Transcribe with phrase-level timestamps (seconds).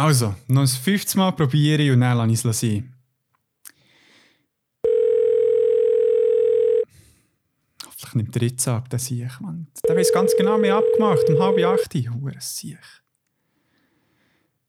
[0.00, 2.94] Also, noch ein 50 Mal probiere ich und dann lasse ich es sein.
[7.84, 9.28] Hoffentlich nimmt der jetzt ab, der Sieg.
[9.42, 9.66] Man.
[9.86, 11.92] Der weiß ganz genau, mir abgemacht, um halb acht.
[11.94, 12.78] Hure Sieg.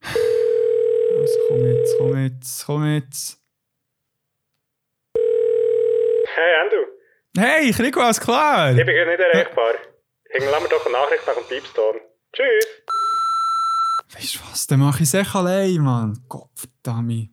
[0.03, 3.41] Also, komm jetzt, komm jetzt, komm jetzt.
[6.35, 6.85] Hey Andrew,
[7.37, 8.71] Hey, Krigo, alles klar?
[8.71, 9.75] ich bin gerade nicht erreichbar.
[10.29, 12.01] Hinterlass mir doch eine Nachricht nach dem Piepston.
[12.33, 12.67] Tschüss!
[14.13, 16.19] Weißt du was, dann mache ich es echt allein, Mann.
[16.53, 17.29] Verdammt.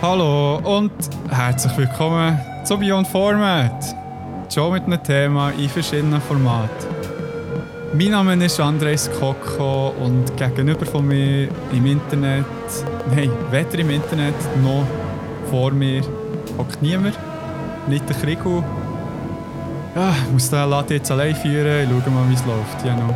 [0.00, 0.92] Hallo und
[1.28, 3.96] herzlich willkommen zu Beyond Format.
[4.52, 6.95] Schon mit einem Thema in verschiedenen Formaten.
[7.94, 12.44] Mein Name ist Andres Koko und gegenüber von mir im Internet,
[13.14, 14.84] nein, weder im Internet noch
[15.50, 16.02] vor mir
[16.58, 17.18] hockt niemand.
[17.86, 18.64] Nicht der Krigo.
[19.94, 21.84] Ja, ich muss den Laden jetzt allein führen.
[21.84, 22.84] Ich schaue mal, wie es läuft.
[22.84, 23.14] Ja, no.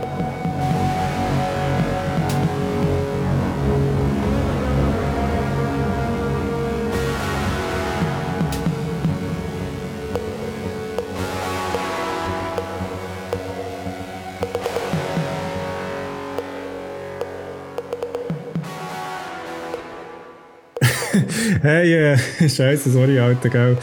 [21.63, 22.17] Hey, äh,
[22.49, 23.77] Scheiße, sorry, Alter, gell.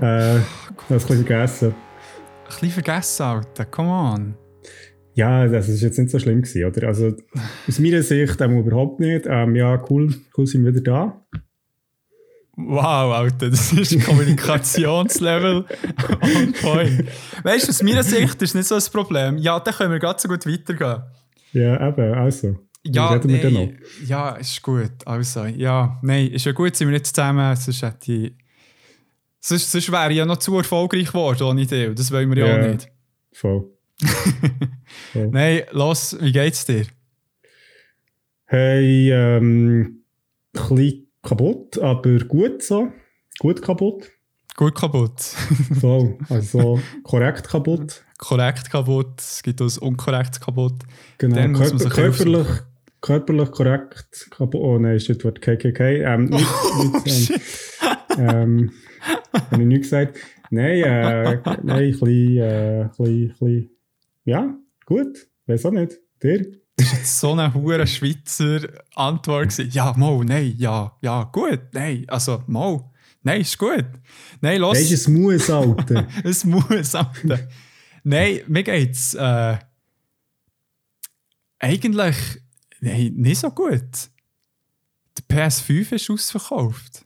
[0.00, 1.68] Äh, hab's ein bisschen vergessen.
[1.68, 3.64] Ein bisschen vergessen, Alter.
[3.64, 4.34] Come on.
[5.14, 6.86] Ja, das ist jetzt nicht so schlimm gewesen, oder?
[6.86, 7.16] Also,
[7.66, 9.26] aus meiner Sicht ähm, überhaupt nicht.
[9.26, 11.26] Ähm, ja, cool, cool sind wir wieder da.
[12.56, 15.64] Wow, Alter, das ist ein Kommunikationslevel
[16.22, 17.04] on point.
[17.42, 19.36] Weißt du, aus meiner Sicht ist nicht so ein Problem.
[19.38, 21.02] Ja, dann können wir ganz so gut weitergehen.
[21.52, 22.56] Ja, eben, also.
[22.92, 24.92] Ja, nein, ja, ist gut.
[25.04, 27.54] Also, ja, nein, ist ja gut, sind wir nicht zusammen.
[27.56, 28.32] Sonst, hätte ich,
[29.40, 31.94] sonst, sonst wäre ich ja noch zu erfolgreich geworden ohne dich.
[31.94, 32.62] Das wollen wir ja, Ja.
[32.64, 32.88] auch nicht.
[33.32, 33.64] Voll.
[35.12, 35.28] Voll.
[35.28, 36.86] Nein, los, wie geht's dir?
[38.46, 40.02] Hey, ähm,
[40.54, 42.92] ein bisschen kaputt, aber gut so.
[43.38, 44.08] Gut kaputt.
[44.56, 45.20] Gut kaputt.
[45.80, 46.16] Voll.
[46.28, 48.02] Also, korrekt kaputt.
[48.18, 49.18] Korrekt kaputt.
[49.18, 50.74] Es gibt auch das unkorrektes kaputt.
[51.18, 51.58] Genau.
[51.58, 52.46] Körper, körperlich,
[53.06, 54.60] körperlich korrekt kaputt.
[54.60, 56.02] Oh nein, ist das Wort KKK.
[56.02, 57.40] Ähm, nicht, Oh, nicht,
[58.18, 58.72] ähm, ähm,
[59.32, 60.18] habe ich nicht gesagt.
[60.50, 63.70] Nein, äh, nein, ein bisschen, äh, ein bisschen, ein bisschen,
[64.24, 65.98] ja, gut, weiß auch nicht.
[66.22, 66.46] Dir?
[67.04, 68.60] so eine hure Schweizer
[68.94, 69.70] Antwort gewesen.
[69.72, 73.86] Ja, Mo, nein, ja, ja, gut, nein, also Mo, nein, ist gut.
[74.40, 76.06] Nein, los, Nein, ist ein Muss, Alter.
[76.24, 77.48] es muss, Alter.
[78.02, 79.56] nein, mir geht's äh,
[81.58, 82.16] eigentlich
[82.80, 83.82] nein, nicht so gut.
[85.30, 87.04] Der PS5 ist ausverkauft.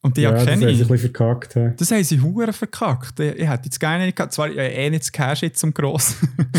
[0.00, 0.88] Und die ja, ja, das haben kenne sie ein ich.
[0.88, 1.54] bisschen verkackt.
[1.54, 1.72] hä?
[1.78, 3.18] Das haben sie hure verkackt.
[3.20, 4.34] Ich, ich hätte jetzt gerne nicht gehabt.
[4.34, 6.16] Zwar äh, eh nicht das Cash jetzt zum Gross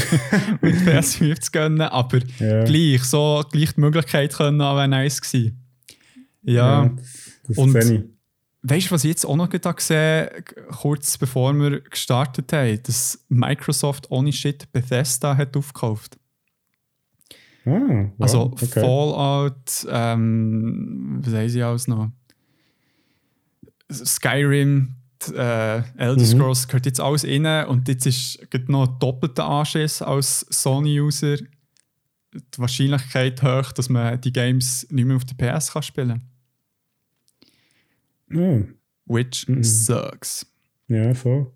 [0.61, 2.63] mit PS5 zu gönnen, aber Ja.
[2.63, 5.61] gleich, so gleich die Möglichkeit können, wäre nice gewesen.
[6.41, 7.05] Ja, das,
[7.47, 8.01] das Und- ich.
[8.63, 10.29] weißt du, was ich jetzt auch noch gesehen
[10.71, 16.17] kurz bevor wir gestartet haben, dass Microsoft ohne Shit Bethesda hat aufgekauft.
[17.65, 18.67] Ah, wow, Also okay.
[18.81, 22.09] Fallout, ähm, was haben sie alles noch?
[23.91, 24.95] Skyrim,
[25.33, 26.25] äh, Elder Mhm.
[26.25, 31.37] Scrolls gehört jetzt alles rein und jetzt ist noch doppelter Anschiss als Sony-User.
[31.37, 36.21] Die Wahrscheinlichkeit hoch, dass man die Games nicht mehr auf der PS kann spielen
[38.33, 38.59] Ah,
[39.05, 39.63] Which Mhm.
[39.63, 40.45] sucks.
[40.87, 41.51] ja, voll.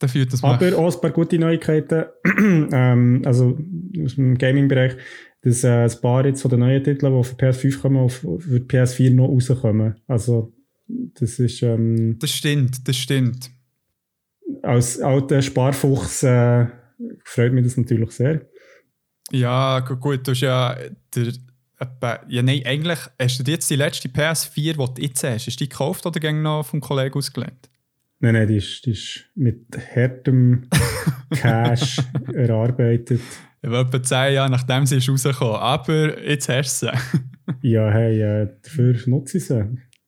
[0.00, 0.42] Dafür, dass.
[0.42, 2.06] Aber auch ein paar gute Neuigkeiten,
[2.72, 3.56] ähm, also
[4.04, 4.96] aus dem Gaming-Bereich,
[5.42, 8.58] dass äh, ein paar jetzt von den neuen Titeln, die für PS5 kommen, auf, für
[8.58, 9.96] PS4 noch rauskommen.
[10.06, 10.52] Also,
[10.88, 13.50] das ist ähm, das stimmt, das stimmt.
[14.62, 16.66] als alter Sparfuchs äh,
[17.24, 18.46] freut mich das natürlich sehr.
[19.30, 20.76] Ja, gu- gut, du hast ja
[21.14, 21.32] der.
[22.28, 25.68] Ja, nein, eigentlich hast du jetzt die letzte PS4, die du jetzt hast, ist die
[25.68, 27.68] gekauft oder ging noch vom Kollegen ausgelehnt?
[28.20, 29.66] Nein, nein, die ist, die ist mit
[29.96, 30.68] hartem
[31.30, 31.98] Cash
[32.32, 33.20] erarbeitet.
[33.62, 35.56] Etwa 10 Jahre nachdem sie ist rausgekommen.
[35.56, 36.92] Aber jetzt hast du sie.
[37.62, 39.64] Ja, hey, äh, dafür nutze ich sie.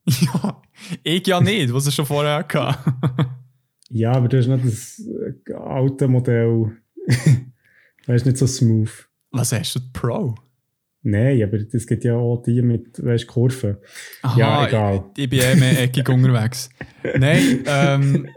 [0.07, 0.63] ja,
[1.03, 2.77] ich ja nicht, was ich schon vorher hatte.
[3.91, 5.03] Ja, aber das ist nicht das
[5.49, 6.73] äh, alte Modell.
[8.07, 8.91] weißt nicht so smooth.
[9.31, 10.35] was hast du, Pro?
[11.03, 13.77] Nein, aber es gibt ja auch die mit, weißt Kurven.
[14.23, 15.05] Aha, Ja, egal.
[15.17, 16.71] Ich, ich bin eh mehr eckig unterwegs.
[17.19, 18.29] Nein, ähm.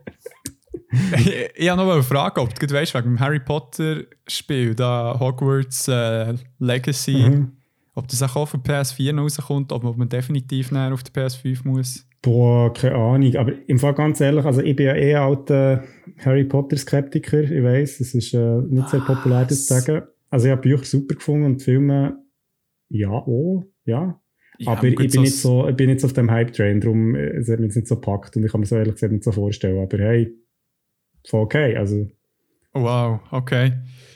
[1.18, 5.18] Ich, ich habe noch eine Frage, ob du weißt, wegen dem Harry Potter Spiel, da
[5.20, 7.30] Hogwarts äh, Legacy.
[7.30, 7.52] Mhm.
[7.96, 12.06] Ob das auch für PS4 noch rauskommt, ob man definitiv näher auf der PS5 muss.
[12.22, 13.36] Boah, keine Ahnung.
[13.36, 15.84] Aber im Fall ganz ehrlich, also ich bin ja eh alter
[16.20, 17.44] Harry Potter-Skeptiker.
[17.44, 20.04] Ich weiß, es ist äh, nicht sehr populär, das zu sagen.
[20.30, 22.18] Also ich habe Bücher super gefunden und Filme,
[22.90, 24.20] ja, oh, ja.
[24.60, 27.38] Ja, aber ich bin, nicht so, ich bin nicht so auf dem Hype-Train, darum äh,
[27.38, 29.24] es hat mich jetzt nicht so gepackt und ich kann mir so ehrlich gesagt nicht
[29.24, 29.80] so vorstellen.
[29.80, 30.34] Aber hey,
[31.30, 31.76] voll okay.
[31.76, 32.08] Also
[32.74, 33.74] Wow, okay.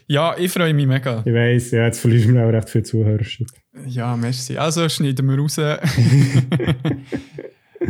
[0.08, 1.24] Ja, ich freue mich mega.
[1.26, 3.24] ich weiß, ja, jetzt verlieren wir auch recht viel Zuhörer.
[3.88, 4.58] Ja, merci.
[4.58, 5.58] Also schneiden wir raus.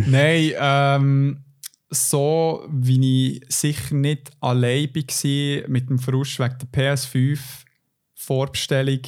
[0.07, 1.43] Nein, ähm,
[1.89, 9.01] so wie ich sicher nicht allein war mit dem Frust wegen der PS5-Vorbestellung,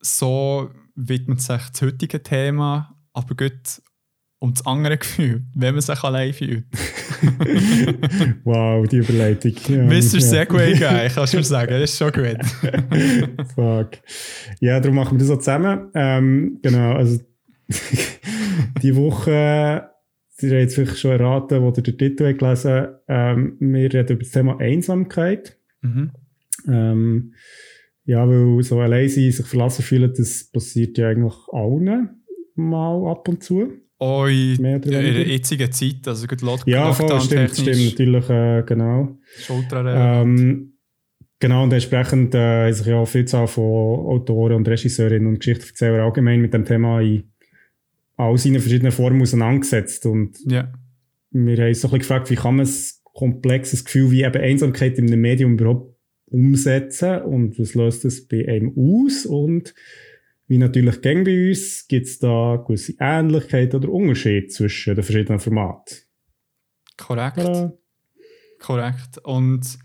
[0.00, 3.82] so widmet sich das heutige Thema, aber gut
[4.44, 6.64] um das andere Gefühl, wenn man sich allein fühlt.
[8.44, 9.52] Wow, die Überleitung.
[9.68, 10.20] Ja, Mr.
[10.20, 12.36] Segway Guy, kannst du mir sagen, das ist schon gut.
[13.54, 14.02] Fuck.
[14.60, 15.90] Ja, darum machen wir das so zusammen.
[15.94, 17.20] Ähm, genau, also
[18.82, 19.88] die Woche,
[20.28, 24.08] Sie haben jetzt vielleicht schon erraten, wo ihr den Titel habt gelesen ähm, wir reden
[24.08, 25.56] über das Thema Einsamkeit.
[25.80, 26.10] Mhm.
[26.68, 27.34] Ähm,
[28.04, 32.22] ja, weil so allein sein, sich verlassen fühlen, das passiert ja eigentlich allen
[32.54, 33.83] mal ab und zu.
[35.08, 39.16] In der jetzigen Zeit, also gut Lock Ja, voll, stimmt, stimmt, natürlich, äh, genau.
[39.50, 40.74] Ähm,
[41.38, 46.00] genau, und entsprechend äh, haben sich ja auch Vielzahl von Autoren und Regisseurinnen und Geschichtserzählern
[46.00, 47.24] allgemein mit dem Thema in
[48.16, 50.06] all seinen verschiedenen Formen auseinandergesetzt.
[50.06, 50.72] Und ja.
[51.30, 52.72] wir haben uns so ein bisschen gefragt, wie kann man ein
[53.14, 55.94] komplexes Gefühl wie eben Einsamkeit in einem Medium überhaupt
[56.26, 59.74] umsetzen und was löst das bei einem aus und
[60.46, 65.40] wie natürlich gäng bei uns, gibt es da gewisse Ähnlichkeiten oder Unterschiede zwischen den verschiedenen
[65.40, 65.98] Formaten.
[66.96, 67.36] Korrekt.
[67.36, 67.72] Tada.
[68.60, 69.18] Korrekt.
[69.24, 69.78] Und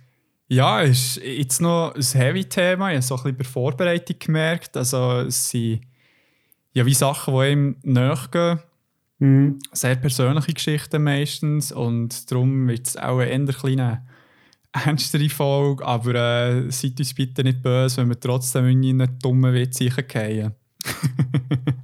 [0.48, 2.90] ja, es ist jetzt noch ein Heavy-Thema.
[2.92, 4.76] Ich habe so ein bisschen bei der Vorbereitung gemerkt.
[4.76, 5.82] Also, es sind
[6.74, 8.60] ja wie Sachen, die ihm nachgehen.
[9.20, 9.60] Mhm.
[9.72, 11.72] Sehr persönliche Geschichten meistens.
[11.72, 14.08] Und darum wird es auch eher eine kleine
[14.72, 15.86] ernstere Folge.
[15.86, 20.54] Aber äh, seid uns bitte nicht böse, wenn wir trotzdem in einen dummen Witz reingehen.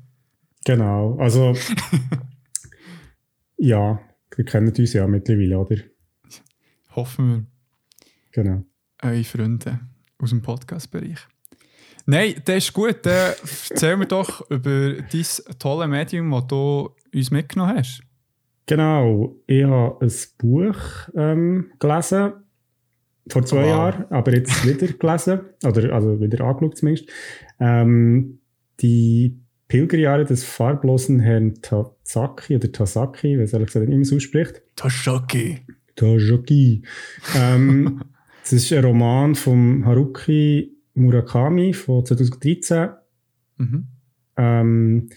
[0.66, 1.56] Genau, also
[3.58, 4.00] ja,
[4.36, 5.76] wir kennen uns ja mittlerweile, oder?
[6.96, 7.46] Hoffen wir.
[8.32, 8.64] Genau.
[9.04, 9.80] eure Freunde
[10.18, 11.20] aus dem Podcast-Bereich.
[12.08, 12.98] Nein, das ist gut.
[13.04, 13.36] Dann
[13.70, 15.26] erzähl mir doch über dein
[15.60, 18.02] tolle Medium, das du uns mitgenommen hast.
[18.66, 20.80] Genau, ich habe ein Buch
[21.16, 22.34] ähm, gelesen,
[23.28, 23.68] vor zwei Wow.
[23.68, 27.10] Jahren, aber jetzt wieder gelesen, oder also wieder angeschaut zumindest.
[27.60, 28.40] Ähm,
[28.82, 34.62] die Pilgerjahre des farblosen Herrn Tazaki oder Tasaki, wie ehrlich gesagt nicht mehr so ausspricht.
[34.76, 35.62] Toshaki.
[35.96, 36.84] Tajaki.
[37.36, 38.02] ähm,
[38.44, 42.90] das ist ein Roman von Haruki Murakami von 2013.
[43.58, 43.88] Mhm.
[44.38, 45.10] Ähm,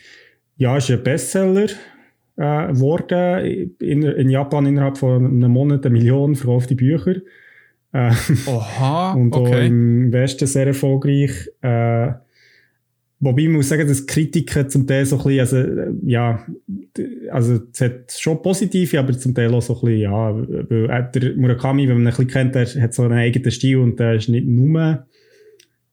[0.57, 1.69] ja, ist ein Bestseller
[2.37, 3.75] äh, geworden.
[3.81, 7.17] In, in Japan innerhalb von einem Monat eine Million verkaufte Bücher.
[7.99, 8.13] Äh,
[8.47, 9.67] Oha, und auch okay.
[9.67, 11.51] im Westen sehr erfolgreich.
[11.61, 12.13] Äh,
[13.19, 16.47] wobei ich muss sagen, dass Kritiker zum Teil so ein bisschen, also, äh, ja,
[17.33, 21.11] also es hat schon positive, aber zum Teil auch so ein bisschen, ja, weil äh,
[21.13, 23.99] der Murakami, wenn man ihn ein bisschen kennt, der hat so einen eigenen Stil und
[23.99, 25.07] der ist nicht nur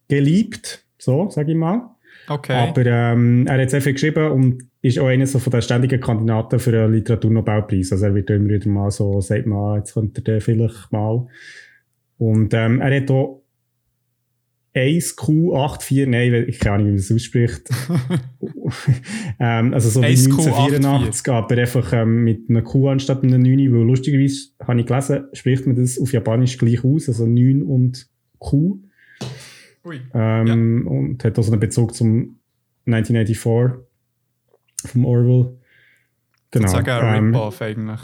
[0.07, 1.89] geliebt, so, sage ich mal.
[2.27, 2.53] Okay.
[2.53, 5.99] Aber ähm, er hat sehr viel geschrieben und ist auch einer so von den ständigen
[5.99, 7.91] Kandidaten für einen Literaturnobelpreis.
[7.91, 11.27] Also er wird immer wieder mal so, sagt man, jetzt könnte er den vielleicht mal.
[12.17, 13.41] Und ähm, er hat auch
[14.75, 17.69] 1Q84, nein, ich keine Ahnung, wie man das ausspricht.
[19.39, 20.75] ähm, also so wie 1Q84.
[20.75, 25.25] 1984, aber einfach ähm, mit einer Q anstatt einer 9, weil lustigerweise, habe ich gelesen,
[25.31, 28.81] spricht man das auf Japanisch gleich aus, also 9 und Q.
[29.86, 30.01] Ui.
[30.13, 32.39] Ähm, Und hat also einen Bezug zum
[32.86, 33.81] 1984
[34.88, 35.57] vom Orwell.
[36.51, 36.65] Genau.
[36.65, 36.65] Genau.
[36.65, 38.01] Ich sage ein ähm, Rip-Off eigentlich.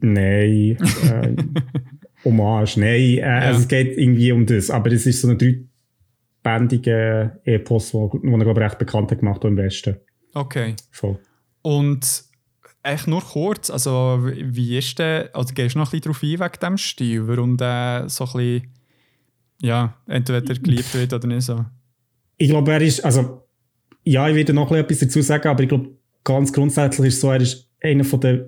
[0.00, 0.76] Nein.
[0.76, 1.36] äh,
[2.24, 2.78] Hommage.
[2.78, 4.70] Nein, äh, also es geht irgendwie um das.
[4.70, 9.20] Aber es ist so ein dreibändiger Epos, wo, wo er, glaube ich, recht bekannt hat
[9.20, 9.96] gemacht hat im Westen.
[10.34, 10.74] Okay.
[10.90, 11.18] Voll.
[11.62, 12.24] Und
[12.82, 16.52] echt nur kurz, also wie ist der, also gehst du noch ein bisschen darauf ein
[16.52, 18.68] wegen dem Stil, warum der so ein bisschen,
[19.60, 21.64] ja, entweder geliebt wird oder nicht so?
[22.36, 23.46] Ich glaube, er ist, also,
[24.04, 25.90] ja, ich werde noch etwas dazu sagen, aber ich glaube,
[26.24, 28.44] ganz grundsätzlich ist es so, er ist einer von den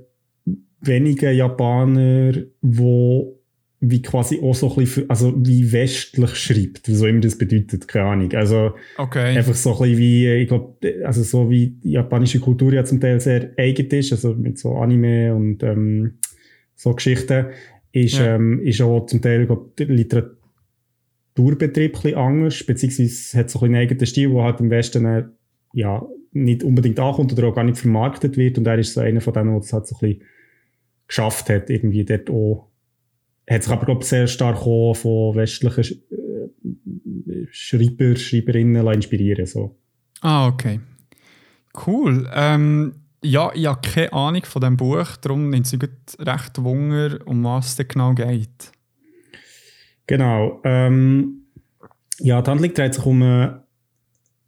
[0.81, 3.34] wenigen Japaner, wo
[3.91, 7.37] wie quasi auch so ein bisschen, für, also wie westlich schreibt, was auch immer das
[7.37, 8.33] bedeutet, keine Ahnung.
[8.33, 9.37] Also Okay.
[9.37, 13.01] einfach so ein bisschen wie, ich glaube, also so wie die japanische Kultur ja zum
[13.01, 16.15] Teil sehr eigen ist, also mit so Anime und ähm,
[16.75, 17.47] so Geschichten,
[17.93, 18.37] ist, Ja.
[18.37, 23.61] ähm, ist auch zum Teil, glaub, der Literaturbetrieb ein bisschen anders, beziehungsweise hat so ein
[23.61, 25.33] bisschen einen eigenen Stil, der halt im Westen dann
[25.73, 28.59] ja, nicht unbedingt ankommt oder auch gar nicht vermarktet wird.
[28.59, 30.23] Und er ist so einer von denen, der es halt so ein bisschen
[31.07, 32.69] geschafft hat, irgendwie dort auch.
[33.49, 39.77] Hat sich aber, glaube ich, sehr stark auch von westlichen äh, Schreiber, Schreiberinnen inspirieren so.
[40.21, 40.81] Ah, okay.
[41.87, 42.29] Cool.
[42.33, 47.45] Ähm, ja, ich habe keine Ahnung von diesem Buch, darum nimmt es recht Wunder, um
[47.45, 48.71] was es genau geht.
[50.07, 50.61] Genau.
[50.65, 51.47] Ähm,
[52.19, 53.61] ja, die Handlung dreht sich um einen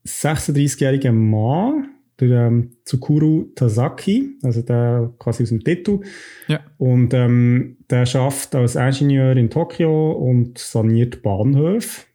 [0.06, 6.00] 36-jährigen Mann, der ähm, Tsukuru Tasaki, also der quasi aus dem Titel.
[6.48, 6.60] Ja.
[6.78, 12.06] Und ähm, der schafft als Ingenieur in Tokio und saniert Bahnhöfe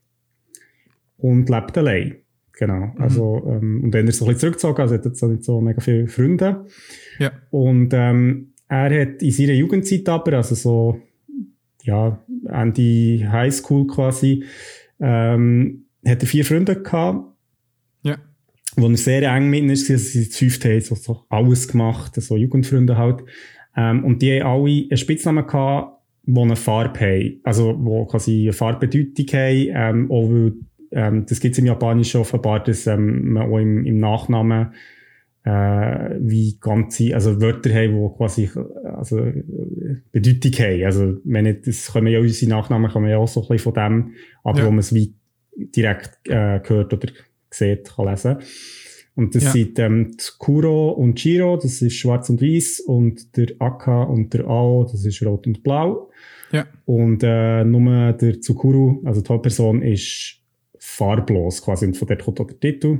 [1.17, 2.15] und lebt allein.
[2.53, 2.87] Genau.
[2.93, 3.01] Mhm.
[3.01, 5.61] Also, ähm, und dann ist er so ein bisschen zurückgezogen, also hat jetzt nicht so
[5.61, 6.65] mega viele Freunde.
[7.19, 7.31] Ja.
[7.49, 11.01] Und ähm, er hat in seiner Jugendzeit aber, also so,
[11.83, 14.45] ja, Ende Highschool quasi,
[14.99, 17.25] ähm, hat er vier Freunde gehabt.
[18.03, 18.17] Ja.
[18.75, 21.67] Wo er sehr eng mit ihnen ist, also sie zu fünft haben so, so alles
[21.67, 23.23] gemacht, so Jugendfreunde halt.
[23.75, 27.41] Ähm, und die haben alle einen Spitznamen gehabt, die eine Farbe haben.
[27.43, 30.53] Also, die quasi eine Farbbedeutung haben, ähm, auch weil
[30.91, 34.73] ähm, das gibt es im Japanischen offenbar, dass ähm, man auch im, im Nachnamen
[35.43, 38.49] äh, wie ganze, also Wörter haben, die quasi
[38.83, 39.25] also,
[40.11, 40.83] Bedeutung haben.
[40.83, 43.73] Also, wenn das können ja unsere Nachnamen kann man ja auch so ein bisschen von
[43.73, 44.13] dem,
[44.43, 44.65] aber ja.
[44.65, 45.15] wo man es wie
[45.57, 47.07] direkt äh, gehört oder
[47.51, 48.37] sieht, kann lesen.
[49.15, 49.51] Und das ja.
[49.51, 54.47] sind ähm, Kuro und Chiro, das ist schwarz und weiß, und der Akka und der
[54.47, 56.09] Ao, das ist rot und blau.
[56.51, 56.65] Ja.
[56.85, 60.37] Und äh, nur der Tsukuru, also die Hauptperson, ist
[60.79, 61.85] farblos quasi.
[61.85, 62.99] Und von dort kommt auch der Titel.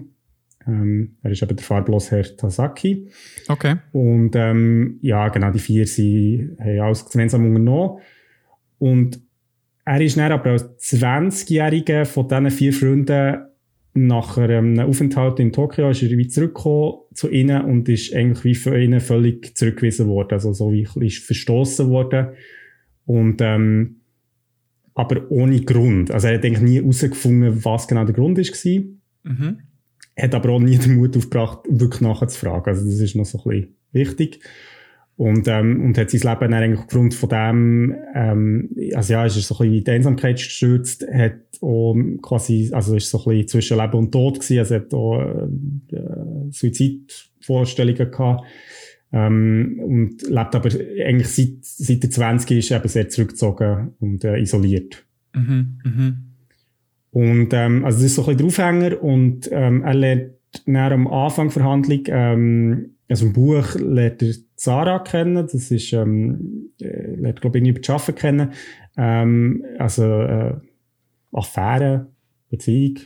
[0.67, 3.10] Ähm, er ist eben der farblos Herr Tasaki.
[3.48, 3.77] Okay.
[3.91, 8.00] Und ähm, ja, genau, die vier sie haben alles gemeinsam unternommen.
[8.77, 9.20] Und
[9.86, 13.50] er ist dann aber als 20-Jähriger von diesen vier Freunden
[13.94, 18.56] nach einem Aufenthalt in Tokio ist er wieder zurückgekommen zu ihnen und ist eigentlich wie
[18.56, 20.34] für ihnen völlig zurückgewiesen worden.
[20.34, 22.30] Also so wie ist verstoßen worden.
[23.06, 23.98] Und ähm,
[24.94, 26.12] aber ohne Grund.
[26.12, 28.84] Also er hat eigentlich nie herausgefunden, was genau der Grund war.
[29.24, 29.60] Mhm.
[30.18, 32.74] Hat aber auch nie den Mut aufgebracht, wirklich nachzufragen.
[32.74, 34.40] Also das ist noch so ein bisschen wichtig.
[35.22, 39.36] Und, ähm, und hat sein Leben dann eigentlich aufgrund von dem, ähm, also ja, ist
[39.36, 43.25] er so ein bisschen in die Einsamkeit gestürzt, hat auch quasi, also ist so ein
[43.25, 48.48] bisschen zwischen Leben und Tod gewesen, also hat auch äh, Suizidvorstellungen gehabt.
[49.13, 50.70] Ähm, und lebt aber
[51.06, 55.06] eigentlich seit, seit der 20 ist eben sehr zurückgezogen und äh, isoliert.
[55.36, 56.13] Mhm, mh.
[57.12, 60.32] Und ähm, also das ist so ein bisschen der Aufhänger und ähm, er lernt
[60.66, 65.91] nach am Anfang der Verhandlung, ähm, also im Buch lernt er Sarah kennen, das ist,
[65.91, 68.53] ähm, äh, lernt glaube ich über die Arbeiten kennen,
[68.98, 70.53] ähm, also äh,
[71.34, 72.08] Affäre,
[72.50, 73.00] Beziehung.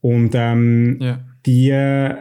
[0.00, 1.24] Und ähm, yeah.
[1.46, 2.14] die äh,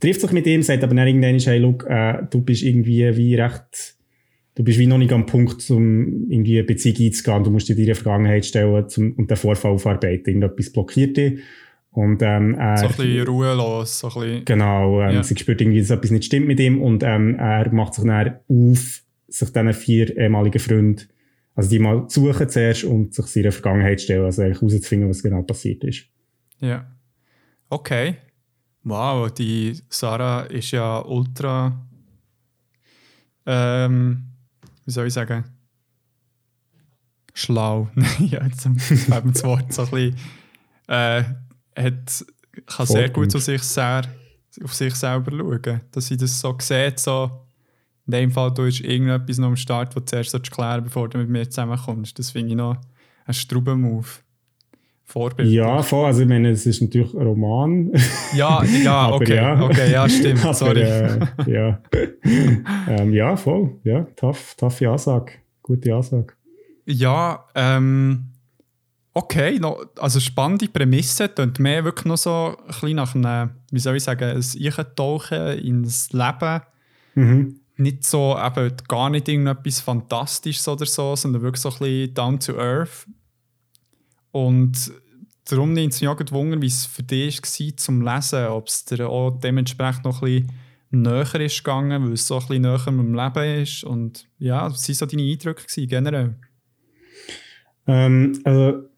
[0.00, 3.34] trifft sich mit ihm, sagt aber dann irgendwann, hey, look, äh, du bist irgendwie wie
[3.34, 3.96] recht,
[4.54, 7.44] du bist wie noch nicht am Punkt, um irgendwie eine Beziehung einzugehen.
[7.44, 10.30] Du musst dir deine Vergangenheit stellen zum, und den Vorfall aufarbeiten.
[10.30, 11.40] Irgendetwas blockiert dich.
[11.92, 13.98] Und, ähm, er, so ein bisschen ruhelos.
[13.98, 15.22] So ein bisschen, genau, ähm, ja.
[15.22, 18.36] sie spürt irgendwie, dass etwas nicht stimmt mit ihm und ähm, er macht sich dann
[18.48, 21.08] auf, sich diesen vier ehemaligen Freunden,
[21.56, 25.42] also die mal suchen zuerst und sich ihre Vergangenheit stellen, also eigentlich herauszufinden, was genau
[25.42, 26.06] passiert ist.
[26.60, 26.86] Ja.
[27.68, 28.16] Okay.
[28.82, 31.86] Wow, die Sarah ist ja ultra.
[33.46, 34.24] Ähm,
[34.84, 35.44] wie soll ich sagen?
[37.34, 37.88] Schlau.
[38.20, 40.16] ja, jetzt fällt mir das Wort so ein bisschen.
[40.88, 41.24] Äh,
[41.76, 42.24] hat,
[42.66, 44.02] kann sehr gut auf sich, sehr,
[44.62, 45.80] auf sich selber schauen.
[45.92, 47.30] Dass sie das so sieht, so.
[48.06, 51.18] In dem Fall, du hast irgendetwas noch am Start, das du zuerst klären bevor du
[51.18, 52.18] mit mir zusammenkommst.
[52.18, 52.76] Das finde ich noch
[53.26, 54.06] ein Struben-Move.
[55.04, 55.50] Vorbild.
[55.50, 56.06] Ja, voll.
[56.06, 57.92] Also, ich meine, es ist natürlich ein Roman.
[58.32, 59.34] Ja, ja, okay.
[59.34, 59.60] Ja.
[59.60, 60.44] Okay, ja, stimmt.
[60.44, 60.82] Aber, Sorry.
[60.82, 61.80] Äh, ja.
[62.88, 63.72] ähm, ja, voll.
[63.82, 65.32] Ja, tough, toughe Ansage.
[65.62, 66.34] Gute Ansage.
[66.86, 68.29] Ja, ähm,
[69.14, 69.58] okay.
[69.58, 71.28] No, also, spannende Prämisse.
[71.28, 75.58] Klingt mehr wirklich noch so ein bisschen nach einem, wie soll ich sagen, ein Eichentauchen
[75.58, 76.60] ins Leben.
[77.14, 77.60] Mhm.
[77.76, 82.38] Nicht so, eben gar nicht irgendetwas Fantastisches oder so, sondern wirklich so ein bisschen down
[82.38, 83.06] to earth
[84.32, 84.92] und
[85.44, 88.84] darum nimmt es mich auch gewundert, wie es für dich war zum Lesen, ob es
[88.84, 90.52] dir auch dementsprechend noch ein bisschen
[90.90, 93.84] näher ist gegangen, weil es so ein bisschen näher mit dem Leben ist.
[93.84, 96.34] Und ja, was waren so deine Eindrücke gewesen, generell?
[97.86, 98.88] Ähm, also,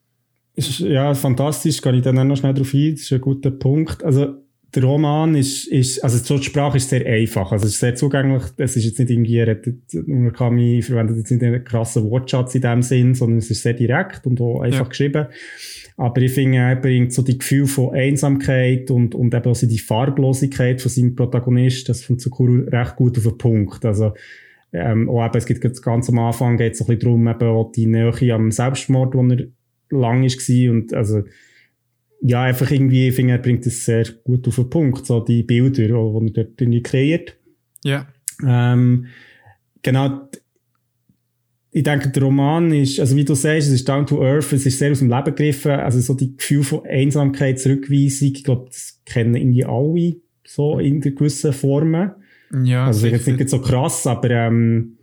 [0.55, 3.51] ist, ja, fantastisch, kann ich dann auch noch schnell darauf ein, das ist ein guter
[3.51, 4.05] Punkt.
[4.05, 4.35] Also,
[4.75, 8.43] der Roman ist, ist, also die Sprache ist sehr einfach, also es ist sehr zugänglich,
[8.57, 9.45] es ist jetzt nicht irgendwie,
[10.07, 14.27] Murakami verwendet jetzt nicht einen krassen Wortschatz in dem Sinn, sondern es ist sehr direkt
[14.27, 14.89] und auch einfach ja.
[14.89, 15.27] geschrieben.
[15.99, 19.79] Aber ich finde, er bringt so die Gefühl von Einsamkeit und, und eben also die
[19.79, 23.85] Farblosigkeit von seinem Protagonist, das von Tsukuru recht gut auf den Punkt.
[23.85, 24.15] Also,
[24.73, 27.73] ähm, auch eben, es gibt ganz am Anfang geht es ein bisschen darum, eben auch
[27.73, 29.49] die Nähe am Selbstmord, wo er
[29.93, 31.23] lang war und also,
[32.21, 35.43] ja, einfach irgendwie, ich finde, er bringt es sehr gut auf den Punkt, so die
[35.43, 37.37] Bilder, die er dort kreiert.
[37.85, 38.07] Ja.
[38.47, 39.07] Ähm,
[39.83, 40.29] genau,
[41.75, 44.67] ich denke, der Roman ist, also wie du sagst, es ist down to earth, es
[44.67, 48.67] ist sehr aus dem Leben gegriffen, also so die Gefühl von Einsamkeit, Zurückweisung, ich glaube,
[48.67, 52.13] das kennen irgendwie alle so in gewissen Formen.
[52.65, 54.99] Ja, also jetzt nicht so krass, aber ähm,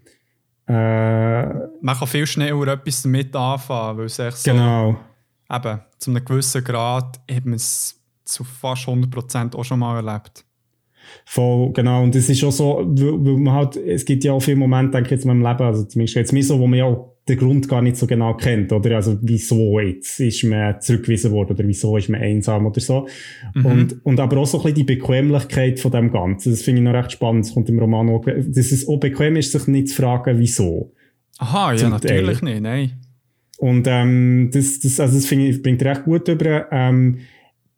[0.70, 4.98] äh, man kann viel schneller etwas damit anfangen, weil es echt so genau
[5.52, 10.46] eben, zu einem gewissen Grad hat man es zu fast 100% auch schon mal erlebt.
[11.26, 12.04] Voll, genau.
[12.04, 14.92] Und es ist auch so, weil, weil man halt, es gibt ja auch viele Momente,
[14.92, 17.09] denke ich jetzt in meinem Leben, also zumindest jetzt mir so, wo man ja auch
[17.30, 18.96] den Grund gar nicht so genau kennt, oder?
[18.96, 23.08] Also, wieso jetzt ist man zurückgewiesen worden oder wieso ist man einsam oder so.
[23.54, 23.66] Mhm.
[23.66, 26.52] Und, und aber auch so ein bisschen die Bequemlichkeit von dem Ganzen.
[26.52, 27.46] Das finde ich noch recht spannend.
[27.46, 30.94] Das kommt im Roman auch, dass es auch bequem ist, sich nicht zu fragen, wieso.
[31.38, 32.92] Aha, ja, natürlich nicht, nein.
[33.58, 36.68] Und ähm, das, das, also das finde ich, bringt recht gut über.
[36.72, 37.20] Ähm,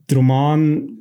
[0.09, 1.00] der Roman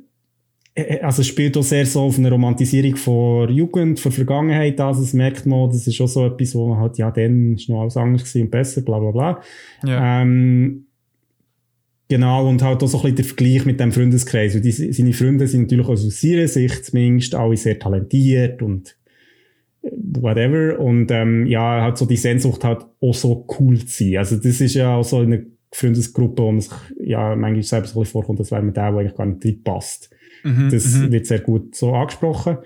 [0.75, 5.13] äh, also spielt auch sehr so auf eine Romantisierung von Jugend, von Vergangenheit Also das
[5.13, 7.97] merkt man, das ist auch so etwas, wo man halt, ja, dann ist noch alles
[7.97, 9.41] anders und besser, bla bla bla.
[9.85, 10.21] Ja.
[10.21, 10.85] Ähm,
[12.07, 14.55] genau, und halt auch so ein bisschen der Vergleich mit dem Freundeskreis.
[14.55, 18.95] Und die, seine Freunde sind natürlich aus seiner Sicht zumindest alle sehr talentiert und
[19.81, 20.79] whatever.
[20.79, 24.17] Und ähm, ja, halt so die Sehnsucht halt auch so cool zu sein.
[24.17, 27.99] Also das ist ja auch so eine Freundesgruppe, wo man sich ja manchmal selbst so
[27.99, 30.09] ein bisschen vorkommt, als wäre man der, der eigentlich gar nicht drin passt.
[30.43, 31.11] Mhm, das mhm.
[31.11, 32.57] wird sehr gut so angesprochen.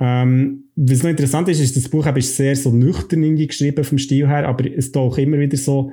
[0.00, 3.98] Ähm, was noch interessant ist, ist, das Buch ist sehr so nüchtern irgendwie geschrieben vom
[3.98, 5.92] Stil her, aber es taucht immer wieder so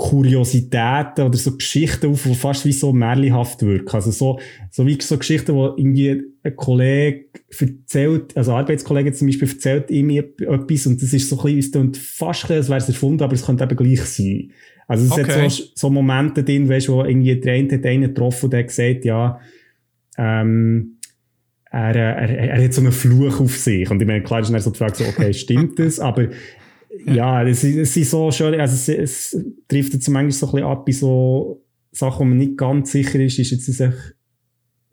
[0.00, 3.94] Kuriositäten oder so Geschichten auf, die fast wie so märchenhaft wirken.
[3.94, 9.28] Also so, so wie so Geschichten, wo irgendwie ein Kollege erzählt, also ein Arbeitskollege zum
[9.28, 12.88] Beispiel erzählt ihm etwas und das ist so ein bisschen, fast ein als wäre es
[12.88, 14.52] erfunden, aber es könnte eben gleich sein.
[14.88, 15.44] Also es okay.
[15.44, 18.60] hat so, so Momente drin, weißt, wo irgendwie der eine hat einen getroffen und der
[18.60, 19.38] hat gesagt, ja,
[20.16, 20.96] ähm,
[21.70, 23.90] er, er, er hat so einen Fluch auf sich.
[23.90, 26.00] Und ich meine, klar ist dann so die Frage, so, okay, stimmt das?
[26.00, 26.28] Aber
[27.06, 30.68] ja, es, es ist so schön, also es, es trifft jetzt manchmal so ein bisschen
[30.68, 33.92] ab bei so Sachen, wo man nicht ganz sicher ist, ist jetzt das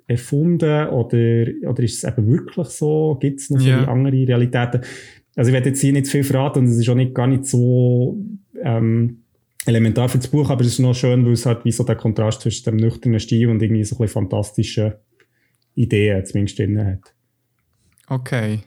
[0.08, 3.17] erfunden oder, oder ist es eben wirklich so?
[3.19, 3.86] Gibt es noch so ja.
[3.86, 4.82] andere Realitäten?
[5.36, 7.45] Also ich werde jetzt hier nicht viel verraten und es ist auch nicht, gar nicht
[7.45, 8.17] so
[8.63, 9.23] ähm,
[9.65, 11.95] elementar für das Buch, aber es ist noch schön, weil es halt wie so der
[11.95, 14.93] Kontrast zwischen dem nüchternen Stil und irgendwie so ein bisschen fantastischen
[15.77, 17.13] Ideen zumindest drin hat.
[18.07, 18.59] Okay.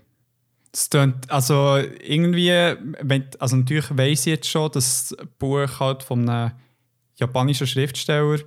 [0.72, 2.52] Das klingt, also irgendwie,
[3.38, 6.52] also natürlich weiss ich jetzt schon, dass das Buch halt von einem
[7.16, 8.38] japanischen Schriftsteller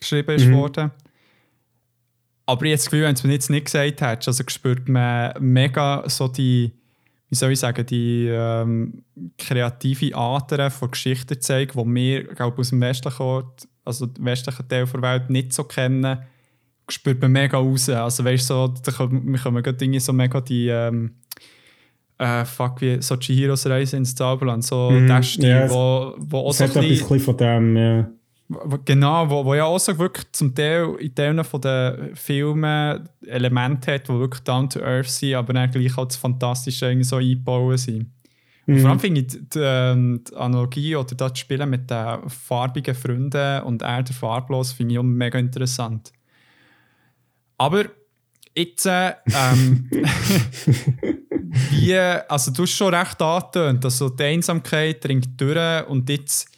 [0.00, 0.54] geschrieben ist mhm.
[0.54, 0.90] worden.
[2.46, 4.88] Aber ich habe das Gefühl, wenn du es mir jetzt nicht gesagt hättest, also spürt
[4.88, 6.72] man mega so die,
[7.28, 9.04] wie soll ich sagen, die ähm,
[9.36, 13.44] kreative Art von Geschichten zeigen, die wir, glaube aus dem westlichen,
[13.84, 16.22] also westlichen Teil der Welt nicht so kennen,
[16.88, 17.88] spürt man mega raus.
[17.88, 21.12] Also weißt du, so, da kommen, wir kommen gerade so mega die ähm,
[22.18, 26.38] äh, fuck, wie so Chihiros Reise ins Zauberland, so mm, der Stil, yeah, wo, wo
[26.38, 28.10] auch so ein bisschen von dem, ja.
[28.84, 33.94] Genau, wo, wo ja auch so wirklich zum Teil in Teilen von den Filmen Elemente
[33.94, 37.16] hat, die wirklich down to earth sind, aber dann gleich auch das Fantastische irgendwie so
[37.16, 38.10] eingebaut sind.
[38.66, 39.00] Und vor allem mhm.
[39.00, 44.02] finde ich die, ähm, die, Analogie oder das Spielen mit den farbigen Freunden und er
[44.02, 46.12] der farblos finde ich auch mega interessant.
[47.64, 47.86] Aber
[48.54, 49.88] jetzt, äh, ähm,
[51.70, 56.50] wie, also du hast schon recht angetönt, also die Einsamkeit dringt durch und jetzt,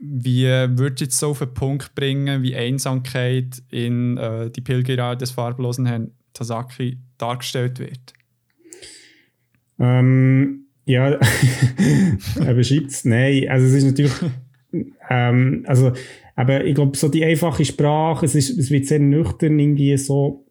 [0.00, 5.16] wie würdest du jetzt so auf den Punkt bringen, wie Einsamkeit in äh, die Pilgerei
[5.16, 8.12] des farblosen Herrn Tasaki dargestellt wird?
[9.80, 11.08] Ähm, ja,
[12.38, 14.12] er beschreibt es, nein, also es ist natürlich,
[15.10, 15.92] ähm, also,
[16.34, 20.46] aber ich glaube, so die einfache Sprache, es, ist, es wird sehr nüchtern irgendwie so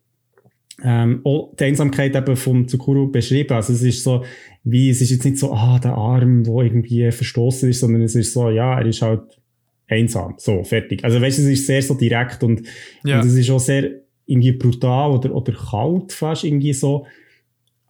[0.83, 3.53] ähm, auch die Einsamkeit eben vom Tsukuru beschrieben.
[3.53, 4.23] Also es ist so,
[4.63, 8.15] wie, es ist jetzt nicht so, ah, der Arm, wo irgendwie verstoßen ist, sondern es
[8.15, 9.39] ist so, ja, er ist halt
[9.87, 10.35] einsam.
[10.37, 11.03] So, fertig.
[11.03, 12.63] Also weißt du, es ist sehr so direkt und,
[13.03, 13.19] ja.
[13.19, 13.91] und es ist auch sehr
[14.25, 17.05] irgendwie brutal oder, oder kalt fast irgendwie so.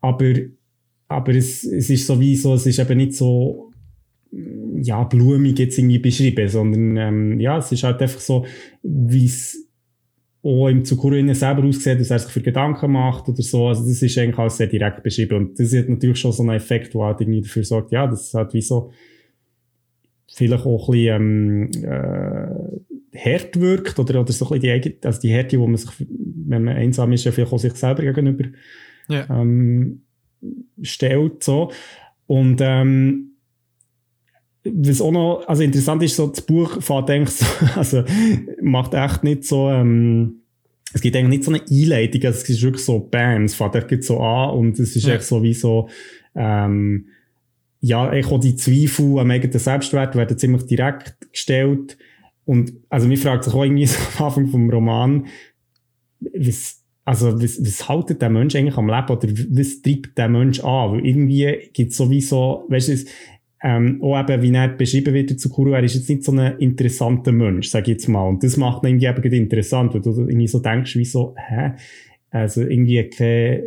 [0.02, 0.34] Aber,
[1.08, 3.72] aber es, es ist so wie so, es ist eben nicht so,
[4.84, 8.46] ja, blumig jetzt irgendwie beschrieben, sondern, ähm, ja, es ist halt einfach so,
[8.84, 9.68] wie es
[10.44, 13.68] auch im Zukurine selber aussieht, dass er sich für Gedanken macht oder so.
[13.68, 15.36] Also das ist eigentlich alles sehr direkt beschrieben.
[15.38, 18.34] Und das hat natürlich schon so einen Effekt, der halt irgendwie dafür sorgt, ja, das
[18.34, 18.92] hat wie so
[20.34, 25.20] vielleicht auch ein bisschen ähm, äh, hart wirkt oder, oder so ein bisschen die, also
[25.20, 28.46] die Härte, wo man sich, wenn man einsam ist, ja vielleicht auch sich selber gegenüber
[29.10, 29.28] Ja.
[29.30, 30.02] ähm,
[30.82, 31.44] stellt.
[31.44, 31.72] So.
[32.26, 33.31] Und ähm,
[34.64, 37.46] was auch noch also interessant ist, so das Buch fährt eigentlich so,
[37.76, 38.04] also
[38.62, 40.42] macht echt nicht so, ähm,
[40.94, 43.76] es gibt eigentlich nicht so eine Einleitung, also es ist wirklich so Bam, es fährt
[43.76, 45.16] echt so an und es ist Ja.
[45.16, 45.90] echt so wie so,
[46.36, 47.08] ähm,
[47.80, 51.98] ja, eigentlich auch die Zweifel am eigenen Selbstwert werden ziemlich direkt gestellt.
[52.46, 55.26] Und also mir fragt sich auch irgendwie so am Anfang vom Roman,
[56.20, 60.60] was, also was, was haltet der Mensch eigentlich am Leben oder was treibt der Mensch
[60.60, 60.92] an?
[60.92, 62.98] Weil irgendwie gibt es sowieso, weißt du,
[63.64, 66.58] ähm, auch eben, wie er beschrieben wird zu Kuru, er ist jetzt nicht so ein
[66.58, 68.28] interessanter Mensch, sag ich jetzt mal.
[68.28, 71.74] Und das macht ihn irgendwie eben interessant, weil du irgendwie so denkst, wie so, hä?
[72.32, 73.64] Also irgendwie keine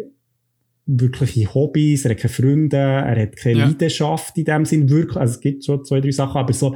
[0.86, 3.66] wirkliche Hobbys, er hat keine Freunde, er hat keine Ja.
[3.66, 5.16] Leidenschaft in dem Sinn, wirklich.
[5.16, 6.74] Also es gibt schon zwei, drei Sachen, aber so,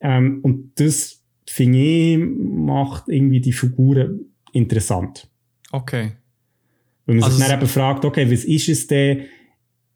[0.00, 4.20] ähm, und das, finde ich, macht irgendwie die Figuren
[4.52, 5.28] interessant.
[5.72, 6.12] Okay.
[7.06, 9.22] Wenn man Also sich dann eben fragt, okay, was ist es denn,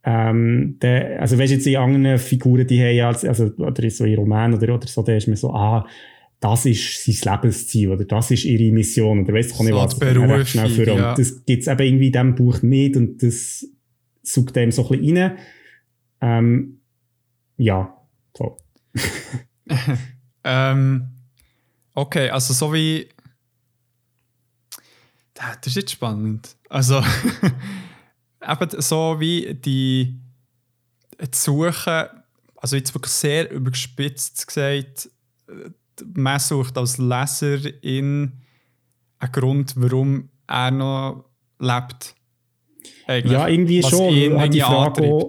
[0.05, 3.89] ähm, der, also weißt du jetzt in anderen Figuren, die haben ja, als- also, oder
[3.91, 5.87] so in Roman oder, oder so, da ist mir so, ah,
[6.41, 9.79] das ist sein Lebensziel oder das ist ihre Mission oder weißt du, kann ich So
[9.79, 10.99] was kann man recht schnell führen.
[10.99, 11.11] ja.
[11.11, 13.67] Und das gibt's eben irgendwie in diesem Buch nicht und das
[14.23, 15.39] sucht dem so ein bisschen rein.
[16.21, 16.81] Ähm,
[17.57, 17.97] ja,
[18.37, 18.57] so.
[20.47, 21.09] Ähm,
[21.95, 23.09] okay, also so wie.
[25.33, 26.55] Das ist jetzt spannend.
[26.69, 27.03] Also,
[28.49, 30.21] eben so wie die,
[31.21, 32.11] die Suche,
[32.57, 35.11] also jetzt wirklich sehr überspitzt gesagt,
[36.15, 38.33] man sucht als Leserin
[39.19, 41.25] einen Grund, warum er noch
[41.59, 42.15] lebt.
[43.07, 43.33] Eigentlich.
[43.33, 44.13] Ja, irgendwie Was schon.
[44.15, 45.29] ihn Hat die irgendwie Frage auch.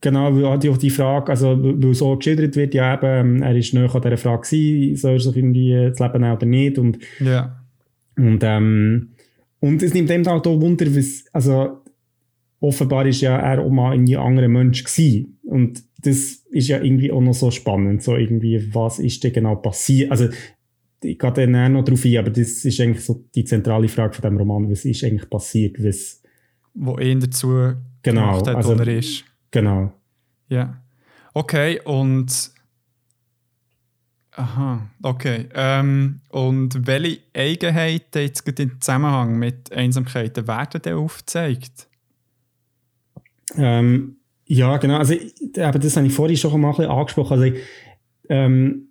[0.00, 3.72] Genau, weil auch die Frage, also weil so geschildert wird, ja eben, ähm, er ist
[3.72, 6.98] näher an dieser Frage gewesen, soll er sich irgendwie das Leben nehmen oder nicht und,
[7.20, 7.64] Ja.
[8.16, 9.14] und, ähm,
[9.60, 11.82] und es nimmt dem halt auch Wunder, was, also
[12.68, 17.10] offenbar ist ja er auch mal ein anderer Mensch gewesen und das ist ja irgendwie
[17.12, 20.28] auch noch so spannend, so irgendwie, was ist denn genau passiert, also
[21.02, 24.14] ich gehe dann auch noch drauf ein, aber das ist eigentlich so die zentrale Frage
[24.14, 26.22] von dem Roman, was ist eigentlich passiert, was,
[26.74, 27.48] Wo ihn dazu
[28.02, 29.24] Genau, gemacht hat, also- wo er ist.
[29.50, 29.92] genau.
[30.48, 30.82] Ja.
[31.34, 32.50] Okay, und.
[34.36, 35.46] Aha, okay.
[35.54, 41.88] Ähm, und welche Eigenheiten jetzt im Zusammenhang mit Einsamkeiten werden denn aufgezeigt?
[43.56, 44.98] Ähm, ja, genau.
[44.98, 47.40] Also, eben das habe ich vorhin schon mal ein bisschen angesprochen.
[47.40, 47.56] Also,
[48.28, 48.88] ähm,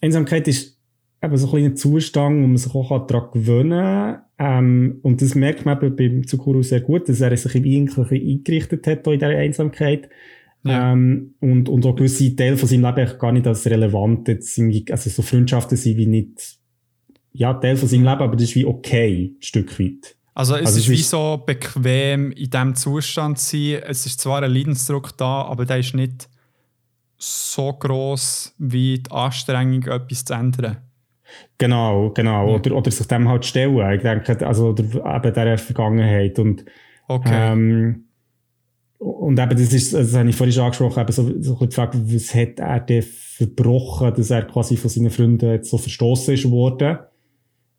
[0.00, 0.78] Einsamkeit ist
[1.22, 4.22] eben so ein kleiner Zustand, wo man sich auch daran gewöhnen kann.
[4.38, 8.28] Ähm, und das merkt man eben beim Tsukuru sehr gut, dass er sich im Eigentlichen
[8.28, 10.08] eingerichtet hat in dieser Einsamkeit.
[10.64, 10.92] Ja.
[10.92, 14.58] Ähm, und, und auch gewisse Teile von seinem Leben eigentlich gar nicht als relevant jetzt
[14.58, 16.58] irgendwie, also so Freundschaften sind wie nicht,
[17.32, 20.16] ja, Teil von seinem Leben, aber das ist wie okay, ein Stück weit.
[20.38, 23.82] Also, es Also ist es wie ist- so bequem in diesem Zustand zu sein.
[23.88, 26.28] Es ist zwar ein Leidensdruck da, aber der ist nicht
[27.16, 30.76] so groß wie die Anstrengung, etwas zu ändern.
[31.58, 32.48] Genau, genau.
[32.50, 32.54] Ja.
[32.54, 33.94] Oder, oder sich dem halt stellen.
[33.96, 36.38] Ich denke, also, oder eben dieser Vergangenheit.
[36.38, 36.64] Und,
[37.08, 37.52] Okay.
[37.52, 38.04] ähm,
[38.98, 41.98] und eben, das ist, das habe ich vorhin schon angesprochen, eben so, so die Frage,
[42.14, 46.48] was hat er denn verbrochen, dass er quasi von seinen Freunden jetzt so verstoßen ist
[46.48, 46.98] worden.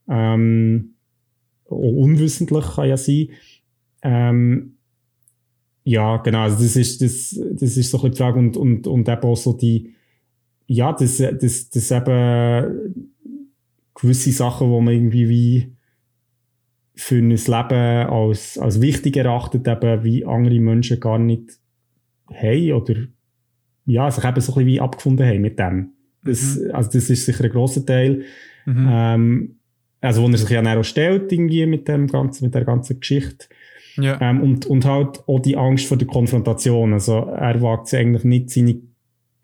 [0.09, 0.95] Ähm,
[1.69, 3.29] unwissentlich kann ja sein.
[4.01, 4.75] Ähm,
[5.83, 8.87] ja, genau, also das ist, das, das ist so ein bisschen die Frage und, und,
[8.87, 9.93] und eben auch so die,
[10.67, 13.15] ja, das, das, das eben
[13.95, 15.75] gewisse Sachen, wo man irgendwie wie
[16.95, 21.59] für ein Leben als, als wichtig erachtet, eben wie andere Menschen gar nicht
[22.31, 22.95] haben oder
[23.85, 25.93] ja, sich eben so ein bisschen wie abgefunden haben mit dem.
[26.23, 28.23] Das, Also das ist sicher ein grosser Teil.
[28.65, 28.87] Mhm.
[28.89, 29.58] Ähm,
[30.01, 32.99] also wo er sich ja dann auch stellt irgendwie mit, dem ganzen, mit der ganzen
[32.99, 33.47] Geschichte.
[33.95, 34.19] ja.
[34.21, 36.93] Ähm, und, und halt auch die Angst vor der Konfrontation.
[36.93, 38.81] Also er wagt es eigentlich nicht, seine,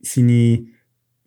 [0.01, 0.65] seine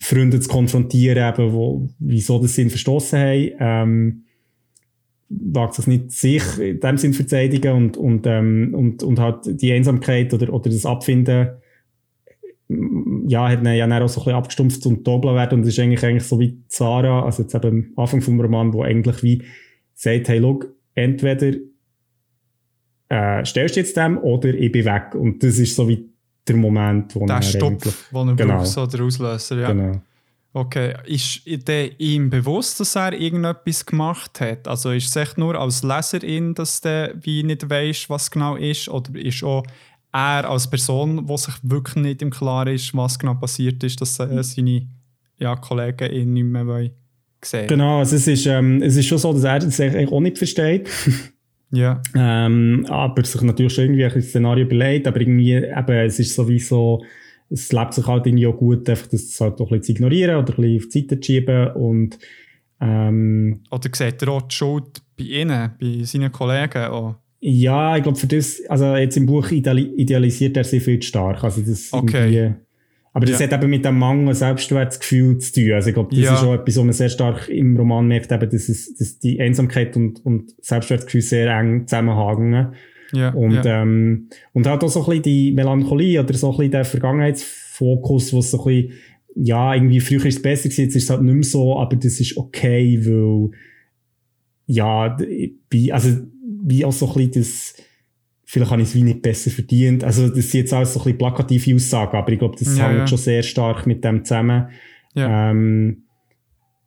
[0.00, 3.52] Freunde zu konfrontieren, eben, wo, wieso das sie ihn verstoßen haben.
[3.58, 4.24] Ähm,
[5.30, 9.60] wagt es nicht, sich in dem Sinn zu verteidigen und, und, ähm, und, und halt
[9.60, 11.48] die Einsamkeit oder, oder das Abfinden
[13.28, 15.68] ja, hat ihn ja dann auch so ein bisschen abgestumpft und dobler werden und es
[15.68, 19.22] ist eigentlich, eigentlich so wie Zara, also jetzt eben am Anfang vom Roman, wo eigentlich
[19.22, 19.42] wie
[19.94, 21.58] sagt, hey, look, entweder
[23.08, 25.14] äh, stellst du jetzt dem oder ich bin weg.
[25.14, 26.08] Und das ist so wie
[26.46, 28.56] der Moment, wo der er Stopp, den er genau.
[28.56, 29.58] braucht, so der Auslöser.
[29.58, 29.72] Ja.
[29.72, 30.00] Genau.
[30.54, 34.66] Okay, ist der ihm bewusst, dass er irgendetwas gemacht hat?
[34.66, 38.88] Also ist es echt nur als Leserin, dass der wie nicht weiß, was genau ist?
[38.88, 39.62] Oder ist auch
[40.12, 44.18] er als Person, wo sich wirklich nicht im Klaren ist, was genau passiert ist, dass
[44.20, 44.86] äh, seine
[45.38, 46.90] ja, Kollegen ihn nicht mehr wollen
[47.44, 50.20] sehen Genau, also es ist, ähm, es ist schon so, dass er das eigentlich auch
[50.20, 50.88] nicht versteht.
[51.70, 52.00] Ja.
[52.14, 57.02] ähm, aber sich natürlich schon irgendwie ein Szenario überlegt, aber irgendwie eben, es ist sowieso
[57.50, 60.36] es lebt sich halt irgendwie auch gut, einfach das halt auch ein bisschen zu ignorieren
[60.36, 62.18] oder ein bisschen auf die Seite zu schieben und
[62.80, 67.16] ähm, Oder sieht er auch die Schuld bei Ihnen, bei seinen Kollegen auch?
[67.40, 71.44] Ja, ich glaube für das, also jetzt im Buch idealisiert er sehr viel zu stark,
[71.44, 72.54] also das okay.
[73.12, 73.46] aber das ja.
[73.46, 75.72] hat eben mit dem Mangel Selbstwertgefühl zu tun.
[75.72, 76.34] Also ich glaube, das ja.
[76.34, 79.40] ist auch etwas, was man sehr stark im Roman merkt, eben, dass, es, dass die
[79.40, 82.72] Einsamkeit und, und Selbstwertgefühl sehr eng zusammenhängen.
[83.12, 83.62] Ja, und.
[83.64, 88.32] Ähm, und halt auch so ein bisschen die Melancholie oder so ein bisschen der Vergangenheitsfokus,
[88.32, 88.92] wo so ein bisschen,
[89.36, 91.96] ja, irgendwie früher ist es besser gewesen, jetzt ist es halt nicht mehr so, aber
[91.96, 93.50] das ist okay, weil,
[94.66, 95.16] ja,
[95.70, 96.10] wie, also,
[96.68, 97.74] wie auch so ein bisschen das,
[98.44, 100.04] vielleicht habe ich es wie nicht besser verdient.
[100.04, 102.88] Also, das sind jetzt alles so ein bisschen plakative Aussagen, aber ich glaube, das ja,
[102.88, 103.06] hängt ja.
[103.06, 104.68] schon sehr stark mit dem zusammen.
[105.14, 105.50] Ja.
[105.50, 106.04] Ähm,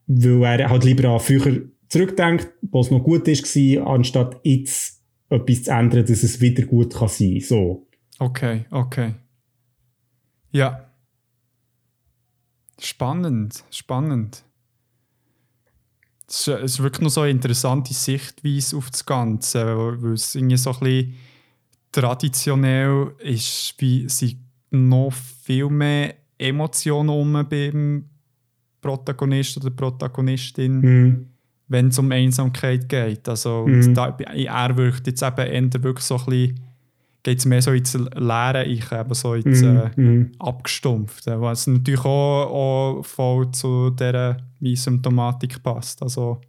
[0.06, 5.02] weil er halt lieber an früher zurückdenkt, wo es noch gut ist, war, anstatt jetzt
[5.28, 7.40] etwas zu ändern, dass es wieder gut kann sein kann.
[7.40, 7.86] So.
[8.18, 9.14] Okay, okay.
[10.50, 10.90] Ja.
[12.78, 14.44] Spannend, spannend.
[16.34, 19.66] Es ist, wirklich noch so eine interessante Sichtweise auf das Ganze,
[20.00, 21.14] weil es irgendwie so ein bisschen
[21.92, 24.38] traditionell ist, wie sie
[24.70, 28.08] noch viel mehr Emotionen um beim
[28.80, 30.80] Protagonist oder Protagonistin.
[30.80, 31.26] Mhm
[31.72, 33.26] wenn es um Einsamkeit geht.
[33.28, 33.94] Also mhm.
[33.94, 36.60] da, er wirkt jetzt eben eher wirklich so ein bisschen,
[37.22, 39.76] geht es mehr so ins Leere, ich eben so ins mhm.
[39.76, 40.32] äh, mhm.
[40.38, 46.02] Abgestumpfte, was natürlich auch, auch voll zu dieser Symptomatik passt.
[46.02, 46.40] Also,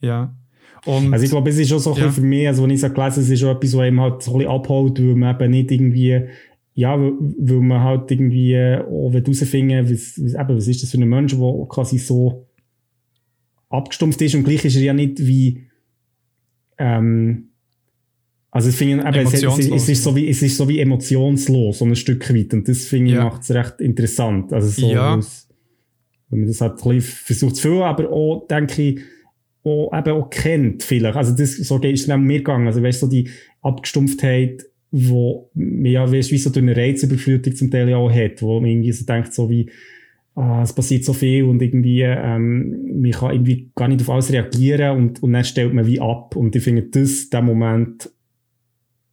[0.00, 0.34] ja.
[0.84, 2.10] Und, also ich glaube, es ist schon so ein ja.
[2.10, 4.22] für mich, also wenn ich es gelesen habe, es ist schon etwas, was einem halt
[4.22, 6.28] so ein bisschen abholt, weil man eben nicht irgendwie
[6.78, 11.36] ja, weil man halt irgendwie auch herausfinden was, was, was ist das für ein Mensch,
[11.36, 12.46] der quasi so
[13.68, 15.66] abgestumpft ist und gleich ist er ja nicht wie
[16.78, 17.47] ähm,
[18.50, 21.78] also ich finde, eben, es, es, es, ist so wie, es ist so wie emotionslos,
[21.78, 22.54] so ein Stück weit.
[22.54, 23.24] Und das finde ich ja.
[23.24, 24.52] macht es recht interessant.
[24.52, 25.16] Also so, ja.
[25.16, 25.48] aus,
[26.30, 29.00] wenn man das halt ein versucht zu fühlen, aber auch, denke ich,
[29.64, 31.16] auch, eben auch kennt vielleicht.
[31.16, 32.66] Also das, so ist es mir gegangen.
[32.66, 33.28] Also weißt du, so die
[33.60, 38.70] Abgestumpftheit, wo, ja, weißt, wie so durch eine Reizüberflutung zum Teil auch hat, wo man
[38.70, 39.68] irgendwie so denkt, so wie,
[40.36, 44.32] ah, es passiert so viel und irgendwie, ähm, man kann irgendwie gar nicht auf alles
[44.32, 46.34] reagieren und, und dann stellt man wie ab.
[46.34, 48.10] Und ich finde, das, der Moment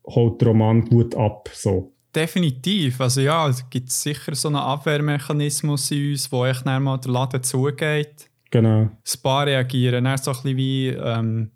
[0.07, 1.93] holt der Roman gut ab, so.
[2.15, 3.01] Definitiv.
[3.01, 7.43] Also ja, es gibt sicher so einen Abwehrmechanismus in uns, wo echt mal der Laden
[7.43, 8.29] zugeht.
[8.51, 8.89] Genau.
[9.03, 11.51] Das Paar reagieren dann so ein bisschen wie, ähm,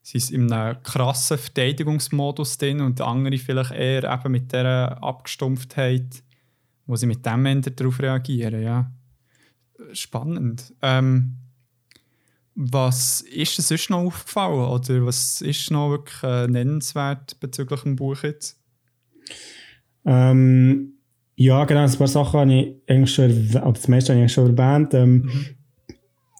[0.00, 6.22] sie sind in einem krassen Verteidigungsmodus drin und andere vielleicht eher eben mit dieser Abgestumpftheit,
[6.86, 8.90] wo sie mit dem Ende darauf reagieren, ja
[9.92, 10.74] spannend.
[10.82, 11.37] Ähm,
[12.60, 17.94] was ist dir sonst noch aufgefallen oder was ist noch wirklich äh, nennenswert bezüglich dem
[17.94, 18.58] Buch jetzt?
[20.04, 20.94] Ähm,
[21.36, 24.58] ja, genau, ein paar Sachen habe ich eigentlich schon, oder das meiste habe ich schon
[24.58, 24.92] erwähnt.
[24.92, 25.46] Ähm, mhm.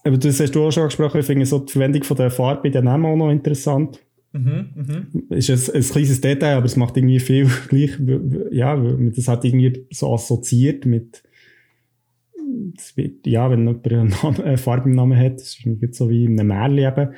[0.03, 2.63] Aber das hast du auch schon angesprochen, ich finde so die Verwendung von der Farbe
[2.63, 3.99] bei den Namen auch noch interessant.
[4.33, 5.23] Mhm, mhm.
[5.29, 7.91] Ist ein, ein kleines Detail, aber es macht irgendwie viel gleich,
[8.51, 11.23] ja, das hat irgendwie so assoziiert mit
[12.95, 16.09] wird, ja, wenn jemand einen Namen, eine Farbe im Namen hat, das ist nicht so
[16.09, 17.13] wie in einem Märchen eben.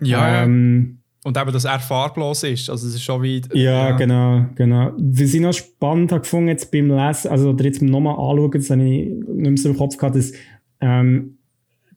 [0.00, 3.40] Ja, ähm, und eben, dass er farblos ist, also es ist schon wie...
[3.54, 3.96] Ja, ja.
[3.96, 4.92] genau, genau.
[4.98, 8.68] Was ich noch spannend habe gefunden jetzt beim Lesen, also oder jetzt nochmal anschauen, das
[8.68, 10.32] habe ich nicht mehr so im Kopf gehabt, dass
[10.82, 11.38] ähm,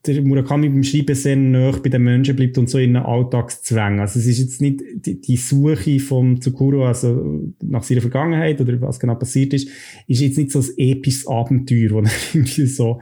[0.05, 3.99] der Murakami beim Schreiben sehr nah bei den Menschen bleibt und so in einem Alltagszwang.
[3.99, 8.79] Also es ist jetzt nicht die, die Suche von Tsukuro, also nach seiner Vergangenheit oder
[8.81, 9.69] was genau passiert ist,
[10.07, 12.99] ist jetzt nicht so ein episches Abenteuer, wo er irgendwie so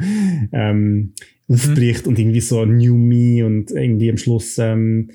[0.51, 1.13] ähm, mhm.
[1.47, 5.09] aufbricht und irgendwie so New Me und irgendwie am Schluss ähm,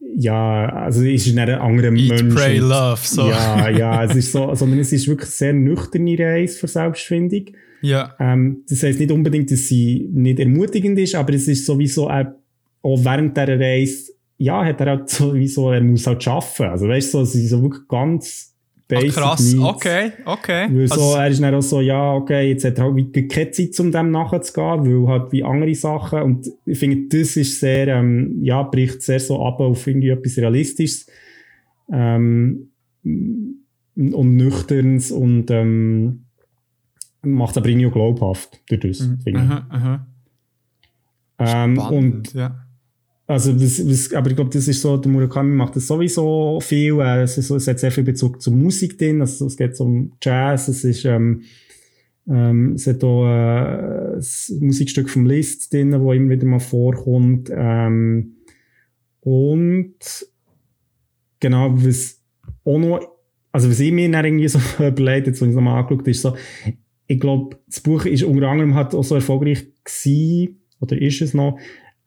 [0.00, 2.34] ja, also es ist ein anderer Eat, Mensch.
[2.34, 3.28] Pray, Love, so.
[3.28, 7.46] Ja, ja, es ist so, sondern es ist wirklich sehr nüchterne Reise für Selbstfindung.
[7.82, 8.14] Ja.
[8.18, 12.26] Ähm, das heißt nicht unbedingt, dass sie nicht ermutigend ist, aber es ist sowieso auch,
[12.82, 16.64] auch während dieser Reise, ja, hat er halt sowieso, er muss halt arbeiten.
[16.64, 18.54] Also weißt du, so, es ist so wirklich ganz
[18.88, 19.10] basic.
[19.10, 19.64] Ach, krass, Needs.
[19.64, 20.68] okay, okay.
[20.70, 23.50] Weil also, so, er ist dann auch so, ja, okay, jetzt hat er halt keine
[23.50, 27.88] Zeit, um dem nachzugehen, weil halt wie andere Sachen, und ich finde, das ist sehr,
[27.88, 31.06] ähm, ja, bricht sehr so ab auf irgendwie etwas Realistisches,
[31.92, 32.70] ähm,
[33.04, 36.24] und Nüchternes und, ähm,
[37.22, 39.00] macht es aber irgendwie glaubhaft durch das.
[39.00, 39.36] Mhm.
[39.36, 40.06] Aha, aha.
[41.40, 42.67] Ähm, Spannend, und ja.
[43.28, 46.98] Also das, das, aber ich glaube, das ist so, der Murakami macht das sowieso viel.
[47.00, 49.20] Äh, es, ist es hat sehr viel Bezug zur Musik drin.
[49.20, 51.42] Also es geht um Jazz, es ist ähm,
[52.26, 57.50] ähm, es hat auch äh, ein Musikstück vom Liszt drin, wo immer wieder mal vorkommt.
[57.54, 58.36] Ähm,
[59.20, 59.98] und
[61.38, 62.22] genau, was
[62.64, 63.00] auch noch,
[63.52, 66.22] also was ich mir dann irgendwie so überlegt, jetzt, wenn ich es nochmal angeschaut ist
[66.22, 66.34] so,
[67.06, 71.34] ich glaube, das Buch ist unter anderem halt auch so erfolgreich gewesen, oder ist es
[71.34, 71.58] noch,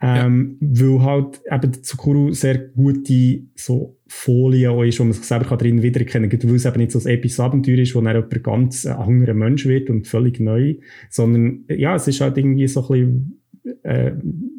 [0.01, 0.67] ähm, ja.
[0.81, 5.55] weil halt eben der Tsukuru sehr gute so Folien auch ist, wo man sich selber
[5.57, 8.43] drin wiedererkennen kann, weil es eben nicht so ein episches Abenteuer ist, wo dann jemand
[8.43, 10.75] ganz ein anderer Mensch wird und völlig neu,
[11.09, 14.11] sondern ja, es ist halt irgendwie so ein bisschen äh,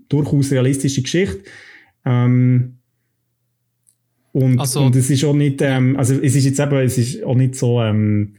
[0.09, 1.43] durchaus realistische Geschichte.
[2.05, 2.79] Ähm,
[4.31, 7.23] und, also, und es ist auch nicht, ähm, also es ist jetzt eben, es ist
[7.25, 8.37] auch nicht so, ähm,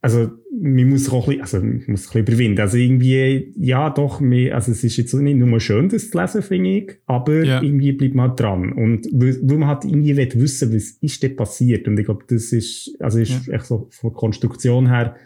[0.00, 0.30] also
[0.62, 2.60] man muss auch ein bisschen, also man muss ein bisschen überwinden.
[2.60, 6.42] Also irgendwie, ja doch, mehr, also es ist jetzt nicht nur schön, das zu lesen,
[6.42, 7.62] finde ich, aber ja.
[7.62, 8.72] irgendwie bleibt man halt dran.
[8.72, 11.88] Und weil man halt irgendwie will wissen, was ist denn passiert.
[11.88, 13.54] Und ich glaube, das ist, also ist ja.
[13.54, 15.16] echt so von Konstruktion her,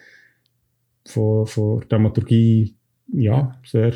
[1.06, 2.76] von, von Dramaturgie,
[3.12, 3.60] ja, ja.
[3.64, 3.94] sehr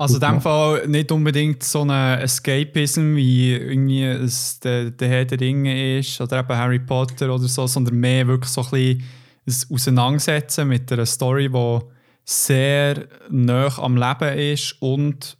[0.00, 5.24] also in dem Fall nicht unbedingt so ein Escapism, wie irgendwie es der, der Herr
[5.26, 9.02] der Ringe ist oder eben Harry Potter oder so, sondern mehr wirklich so ein bisschen
[9.50, 11.78] ein Auseinandersetzen mit einer Story, die
[12.24, 15.36] sehr nah am Leben ist und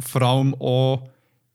[0.00, 1.08] vor allem auch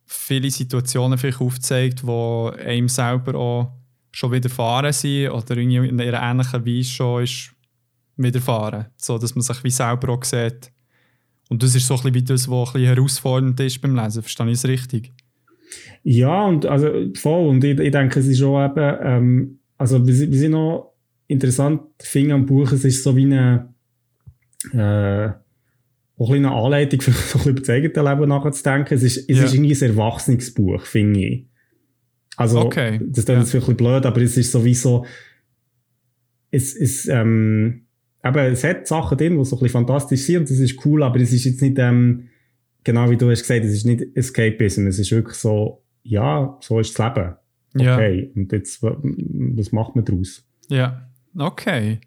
[0.06, 3.72] viele Situationen vielleicht aufzeigt, die einem selber auch
[4.12, 7.52] schon widerfahren sind oder in einer ähnlichen Weise schon ist
[8.18, 8.88] widerfahren.
[8.98, 10.72] So dass man sich wie selber auch sieht,
[11.50, 14.22] und das ist so ein bisschen wie das, was ein bisschen herausfordernd ist beim Lesen.
[14.24, 15.12] Verstehe ich es richtig?
[16.04, 17.48] Ja, und also voll.
[17.48, 20.93] Und ich, ich denke, es ist auch eben, ähm, also wie, wie ich noch
[21.34, 23.74] interessant finde am Buch, es ist so wie eine,
[24.72, 25.30] äh,
[26.22, 28.94] auch ein eine Anleitung für so ein über das eigene Leben nachzudenken.
[28.94, 29.44] Es ist, es ja.
[29.44, 31.46] ist irgendwie ein erwachsenes Buch, finde ich.
[32.36, 33.00] Also, okay.
[33.04, 33.40] das ist ja.
[33.40, 35.06] jetzt wirklich blöd, aber es ist sowieso,
[36.50, 37.86] es ist, ähm,
[38.24, 41.04] eben, es hat Sachen drin, die so ein bisschen fantastisch sind und das ist cool,
[41.04, 42.30] aber es ist jetzt nicht, ähm,
[42.84, 46.80] genau wie du hast gesagt, es ist nicht Escapism, es ist wirklich so, ja, so
[46.80, 47.34] ist das Leben.
[47.76, 48.42] Okay, ja.
[48.42, 50.46] und jetzt, was macht man daraus?
[50.70, 52.00] Ja, okay.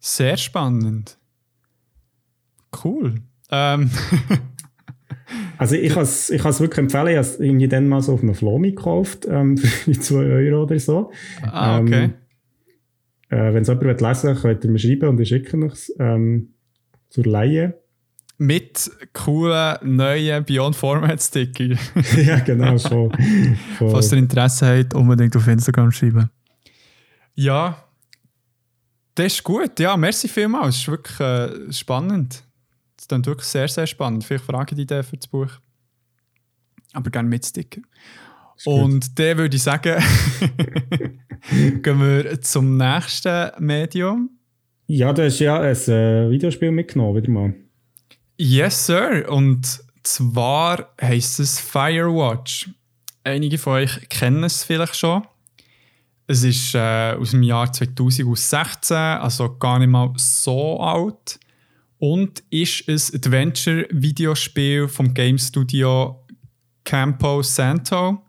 [0.00, 1.18] Sehr spannend.
[2.84, 3.22] Cool.
[3.50, 3.90] Ähm.
[5.58, 8.22] also ich kann es ich wirklich empfehlen, ich habe es irgendwie dann mal so auf
[8.22, 11.12] einem Flomi gekauft, ähm, für 2 Euro oder so.
[11.42, 12.04] Ah, okay.
[12.04, 12.14] Ähm,
[13.28, 16.54] äh, Wenn es jemand lesen will, könnt ihr mir schreiben und ich schicke es ähm,
[17.08, 17.78] zur Laie.
[18.38, 21.76] Mit coolen neuen Beyond Format Sticker.
[22.16, 23.12] ja, genau, schon.
[23.78, 26.28] Falls ihr Interesse habt, unbedingt auf Instagram schreiben.
[27.34, 27.84] Ja,
[29.14, 29.78] das ist gut.
[29.78, 30.74] Ja, merci vielmals.
[30.74, 32.44] Das ist wirklich äh, spannend.
[32.96, 34.24] Das ist wirklich sehr, sehr spannend.
[34.24, 35.50] Vielleicht frage ich dich für das Buch.
[36.92, 37.80] Aber gerne mit Sticker.
[38.64, 40.02] Und der würde ich sagen,
[41.82, 44.30] gehen wir zum nächsten Medium.
[44.86, 47.54] Ja, du hast ja ein äh, Videospiel mitgenommen, wieder mal.
[48.36, 49.26] Yes, Sir.
[49.30, 52.70] Und zwar heisst es Firewatch.
[53.24, 55.22] Einige von euch kennen es vielleicht schon.
[56.32, 61.38] Es ist äh, aus dem Jahr 2016, also gar nicht mal so alt.
[61.98, 66.24] Und ist ein Adventure-Videospiel vom Game Studio
[66.84, 68.22] Campo Santo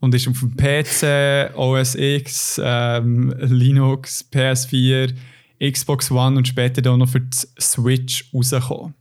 [0.00, 5.14] und ist auf dem PC, OS X, ähm, Linux, PS4,
[5.62, 8.94] Xbox One und später auch noch für die Switch rausgekommen.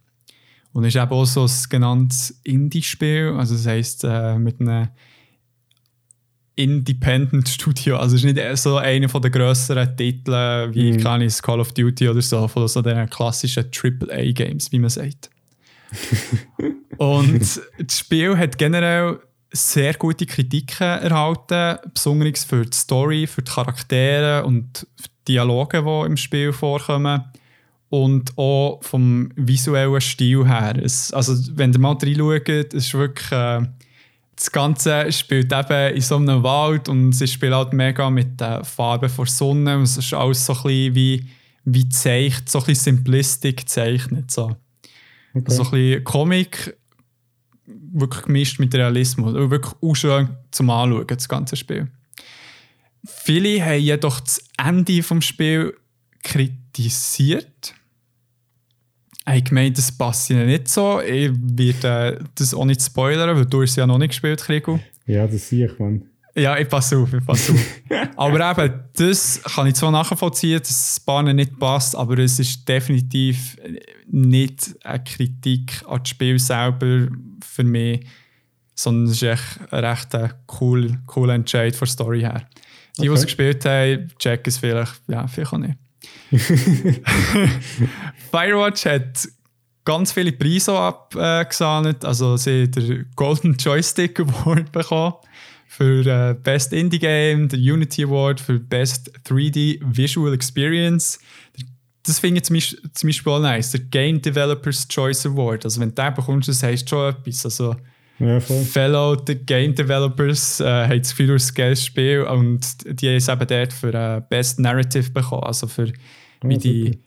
[0.72, 4.90] Und ist eben auch so ein genanntes Indie-Spiel, also das heisst äh, mit einem
[6.58, 10.98] Independent Studio, also es ist nicht so einer der grösseren Titel wie mhm.
[11.02, 15.30] kann ich Call of Duty oder so, von so den klassischen AAA-Games, wie man sagt.
[16.98, 19.20] und das Spiel hat generell
[19.52, 26.06] sehr gute Kritiken erhalten, besonders für die Story, für die Charaktere und die Dialoge, die
[26.06, 27.24] im Spiel vorkommen.
[27.90, 30.76] Und auch vom visuellen Stil her.
[30.82, 33.32] Es, also, wenn ihr mal reinschaut, ist wirklich.
[33.32, 33.62] Äh,
[34.36, 38.64] das Ganze spielt eben in so einem Wald und es spielt halt mega mit den
[38.64, 39.78] Farben der Sonne.
[39.78, 41.30] Und es ist alles so ein bisschen wie,
[41.64, 44.32] wie zeichnet, so ein bisschen simplistic gezeichnet.
[44.32, 44.56] So.
[45.34, 45.52] Okay.
[45.52, 46.78] so ein bisschen Comic
[47.66, 49.34] wirklich gemischt mit Realismus.
[49.36, 51.88] Also wirklich auch schön zum Anschauen, das ganze Spiel.
[53.06, 55.74] Viele haben jedoch das Ende des Spiels
[56.24, 57.76] kritisiert.
[59.34, 61.02] Ich gemeint, das passt ihnen nicht so.
[61.02, 64.80] Ich werde das auch nicht spoilern, weil du es ja noch nicht gespielt, Krigo.
[65.08, 66.04] Ja, das sehe ich, man.
[66.36, 67.60] Ja, ich passe auf, ich passe auf.
[68.18, 72.68] aber eben, das kann ich zwar nachvollziehen, dass es Bahnen nicht passt, aber es ist
[72.68, 73.58] definitiv
[74.08, 77.08] nicht eine Kritik an das Spiel selber
[77.42, 78.06] für mich,
[78.76, 80.10] sondern es ist echt ein recht
[80.60, 82.48] cool, cooler Entscheid von der Story her.
[82.98, 83.10] Die, okay.
[83.10, 85.76] die es gespielt haben, checken es vielleicht, ja, vielleicht auch nicht.
[88.32, 89.28] Firewatch hat
[89.86, 92.04] ganz viele Preise abgesahnet.
[92.04, 95.14] Also sie hat den Golden Joystick Award bekommen
[95.68, 101.20] für äh, Best Indie Game, den Unity Award für Best 3D Visual Experience.
[102.04, 103.72] Das finde ich zum Beispiel, zum Beispiel auch nice.
[103.72, 105.66] Der Game Developers Choice Award.
[105.66, 107.46] Also wenn du den bekommst, das heisst schon etwas.
[107.46, 107.76] Also
[108.20, 112.62] ja, Fellow Game Developers äh, haben das Gefühl, ein geiles Spiel und
[113.02, 115.44] die haben es eben dort für äh, Best Narrative bekommen.
[115.44, 117.00] Also für oh, wie die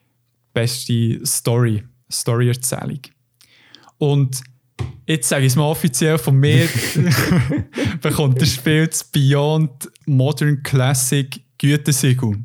[0.53, 3.01] beste Story, Story-Erzählung.
[3.97, 4.43] Und
[5.07, 6.69] jetzt sage ich es mal offiziell von mir,
[8.03, 12.37] bekommt das Spiel das Beyond Modern Classic Gütesiegel.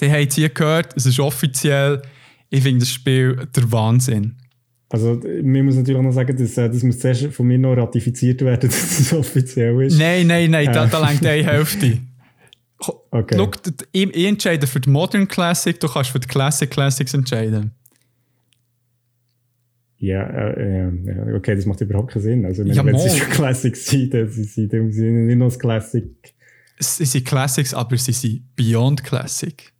[0.00, 2.02] Die haben es hier gehört, es ist offiziell.
[2.50, 4.37] Ich finde das Spiel der Wahnsinn.
[4.90, 7.74] Also, man muss natürlich auch noch sagen, dass, äh, das muss zuerst von mir noch
[7.74, 9.98] ratifiziert werden, dass es offiziell ist.
[9.98, 10.72] Nein, nein, nein, äh.
[10.72, 11.98] da, da längt eine Hälfte.
[13.10, 13.34] Okay.
[13.36, 13.50] Schau,
[13.92, 17.72] ich, ich entscheide für die Modern Classic, du kannst für die Classic Classics entscheiden.
[19.98, 22.44] Ja, äh, äh, okay, das macht überhaupt keinen Sinn.
[22.46, 26.04] Also, wenn, ja, wenn sie schon Classics sind, dann sind sie nicht nur das Classic.
[26.78, 29.72] Sie sind Classics, aber sie sind Beyond Classic.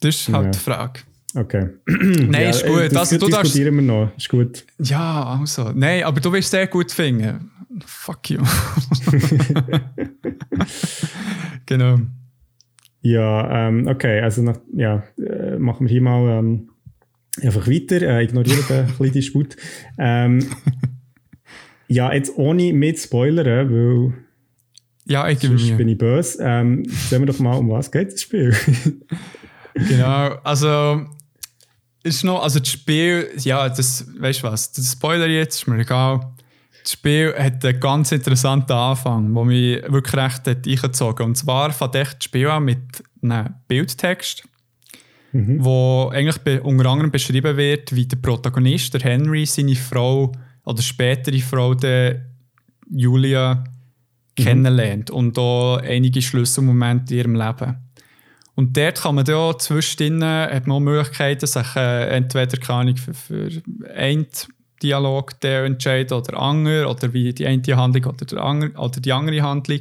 [0.00, 0.50] Das ist halt ja.
[0.52, 1.00] die Frage.
[1.34, 1.68] Okay.
[1.86, 2.92] Nein, ja, ist gut.
[2.92, 4.16] Das also, du diskutieren darfst, wir noch.
[4.16, 4.64] Ist gut.
[4.78, 5.72] Ja, also.
[5.74, 7.50] Nein, aber du wirst sehr gut finden.
[7.84, 8.40] Fuck you.
[11.66, 11.98] genau.
[13.02, 14.20] Ja, ähm, okay.
[14.20, 16.70] Also, nach, ja, äh, machen wir hier mal ähm,
[17.42, 18.00] einfach weiter.
[18.02, 19.56] Äh, ignorieren den kleinen Disput.
[19.98, 20.46] Ähm,
[21.88, 24.14] ja, jetzt ohne mit Spoilern, weil.
[25.06, 25.76] Ja, ich gebe mir.
[25.76, 26.38] bin ich böse.
[26.40, 28.54] Ähm, sehen wir doch mal, um was geht das Spiel.
[29.74, 31.04] genau, also
[32.04, 35.78] ist noch, also das Spiel, ja, das, weißt du was, das Spoiler jetzt, ist mir
[35.78, 36.20] egal.
[36.82, 41.72] Das Spiel hat einen ganz interessanten Anfang, der mich wirklich recht hat eingezogen Und zwar
[41.72, 44.46] fängt das Spiel an mit einem Bildtext,
[45.32, 45.64] mhm.
[45.64, 50.30] wo eigentlich unter anderem beschrieben wird, wie der Protagonist, der Henry, seine Frau
[50.66, 52.26] oder spätere Frau, der
[52.90, 53.64] Julia,
[54.38, 54.44] mhm.
[54.44, 57.76] kennenlernt und da einige Schlüsselmomente in ihrem Leben.
[58.56, 63.50] Und dort kann man ja zwischendrin, hat man Möglichkeiten, sich äh, entweder keine für, für
[63.94, 64.26] einen
[64.82, 69.12] Dialog der entscheiden oder andere, oder wie die eine Handlung oder, der andere, oder die
[69.12, 69.80] andere Handlung.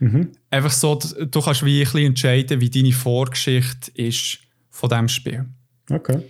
[0.00, 0.32] Mhm.
[0.50, 4.38] Einfach so, du kannst wie ein bisschen entscheiden, wie deine Vorgeschichte ist
[4.70, 5.46] von diesem Spiel.
[5.90, 6.22] Okay.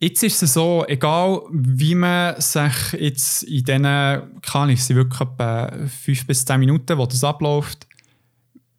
[0.00, 5.20] Jetzt ist es so, egal wie man sich jetzt in diesen, kann ich, sind wirklich
[5.20, 7.86] etwa 5 bis 10 Minuten, wo das abläuft,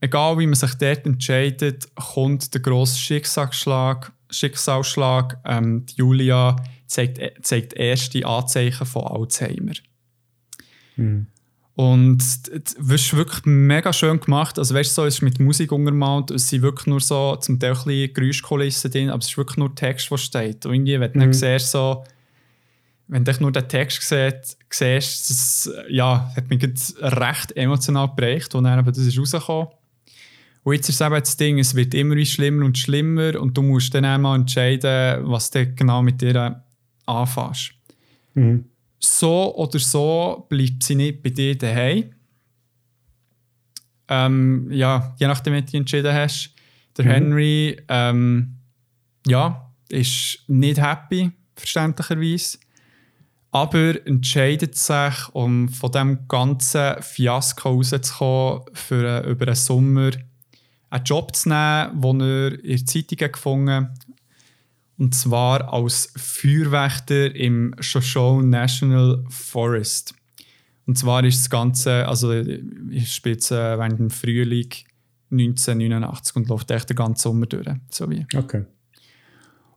[0.05, 4.11] egal wie man sich dort entscheidet, kommt der grosse Schicksalsschlag.
[4.29, 5.39] Schicksalsschlag.
[5.45, 6.55] Ähm, Julia
[6.87, 9.73] zeigt, zeigt erste Anzeichen von Alzheimer.
[10.95, 11.27] Mhm.
[11.73, 14.57] Und es ist wirklich mega schön gemacht.
[14.57, 16.31] Also, weißt du, so, es ist mit Musik untermalt.
[16.31, 19.75] Es sind wirklich nur so, zum Teil ein Geräuschkulissen drin, aber es ist wirklich nur
[19.75, 20.65] Text, der steht.
[20.65, 21.21] Und irgendwie, wenn du mhm.
[21.23, 22.03] dann siehst, so,
[23.07, 26.63] wenn du nur den Text siehst, siehst das ja, hat mich
[27.01, 29.67] recht emotional geprägt, als dann eben das ist rausgekommen
[30.65, 33.93] und jetzt ist eben das Ding, es wird immer schlimmer und schlimmer und du musst
[33.93, 36.63] dann einmal entscheiden, was du genau mit dir
[37.05, 37.73] anfasst.
[38.33, 38.65] Mhm.
[38.99, 42.09] So oder so bleibt sie nicht bei dir daheim.
[44.07, 46.55] Ähm, ja, je nachdem, wie du entschieden hast.
[46.97, 47.09] Der mhm.
[47.09, 48.55] Henry, ähm,
[49.27, 52.57] ja, ist nicht happy, verständlicherweise.
[53.51, 60.09] Aber entscheidet sich, um von diesem ganzen Fiasko rauszukommen, für, äh, über den Sommer
[60.95, 63.91] einen Job zu nehmen, den er in der Zeitung gefunden hat.
[64.97, 70.15] Und zwar als Feuerwächter im Shoshone National Forest.
[70.87, 74.69] Und zwar ist das Ganze, also ich spiele es äh, während dem Frühling
[75.31, 77.67] 1989 und läuft echt den ganzen Sommer durch.
[77.89, 78.25] So wie.
[78.33, 78.65] Okay.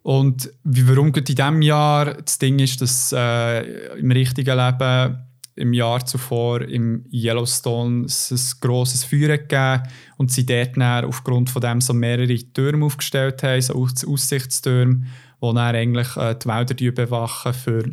[0.02, 5.18] Und wie, warum in diesem Jahr das Ding ist, dass äh, im richtigen Leben
[5.58, 9.82] im Jahr zuvor im Yellowstone ein grosses Feuer gegeben
[10.16, 15.04] und sie dort dann aufgrund von dem so mehrere Türme aufgestellt haben, so Aussichtstürme,
[15.40, 17.84] wo dann eigentlich äh, die Wälder bewachen für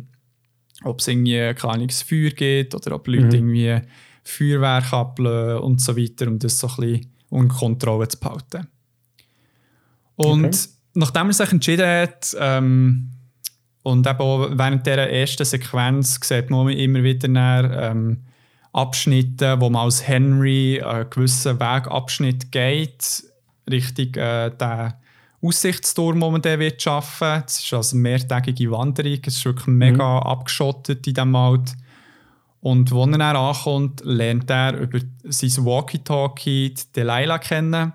[0.84, 3.54] ob es irgendwie kein Feuer gibt oder ob Leute mhm.
[3.54, 3.80] irgendwie
[4.22, 8.66] Feuerwerk ablösen und so weiter, um das so ein bisschen unter Kontrolle zu behalten.
[10.16, 10.68] Und okay.
[10.94, 13.10] nachdem er sich entschieden hat, ähm,
[13.86, 18.18] und eben auch während dieser ersten Sequenz sieht man immer wieder näher, ähm,
[18.72, 23.22] Abschnitte, wo man als Henry einen gewissen Wegabschnitt geht,
[23.70, 24.92] Richtung äh, den
[25.40, 27.44] Aussichtsturm, den man dann wird schaffen.
[27.46, 29.20] Es ist also eine mehrtägige Wanderung.
[29.24, 30.26] Es ist wirklich mega mhm.
[30.26, 31.76] abgeschottet in diesem Wald.
[32.62, 37.92] Und als er dann ankommt, lernt er über sein Walkie-Talkie Delilah kennen.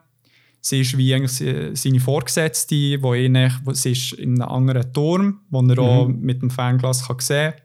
[0.64, 3.36] Sie ist wie seine Vorgesetzte, wo ihn,
[3.74, 5.80] sie ist in einem anderen Turm, wo er mhm.
[5.80, 7.62] auch mit dem Fernglas kann sehen kann.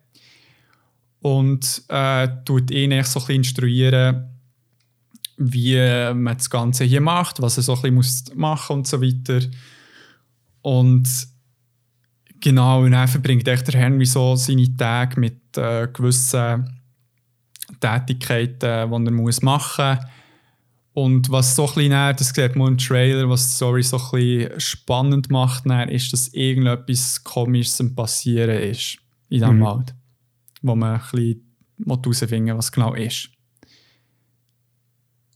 [1.20, 4.30] Und äh, tut ihn so ein bisschen instruieren,
[5.36, 5.76] wie
[6.14, 9.46] man das Ganze hier macht, was er so ein bisschen machen muss und so weiter.
[10.62, 11.06] Und
[12.40, 16.80] genau, und dann verbringt echt der Henry so seine Tage mit äh, gewissen
[17.78, 20.15] Tätigkeiten, die er muss machen muss.
[20.96, 24.10] Und was so ein bisschen, das sieht man im Trailer, was die Story so ein
[24.12, 28.96] bisschen spannend macht, ist, dass irgendetwas Komisches am Passieren ist
[29.28, 29.62] in diesem mhm.
[29.62, 29.94] Wald.
[30.62, 31.42] Wo man ein bisschen
[31.86, 33.28] herausfinden muss, was genau ist.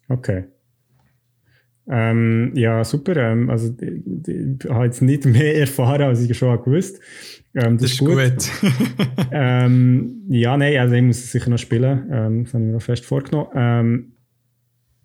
[0.09, 0.45] Okay.
[1.91, 3.17] Ähm, ja, super.
[3.19, 7.01] Ähm, also, ich, ich, habe jetzt nicht mehr erfahren, als ich schon gewusst
[7.53, 8.17] ähm, das, das, ist gut.
[8.17, 8.51] gut.
[9.31, 12.09] ähm, ja, nein, also ich muss es sicher noch spielen.
[12.11, 14.15] Ähm, das habe ich mir noch fest vorgenommen.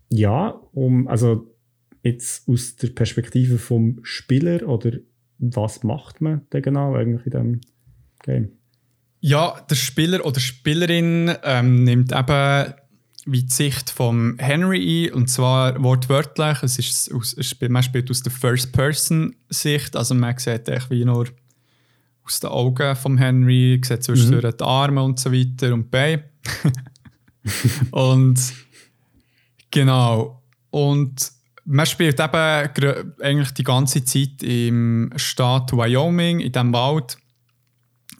[0.10, 1.56] Ja, um, also
[2.03, 4.91] jetzt aus der Perspektive vom Spieler oder
[5.39, 7.62] was macht man denn genau eigentlich in diesem
[8.24, 8.51] Game?
[9.20, 12.74] Ja, der Spieler oder Spielerin ähm, nimmt eben
[13.26, 16.62] wie die Sicht von Henry ein, und zwar wortwörtlich.
[16.62, 17.36] Es ist aus,
[17.68, 21.28] man spielt aus der First-Person-Sicht, also man sieht echt wie nur
[22.24, 24.58] aus den Augen von Henry, sieht zwischendurch mhm.
[24.58, 26.26] die Arme und so weiter und Beine.
[27.91, 28.39] und
[29.76, 30.41] genau.
[30.71, 31.32] Und
[31.65, 37.17] man spielt eben eigentlich die ganze Zeit im Staat Wyoming, in diesem Wald.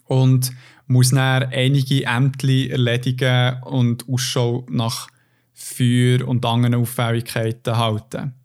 [0.06, 0.52] Und
[0.88, 5.08] muss dann einige Ämter erledigen und Ausschau nach
[5.54, 8.36] Feuer und anderen Auffälligkeiten halten.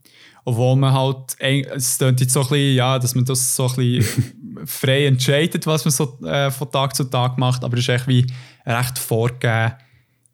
[0.45, 3.75] Obwohl man halt, es klingt jetzt so ein bisschen, ja, dass man das so ein
[3.77, 7.89] bisschen frei entscheidet, was man so äh, von Tag zu Tag macht, aber es ist
[7.91, 8.27] echt wie
[8.65, 9.75] recht vorgegeben.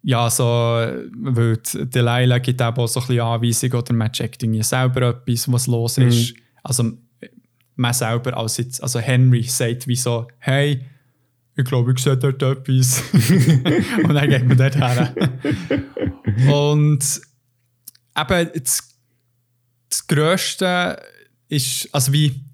[0.09, 4.63] Ja, so, weil Delilah gibt eben auch so ein bisschen Anweisungen oder man checkt irgendwie
[4.63, 6.07] selber etwas, was los mhm.
[6.07, 6.33] ist.
[6.33, 6.43] Mhm.
[6.63, 6.93] Also
[7.75, 10.81] man selber als jetzt, also Henry sagt wie so, hey,
[11.57, 13.03] ich glaube, ich sehe dort etwas.
[13.13, 15.13] und dann geht man dort her.
[16.55, 17.21] und
[18.17, 18.97] eben das,
[19.89, 21.03] das Größte
[21.49, 22.45] ist, also wie,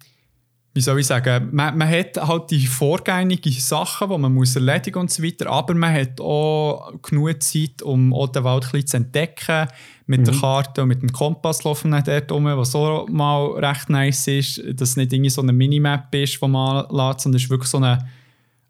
[0.74, 5.00] wie soll ich sagen, man, man hat halt die vorgängigen Sachen, die man muss erledigen
[5.00, 8.96] und so weiter, aber man hat auch genug Zeit, um auch den Wald ein zu
[8.96, 9.68] entdecken.
[10.06, 10.24] Mit mhm.
[10.24, 14.26] der Karte und mit dem Kompass laufen wir dort rum, was auch mal recht nice
[14.26, 17.50] ist, dass es nicht irgendwie so eine Minimap ist, die man lässt, sondern es ist
[17.50, 18.08] wirklich so eine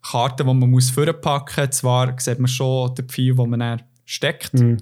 [0.02, 1.78] Karte, die man muss vorpacken muss.
[1.78, 4.78] Zwar sieht man schon den Pfeil, wo man dann steckt, mhm.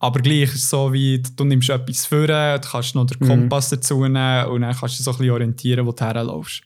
[0.00, 3.28] Aber gleich ist es so, wie du nimmst etwas vor, du kannst noch den mhm.
[3.28, 3.76] Kompass mhm.
[3.76, 6.62] dazu nehmen und dann kannst du so ein bisschen orientieren, wo du herläufst.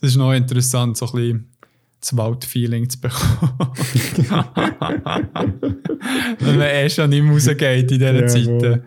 [0.00, 1.48] Das ist noch interessant, so ein bisschen
[2.00, 3.58] das Waldfeeling zu bekommen.
[6.40, 8.84] Wenn man eh schon nicht rausgeht in diesen ja, Zeiten.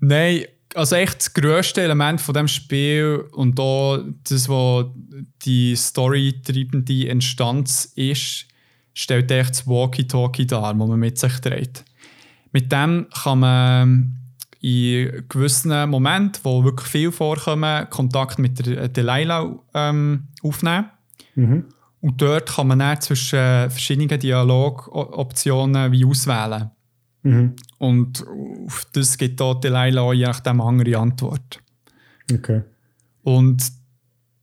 [0.00, 0.44] Nein,
[0.74, 4.86] also echt das grösste Element von dem Spiel und da das, was
[5.42, 8.46] die storytreibende Instanz ist,
[8.94, 11.84] stellt echt das Walkie-Talkie dar, das man mit sich trägt.
[12.56, 14.16] Mit dem kann man
[14.62, 20.86] in gewissen Momenten, wo wirklich viel vorkommen, Kontakt mit der Delilah ähm, aufnehmen.
[21.34, 21.64] Mhm.
[22.00, 26.70] Und dort kann man dann zwischen verschiedenen Dialogoptionen wie auswählen.
[27.24, 27.56] Mhm.
[27.76, 28.24] Und
[28.64, 31.60] auf das gibt da Delilah auch je nachdem eine andere Antwort.
[32.32, 32.62] Okay.
[33.22, 33.70] Und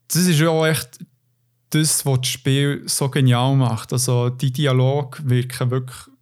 [0.09, 0.99] das ist ja auch echt
[1.71, 3.91] das, was das Spiel so genial macht.
[3.91, 6.12] Also die Dialoge wirken wirklich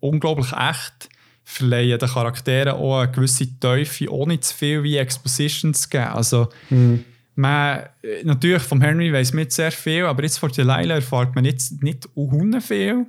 [0.00, 1.08] unglaublich echt,
[1.44, 6.04] verleihen den Charakteren auch eine gewisse Teufel, ohne zu viel wie Exposition zu geben.
[6.04, 7.04] Also mhm.
[7.34, 7.84] man,
[8.24, 12.08] natürlich vom Henry weiß man sehr viel, aber jetzt von Delilah erfahrt man jetzt nicht
[12.14, 13.06] unheimlich viel.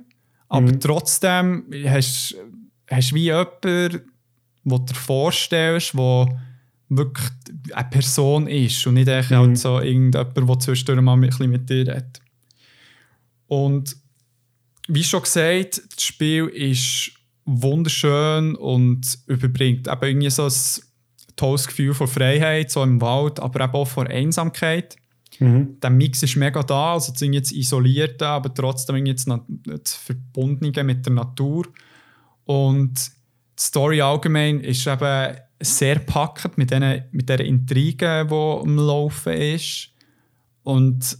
[0.48, 0.80] Aber mhm.
[0.80, 2.32] trotzdem hast
[2.90, 4.02] du wie jemanden, den
[4.64, 6.26] du dir vorstellst, der
[6.88, 7.28] wirklich
[7.72, 9.30] eine Person ist und nicht mhm.
[9.30, 12.20] halt so irgendjemand, der zwischendurch mal ein bisschen mit dir redet.
[13.46, 13.96] Und
[14.88, 17.12] wie schon gesagt, das Spiel ist
[17.44, 20.52] wunderschön und überbringt eben irgendwie so ein
[21.36, 24.96] tolles Gefühl von Freiheit, so im Wald, aber eben auch von Einsamkeit.
[25.38, 25.80] Mhm.
[25.80, 31.06] Der Mix ist mega da, also das jetzt isolierte, aber trotzdem jetzt das Verbundene mit
[31.06, 31.66] der Natur.
[32.44, 32.94] Und
[33.58, 39.32] die Story allgemein ist eben sehr packend mit, den, mit der Intrige, die am Laufen
[39.32, 39.90] ist.
[40.62, 41.18] Und,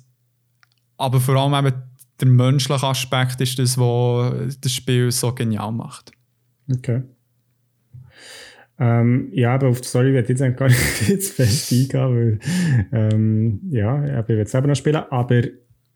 [0.98, 1.82] aber vor allem eben
[2.20, 6.12] der menschliche Aspekt ist das, was das Spiel so genial macht.
[6.72, 7.02] Okay.
[8.78, 12.40] Ähm, ja, aber auf die Story werde ich jetzt gar nicht jetzt fest eingehen,
[12.90, 15.42] weil, ähm, ja, ich will selber noch spielen, aber,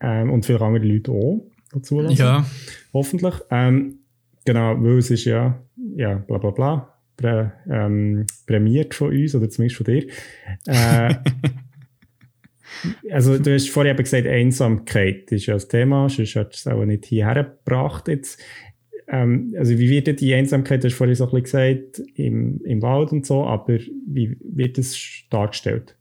[0.00, 2.16] ähm, und viele andere Leute auch dazu lassen.
[2.16, 2.46] Ja.
[2.92, 3.34] Hoffentlich.
[3.50, 4.00] Ähm,
[4.44, 5.60] genau, weil es ist ja,
[5.96, 10.06] ja, bla bla bla, prä, ähm, prämiert von uns, oder zumindest von dir.
[10.66, 11.14] Äh,
[13.10, 16.76] also du hast vorher eben gesagt, Einsamkeit ist ja das Thema, sonst hättest du es
[16.76, 18.40] auch nicht hierher gebracht jetzt.
[19.08, 22.82] Ähm, also wie wird die Einsamkeit, du hast vorhin so ein bisschen gesagt, im, im
[22.82, 24.98] Wald und so, aber wie wird das
[25.30, 25.96] dargestellt?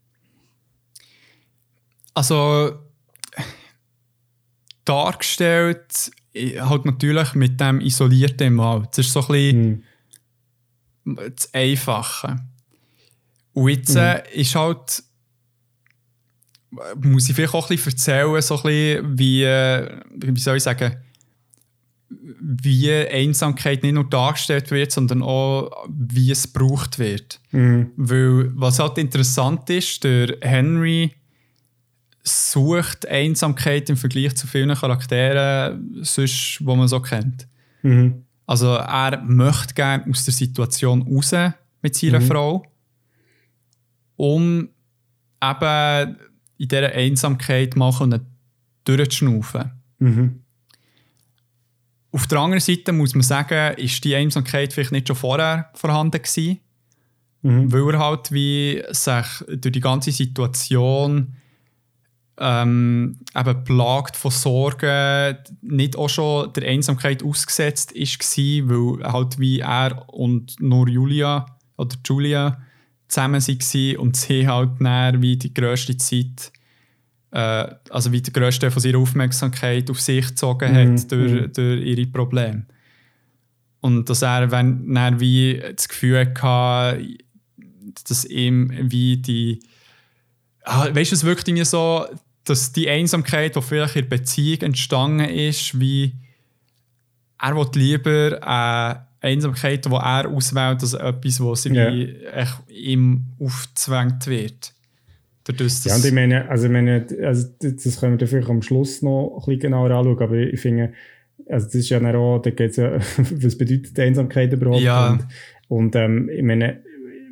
[2.13, 2.73] Also
[4.85, 8.89] dargestellt halt natürlich mit dem Isolierten im Wald.
[8.91, 9.83] Das ist so ein bisschen
[11.05, 11.19] Hm.
[11.35, 12.37] das Einfache.
[13.53, 15.03] Und jetzt äh, ist halt,
[17.01, 20.63] muss ich vielleicht auch ein bisschen erzählen, so ein bisschen, wie, äh, wie soll ich
[20.63, 20.95] sagen,
[22.07, 27.39] wie Einsamkeit nicht nur dargestellt wird, sondern auch, wie es gebraucht wird.
[27.51, 27.91] Mhm.
[27.95, 31.15] Weil, was halt interessant ist, der Henry
[32.23, 37.47] sucht Einsamkeit im Vergleich zu vielen Charakteren, sonst, die man so kennt.
[37.83, 38.23] Mhm.
[38.47, 41.33] Also er möchte gerne aus der Situation raus
[41.81, 42.27] mit seiner Mhm.
[42.27, 42.65] Frau,
[44.15, 44.69] um
[45.43, 46.17] eben
[46.57, 48.25] in dieser Einsamkeit mal können
[48.85, 49.71] durchzuschnaufen.
[49.99, 50.41] Mhm.
[52.11, 56.21] Auf der anderen Seite muss man sagen, ist die Einsamkeit vielleicht nicht schon vorher vorhanden
[56.21, 56.59] gewesen,
[57.41, 57.71] Mhm.
[57.71, 61.35] weil er halt wie sich durch die ganze Situation
[62.39, 69.37] ähm, eben plagt von Sorgen, nicht auch schon der Einsamkeit ausgesetzt ist gsi, weil halt
[69.39, 71.45] wie er und nur Julia
[71.77, 72.61] oder Julia
[73.07, 76.51] zusammen waren und sie halt dann wie die grösste Zeit
[77.35, 81.53] äh, also wie der grösste von ihrer Aufmerksamkeit auf sich gezogen hat Mhm, durch, mhm.
[81.53, 82.65] durch ihre Probleme.
[83.81, 87.07] Und dass er wenn, dann wie das Gefühl hatte,
[88.07, 89.59] dass ihm wie die.
[90.63, 92.05] Ah, weißt du, es wirkt irgendwie so,
[92.45, 96.13] dass die Einsamkeit, die vielleicht in der Beziehung entstanden ist, wie
[97.39, 104.73] er will lieber eine Einsamkeit, die er auswählt, als etwas, was echt ihm aufgezwängt wird.
[105.45, 109.01] Dadurch, Ja, und ich meine, also ich meine, also das können wir vielleicht am Schluss
[109.03, 110.93] noch ein bisschen genauer anschauen, aber ich finde,
[111.47, 114.81] also das ist ja auch, da geht es ja, was bedeutet Einsamkeit überhaupt?
[114.81, 115.11] Ja.
[115.11, 115.25] Und,
[115.67, 116.81] und ähm, ich meine,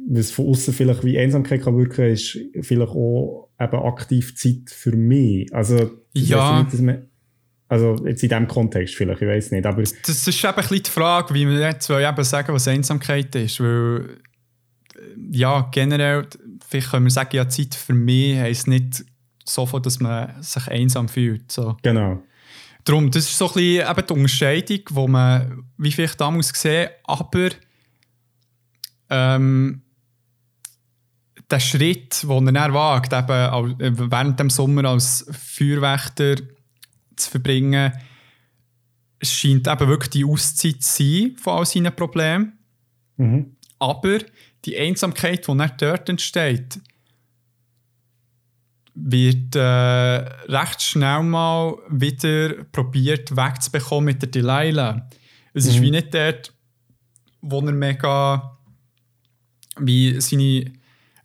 [0.07, 4.95] was von außen vielleicht wie Einsamkeit kann wirken, ist vielleicht auch eben aktiv Zeit für
[4.95, 5.53] mich.
[5.53, 6.59] Also, das Ja.
[6.59, 7.07] nicht, dass man,
[7.73, 10.83] also jetzt in diesem Kontext vielleicht, ich weiß nicht, aber Das ist eben ein bisschen
[10.83, 13.59] die Frage, wie wir jetzt eben sagen, was Einsamkeit ist.
[13.59, 14.19] Weil,
[14.95, 14.99] äh,
[15.31, 16.27] ja, generell,
[16.67, 19.03] vielleicht können wir sagen, ja, Zeit für mich heisst nicht
[19.43, 21.51] sofort, dass man sich einsam fühlt.
[21.51, 21.75] So.
[21.81, 22.21] genau.
[22.83, 26.89] Darum, das ist so ein bisschen eben die Unterscheidung, die man wie vielleicht damals gesehen
[27.05, 27.49] aber
[29.09, 29.81] ähm,
[31.49, 36.35] der Schritt, den er dann wagt, eben äh, während dem Sommer als Feuerwächter
[37.23, 37.93] zu verbringen,
[39.21, 42.53] scheint eben wirklich die Auszeit zu sein von all seinen Problemen.
[43.17, 43.55] Mhm.
[43.79, 44.19] Aber
[44.65, 46.79] die Einsamkeit, die dann dort entsteht,
[48.95, 55.09] wird äh, recht schnell mal wieder probiert wegzubekommen mit der Delilah.
[55.53, 55.81] Es ist Mhm.
[55.81, 56.53] wie nicht dort,
[57.41, 58.57] wo er mega
[59.79, 60.71] wie seine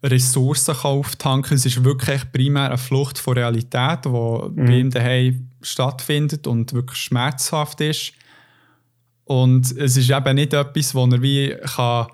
[0.02, 1.56] Ressourcen auftanken kann.
[1.56, 6.98] Es ist wirklich primär eine Flucht von Realität, die bei ihm daheim stattfindet und wirklich
[6.98, 8.12] schmerzhaft ist.
[9.24, 12.06] Und es ist eben nicht etwas, wo er wie kann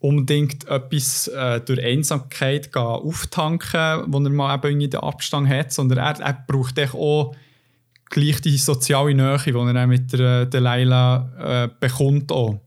[0.00, 5.72] unbedingt etwas äh, durch Einsamkeit gehen, auftanken wo er mal eben irgendwie den Abstand hat,
[5.72, 7.34] sondern er, er braucht auch
[8.10, 12.32] gleich die soziale Nähe, die er mit der Delilah äh, bekommt.
[12.32, 12.60] Auch.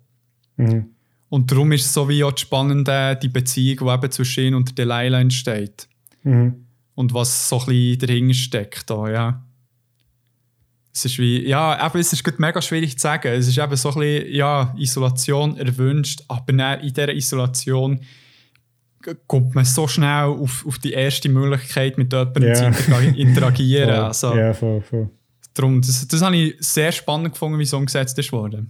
[0.58, 0.90] Mhm.
[1.32, 4.56] Und darum ist es so wie auch die spannende die Beziehung, die eben zwischen ihm
[4.56, 5.88] und Delilah entsteht.
[6.24, 6.66] Mhm.
[6.94, 8.90] Und was so ein bisschen dahinter steckt.
[8.90, 9.44] Da, ja.
[10.94, 13.30] Es ist wie, ja, eben, es ist mega schwierig zu sagen.
[13.30, 18.02] Es ist eben so ein bisschen, ja, Isolation erwünscht, aber dann in dieser Isolation
[19.26, 22.56] kommt man so schnell auf, auf die erste Möglichkeit, mit jemandem Ja.
[22.56, 23.90] zu intera- interagieren.
[23.90, 25.10] Also, Ja, voll, voll.
[25.54, 28.70] darum, das, das habe ich sehr spannend gefunden, wie es umgesetzt ist worden.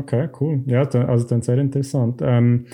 [0.00, 0.62] Okay, cool.
[0.66, 2.20] Ja, da, also dann sehr interessant.
[2.22, 2.66] Ähm,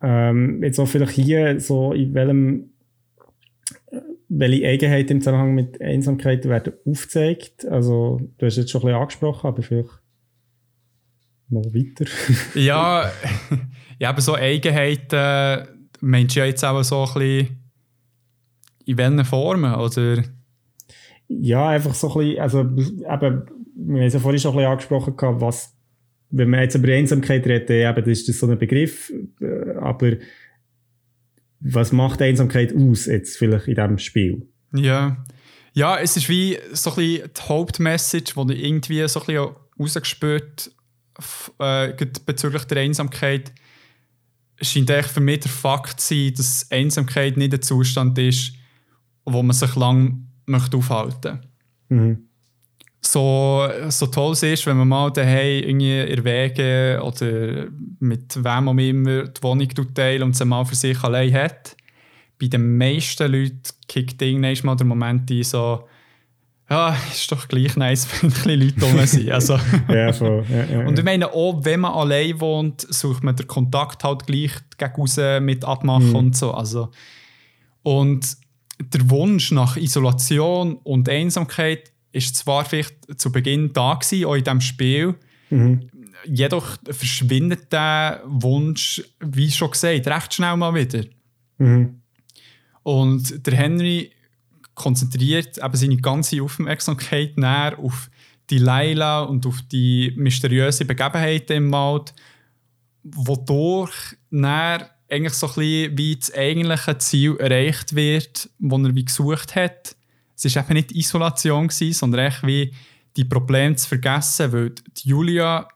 [0.00, 2.70] ähm, jetzt auch vielleicht hier so in welchem
[3.90, 7.66] äh, welche Eigenheiten im Zusammenhang mit Einsamkeit werden aufgezeigt.
[7.66, 10.00] Also du hast jetzt schon ein bisschen angesprochen, aber vielleicht
[11.50, 12.06] noch weiter.
[12.54, 13.10] Ja,
[13.98, 15.68] ja, aber so Eigenheiten
[16.00, 17.62] meinst du ja jetzt auch so ein bisschen
[18.86, 20.22] in welchen Formen, oder?
[21.28, 23.46] ja, einfach so ein bisschen, also eben,
[23.78, 25.75] wir haben es ja vorhin schon ein bisschen angesprochen, gehabt, was
[26.30, 30.12] wenn man jetzt über Einsamkeit redet, eben, das ist das so ein Begriff, äh, aber
[31.60, 34.48] was macht Einsamkeit aus jetzt vielleicht in diesem Spiel?
[34.74, 35.24] Ja.
[35.72, 39.56] Ja, es ist wie so ein bisschen die Hauptmessage, die ich irgendwie so ein bisschen
[39.78, 40.70] rausgespürt
[41.58, 41.92] äh,
[42.24, 43.52] bezüglich der Einsamkeit.
[44.58, 48.54] Es scheint eigentlich für mich der Fakt zu sein, dass Einsamkeit nicht ein Zustand ist,
[49.26, 51.40] wo man sich lang möchte aufhalten möchte.
[51.88, 52.25] Mhm.
[53.06, 57.66] So, so toll es ist, wenn man mal daheim irgendwie erwägen oder
[58.00, 61.76] mit wem auch immer die Wohnung teilt und sie mal für sich allein hat
[62.38, 65.84] bei den meisten Leuten kickt irgendwann mal der Moment ein, so,
[66.68, 69.30] ja, ist doch gleich nice, wenn ein bisschen Leute rum sind.
[69.30, 69.58] Also.
[69.88, 70.44] ja, voll.
[70.50, 74.26] Ja, ja, und ich meine, auch wenn man allein wohnt, sucht man den Kontakt halt
[74.26, 76.16] gleich gegen raus mit Abmachen mhm.
[76.16, 76.52] und so.
[76.52, 76.90] Also,
[77.82, 78.26] und
[78.80, 84.44] der Wunsch nach Isolation und Einsamkeit ist zwar vielleicht zu Beginn da gewesen, auch in
[84.44, 85.14] diesem Spiel,
[85.50, 85.88] mhm.
[86.24, 91.04] jedoch verschwindet der Wunsch, wie schon gesagt, recht schnell mal wieder.
[91.58, 92.00] Mhm.
[92.82, 94.10] Und der Henry
[94.74, 97.36] konzentriert eben seine ganze Aufmerksamkeit
[97.78, 98.10] auf
[98.50, 102.14] die Leila und auf die mysteriösen Begebenheiten im Wald,
[103.02, 109.04] wodurch dann eigentlich so ein bisschen wie das eigentliche Ziel erreicht wird, das er wie
[109.04, 109.95] gesucht hat.
[110.36, 112.72] Es war eben nicht Isolation, gewesen, sondern echt wie
[113.16, 115.66] die Probleme zu vergessen, weil die Julia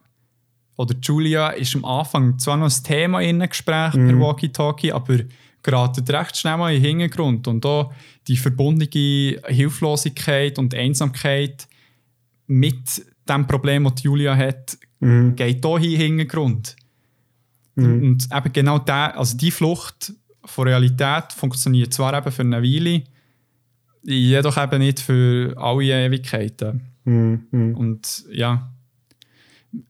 [0.77, 4.09] oder Julia ist am Anfang zwar noch ein Thema in einem Gespräch mhm.
[4.09, 5.19] per Walkie-Talkie, aber
[5.63, 7.47] geraten recht schnell mal in den Hintergrund.
[7.49, 7.93] Und auch
[8.27, 11.69] die verbundene Hilflosigkeit und Einsamkeit
[12.47, 15.37] mit dem Problem, das Julia hat, mhm.
[15.37, 16.77] geht hier in den Hintergrund.
[17.75, 18.03] Mhm.
[18.03, 20.13] Und eben genau der, also die Flucht
[20.45, 23.03] von Realität funktioniert zwar eben für eine Weile,
[24.03, 26.83] jedoch eben nicht für alle Ewigkeiten.
[27.05, 27.47] Mhm.
[27.51, 27.75] mhm.
[27.75, 28.71] Und ja,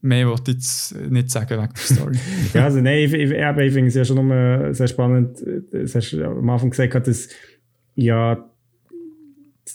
[0.00, 2.18] mehr wollte ich jetzt nicht sagen wegen der Story.
[2.54, 5.38] ja, also nein, ich, ich, ich finde es ja schon immer sehr spannend.
[5.72, 7.28] Das hast du am Anfang gesagt, dass
[7.94, 8.44] ja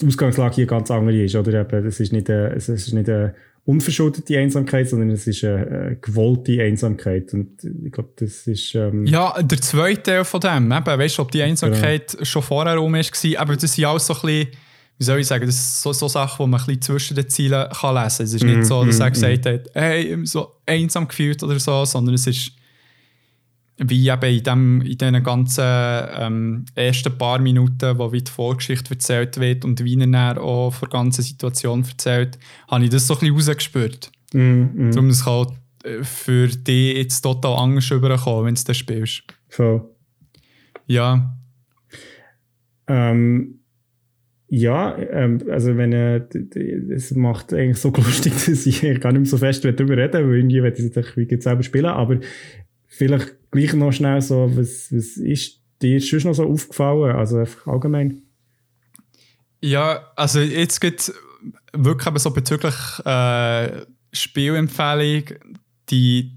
[0.02, 1.36] die Ausgangslage hier ganz andere ist.
[1.36, 5.44] Oder eben, es ist nicht eine, es ist nicht eine unverschuldete Einsamkeit, sondern es ist
[5.44, 7.34] eine, eine gewollte Einsamkeit.
[7.34, 8.76] Und ich glaube, das ist.
[8.76, 12.26] Ähm ja, der zweite Teil von dem, eben, weißt du, ob die Einsamkeit genau.
[12.26, 14.48] schon vorher rum war, aber das sind alles so ein bisschen
[14.98, 17.30] wie soll ich sagen, das ist so, so Sachen, die man ein bisschen zwischen den
[17.30, 18.26] Zielen kann lesen kann.
[18.26, 19.48] Es ist nicht mm, so, dass mm, er gesagt mm.
[19.50, 22.52] hat, hey, so einsam gefühlt oder so, sondern es ist
[23.78, 28.92] wie eben in, dem, in diesen ganzen ähm, ersten paar Minuten, wo wie die Vorgeschichte
[28.92, 33.16] erzählt wird und wie er auch von der ganzen Situation erzählt, habe ich das so
[33.16, 34.12] ein bisschen rausgespürt.
[34.34, 34.92] Mm, mm.
[34.92, 35.48] Darum es kann
[35.84, 39.24] äh, für dich jetzt total anders rüberkommen, wenn du das spielst.
[39.50, 39.94] So.
[40.88, 41.36] Ja.
[42.88, 43.60] Ähm,
[44.48, 46.22] ja, ähm, also wenn äh,
[46.94, 50.38] es macht eigentlich so lustig, dass ich gar nicht mehr so fest darüber reden weil
[50.38, 52.20] irgendwie werde ich es wie selber spielen, aber
[52.88, 57.68] vielleicht gleich noch schnell so, was, was ist dir schon noch so aufgefallen, also einfach
[57.68, 58.22] allgemein?
[59.62, 61.12] Ja, also jetzt geht
[61.74, 62.76] wirklich aber so bezüglich
[63.06, 65.24] äh, Spielempfehlung,
[65.90, 66.32] die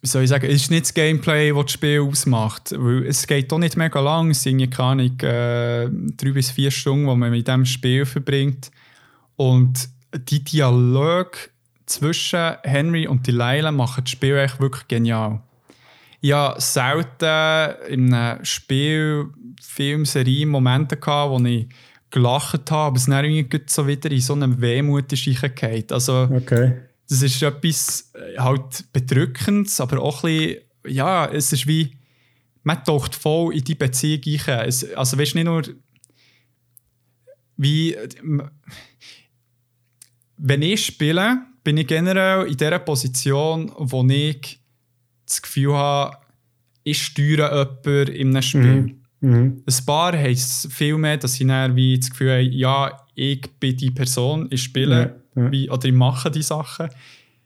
[0.00, 2.72] wie soll ich sagen, ist nicht das Gameplay, das das Spiel ausmacht.
[2.76, 6.70] Weil es geht doch nicht mega lang, es sind keine Ahnung, äh, drei bis vier
[6.70, 8.70] Stunden, die man mit diesem Spiel verbringt.
[9.36, 11.50] Und die Dialoge
[11.86, 15.42] zwischen Henry und Delilah machen das Spiel echt wirklich genial.
[16.24, 19.26] Habe selten in einem Spiel,
[19.62, 21.68] Film, Serie Momente gehabt, wo ich
[22.10, 25.26] gelacht habe, aber es dann irgendwie so wieder in so einem Wehmut ist
[25.92, 31.66] Also, okay das ist etwas äh, halt Bedrückendes, aber auch ein bisschen, ja, es ist
[31.66, 31.96] wie,
[32.62, 34.68] man taucht voll in die Beziehung ein.
[34.68, 35.62] Es, also weißt du, nicht nur,
[37.56, 37.96] wie,
[40.36, 44.60] wenn ich spiele, bin ich generell in der Position, wo ich
[45.28, 46.16] das Gefühl habe,
[46.84, 48.62] ich steuere jemanden in einem Spiel.
[48.62, 48.94] Mhm.
[49.20, 49.62] Mhm.
[49.66, 53.76] Ein paar heisst viel mehr, dass ich dann wie das Gefühl habe, ja, ich bin
[53.76, 55.00] die Person, ich spiele.
[55.00, 55.14] Ja
[55.50, 56.88] wie, oder ich mache die Sachen.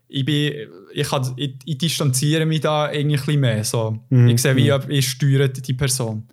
[0.09, 0.53] Ich, bin,
[0.93, 3.64] ich, kann, ich, ich distanziere mich da eigentlich mehr.
[3.64, 3.99] So.
[4.11, 4.28] Mhm.
[4.28, 4.91] Ich sehe, wie mhm.
[4.91, 6.28] ich steuere die Person.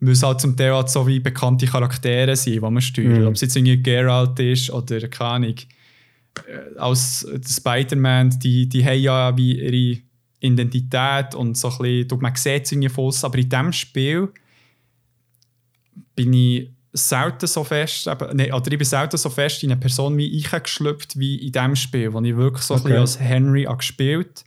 [0.00, 3.20] Muss halt zum Teil halt so wie bekannte Charaktere sein, die man steuert.
[3.20, 3.26] Mhm.
[3.28, 5.54] Ob es jetzt irgendwie Geralt ist oder keine Ahnung.
[6.48, 10.02] Äh, als Spider-Man, die, die haben ja wie ihre
[10.42, 14.28] Identität und so ein bisschen, man sieht es irgendwie voll, aber in diesem Spiel
[16.14, 19.80] bin ich selten so fest, eben, nee, oder ich bin selten so fest in eine
[19.80, 22.92] Person wie ich geschlüpft wie in diesem Spiel, wo ich wirklich so okay.
[22.92, 24.44] ein als Henry gespielt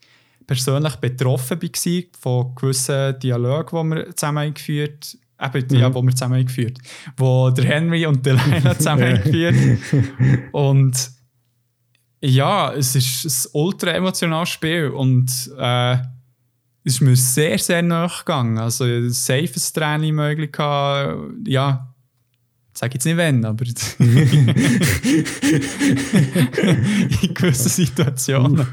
[0.48, 5.76] persönlich betroffen war von gewissen Dialogen, die wir zusammen eingeführt eben, mhm.
[5.76, 6.78] ja, wo wir zusammen eingeführt
[7.18, 9.56] wo der Henry und der Leila zusammen eingeführt
[10.52, 11.15] und
[12.26, 15.94] ja, es ist ein ultra emotionales Spiel und äh,
[16.84, 18.58] es ist mir sehr, sehr nachgegangen.
[18.58, 21.18] Also, safes Training möglich gehabt.
[21.48, 21.94] Ja,
[22.74, 23.66] ich sage jetzt nicht wenn, aber
[24.00, 24.54] in
[27.34, 28.68] gewissen Situationen.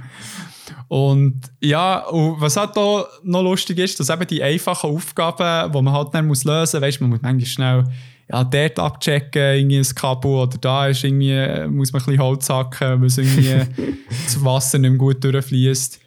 [0.88, 5.82] Und ja, und was halt da noch lustig ist, dass eben die einfachen Aufgaben, die
[5.82, 7.84] man halt dann lösen muss, weißt man muss manchmal schnell
[8.33, 12.49] ja, dort abchecken, irgendwie ein Kabel oder da ist irgendwie, muss man ein bisschen Holz
[12.49, 16.01] hacken, weil irgendwie das Wasser nicht mehr gut durchfließt.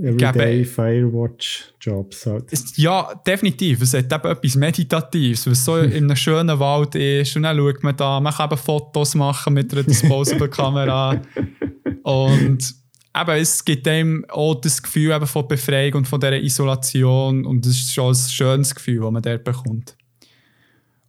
[0.00, 2.52] Everyday Firewatch-Jobs halt.
[2.76, 3.82] Ja, definitiv.
[3.82, 7.82] Es hat eben etwas Meditatives, was so in einem schönen Wald ist und dann schaut
[7.82, 11.20] man da, man kann eben Fotos machen mit einer Disposable-Kamera
[12.02, 12.74] und
[13.16, 17.66] eben, es gibt einem auch das Gefühl eben von Befreiung und von dieser Isolation und
[17.66, 19.97] das ist schon ein schönes Gefühl, das man dort bekommt.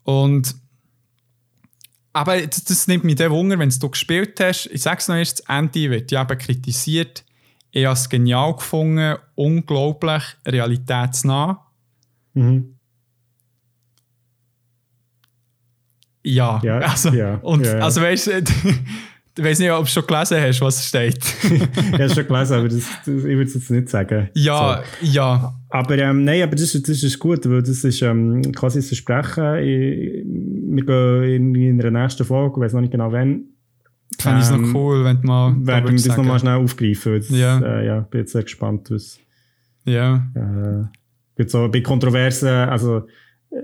[0.10, 0.56] Und
[2.14, 4.66] aber das, das nimmt mich der Wunder, wenn du gespielt hast.
[4.74, 7.24] Ich sage es noch erst, das Ende wird ja eben kritisiert.
[7.70, 11.64] Ich habe es genial gefunden, unglaublich realitätsnah.
[12.34, 12.76] Mhm.
[16.24, 17.84] Ja, Ja, also, ja, und, ja, ja.
[17.84, 18.32] also weißt du,
[19.38, 21.24] ich weiß nicht, ob du schon gelesen hast, was steht.
[21.44, 24.30] Ich habe schon gelesen, aber das, das, ich würde es jetzt nicht sagen.
[24.34, 28.42] ja, ja, Aber ähm, nein, aber das, ist- das ist gut, weil das ist ähm,
[28.54, 29.56] quasi ein Versprechen.
[29.58, 31.24] Ich, wir gehen
[31.56, 33.44] irgendwie in der nächsten Folge, ich weiß noch nicht genau wann,
[34.18, 37.14] fände ich es Ähm, noch cool, wenn du mal werden wir das nochmal schnell aufgreifen.
[37.14, 37.60] Jetzt, Ja.
[37.60, 39.20] Äh, ja, bin jetzt sehr gespannt, was
[39.86, 43.04] Ja, äh, so bei Kontroversen, also
[43.52, 43.56] äh,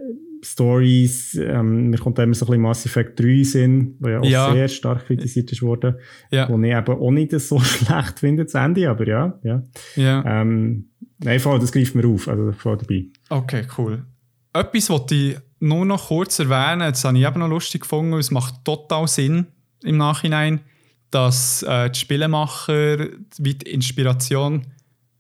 [0.44, 4.20] Stories, ähm, mir kommt da immer so ein bisschen Mass Effect 3 Sinn, der ja
[4.20, 4.54] auch Ja.
[4.54, 5.96] sehr stark kritisiert ist worden,
[6.32, 9.64] ja, wo ich eben auch nicht so schlecht finde, das Ende, aber ja, ja.
[9.96, 10.42] ja.
[10.42, 10.90] Ähm,
[11.26, 13.06] nein, voll, das greift mir auf, also voll dabei.
[13.30, 14.06] Okay, cool.
[14.54, 18.20] Etwas, was ich nur noch kurz erwähnen das habe ich eben noch lustig gefunden, und
[18.20, 19.48] es macht total Sinn
[19.84, 20.62] im Nachhinein,
[21.12, 23.08] dass äh, die Spielemacher
[23.38, 24.66] wie die Inspiration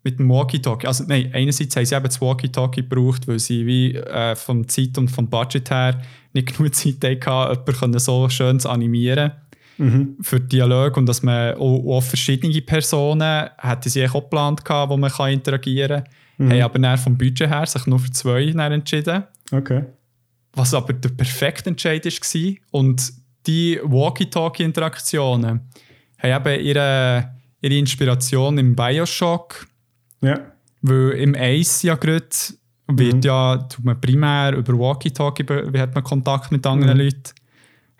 [0.03, 3.95] mit dem Walkie-Talkie, also nein, einerseits haben sie eben das Walkie-Talkie gebraucht, weil sie wie
[3.95, 6.01] äh, vom Zeit und vom Budget her
[6.33, 9.31] nicht genug Zeit hatten, jemanden so schön zu animieren
[9.77, 10.15] Mhm.
[10.21, 14.97] für Dialog und dass man auch, auch verschiedene Personen hätten sie auch geplant gehabt, wo
[14.97, 16.51] man kann interagieren kann, Mhm.
[16.51, 19.83] haben aber dann vom Budget her sich nur für zwei entschieden, Okay.
[20.53, 22.55] was aber der perfekte Entscheid war.
[22.71, 23.13] Und
[23.47, 25.61] die Walkie-Talkie-Interaktionen
[26.19, 27.29] haben eben ihre,
[27.61, 29.67] ihre Inspiration im Bioshock,
[30.21, 30.39] Ja.
[30.81, 32.25] weil im Ace ja gerade
[32.87, 33.21] wird Mhm.
[33.21, 37.03] ja, tut man primär über Walkie-Talkie, wie hat man Kontakt mit anderen Mhm.
[37.03, 37.33] Leuten.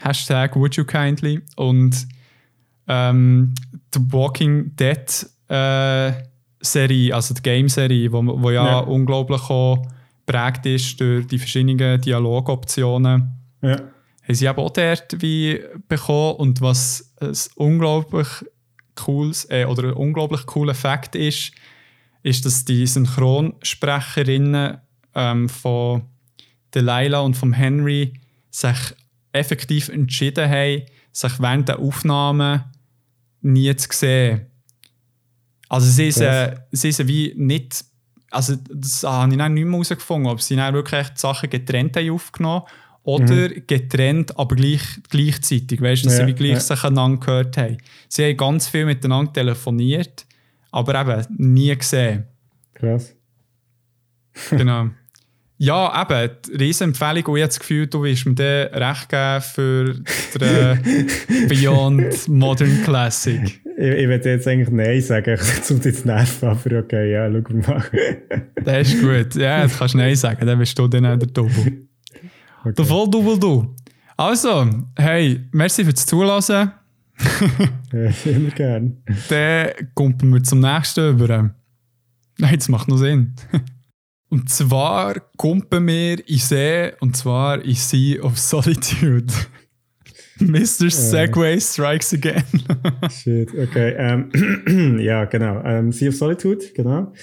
[0.06, 1.42] Hashtag would you kindly.
[1.56, 2.08] Und
[2.88, 3.54] ähm,
[3.94, 6.12] die Walking Dead äh,
[6.62, 8.80] Serie, also die Game-Serie, wo, wo ja, Ja.
[8.80, 9.86] unglaublich auch
[10.26, 13.32] prägt ist durch die verschiedenen Dialogoptionen,
[13.62, 13.78] Ja.
[14.24, 16.36] haben sie eben auch dort wie bekommen.
[16.38, 18.28] Und was ein unglaublich
[18.96, 21.52] cooles äh, oder ein unglaublich cooler Fakt ist,
[22.24, 24.78] ist, dass die Synchronsprecherinnen
[25.14, 26.04] ähm, von
[26.74, 28.14] Delilah und vom Henry
[28.50, 28.78] sich
[29.36, 32.64] effektiv entschieden haben, sich während der Aufnahmen
[33.42, 34.48] nie zu sehen.
[35.70, 36.60] Also sie sind, Krass.
[36.72, 37.84] sie sind wie nicht,
[38.32, 41.96] also das habe ich dann nicht mehr herausgefunden, ob sie dann wirklich die Sachen getrennt
[41.98, 42.64] haben aufgenommen
[43.04, 46.20] oder getrennt, aber gleich, gleichzeitig, weißt du, dass Mhm.
[46.22, 46.60] Ja, sie wie gleich ja.
[46.60, 47.78] sich einander gehört haben.
[48.10, 50.26] Sie haben ganz viel miteinander telefoniert,
[50.72, 52.26] aber eben nie gesehen.
[52.74, 53.16] Krass.
[54.50, 54.90] Genau.
[55.58, 59.42] Ja, eben, die Riesenempfehlung und ich habe das Gefühl, du wirst mir dann recht geben
[59.42, 59.94] für
[60.38, 63.62] den Beyond Modern Classic.
[63.78, 65.40] Ich, ich würde jetzt eigentlich Nein sagen,
[65.70, 67.84] um dich zu nerven, aber okay, ja, schau mal.
[68.64, 69.36] Das ist gut.
[69.36, 71.88] Ja, das kannst du Nein sagen, dann bist du dann auch der Double.
[72.62, 72.74] Okay.
[72.78, 73.76] Der Volldouble du.
[74.18, 76.72] Also, hey, merci fürs Zulassen.
[77.94, 78.98] Ja, immer gern.
[79.30, 81.56] Dann kommen wir zum nächsten über.
[82.38, 83.34] Nein, das macht noch Sinn.
[84.30, 89.32] Und zwar kommen wir in See, und zwar in Sea of Solitude.
[90.40, 90.90] Mr.
[90.90, 92.44] Segway strikes again.
[93.10, 93.96] Shit, okay.
[93.98, 95.64] Ähm, ja, genau.
[95.64, 97.14] Ähm, sea of Solitude, genau.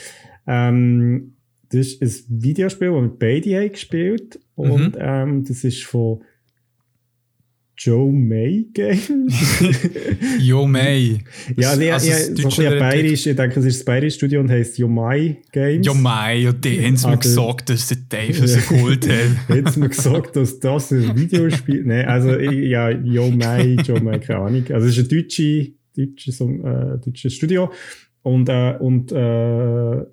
[0.47, 1.35] Ähm,
[1.71, 6.23] das ist ein Videospiel, das beide haben gespielt und ähm, das ist von
[7.77, 9.35] Joe May Games.
[10.39, 11.19] Yo, May.
[11.57, 14.41] ja, ja, also ja, das so ein bayerisch, ich denke, es ist das bayerische Studio
[14.41, 15.87] und heisst Yomai Games.
[15.87, 19.09] Ja, Mai, ja, die haben sie mir Aber- gesagt, dass sie Dave so geholt
[19.49, 19.57] haben.
[19.57, 24.65] Jetzt mir gesagt, dass das ein Videospiel Nein, also ja, Yomai, Yomai, keine Ahnung.
[24.71, 27.73] Also es ist ein deutsche, deutsches, äh, deutsches Studio
[28.23, 29.19] und, äh, und äh,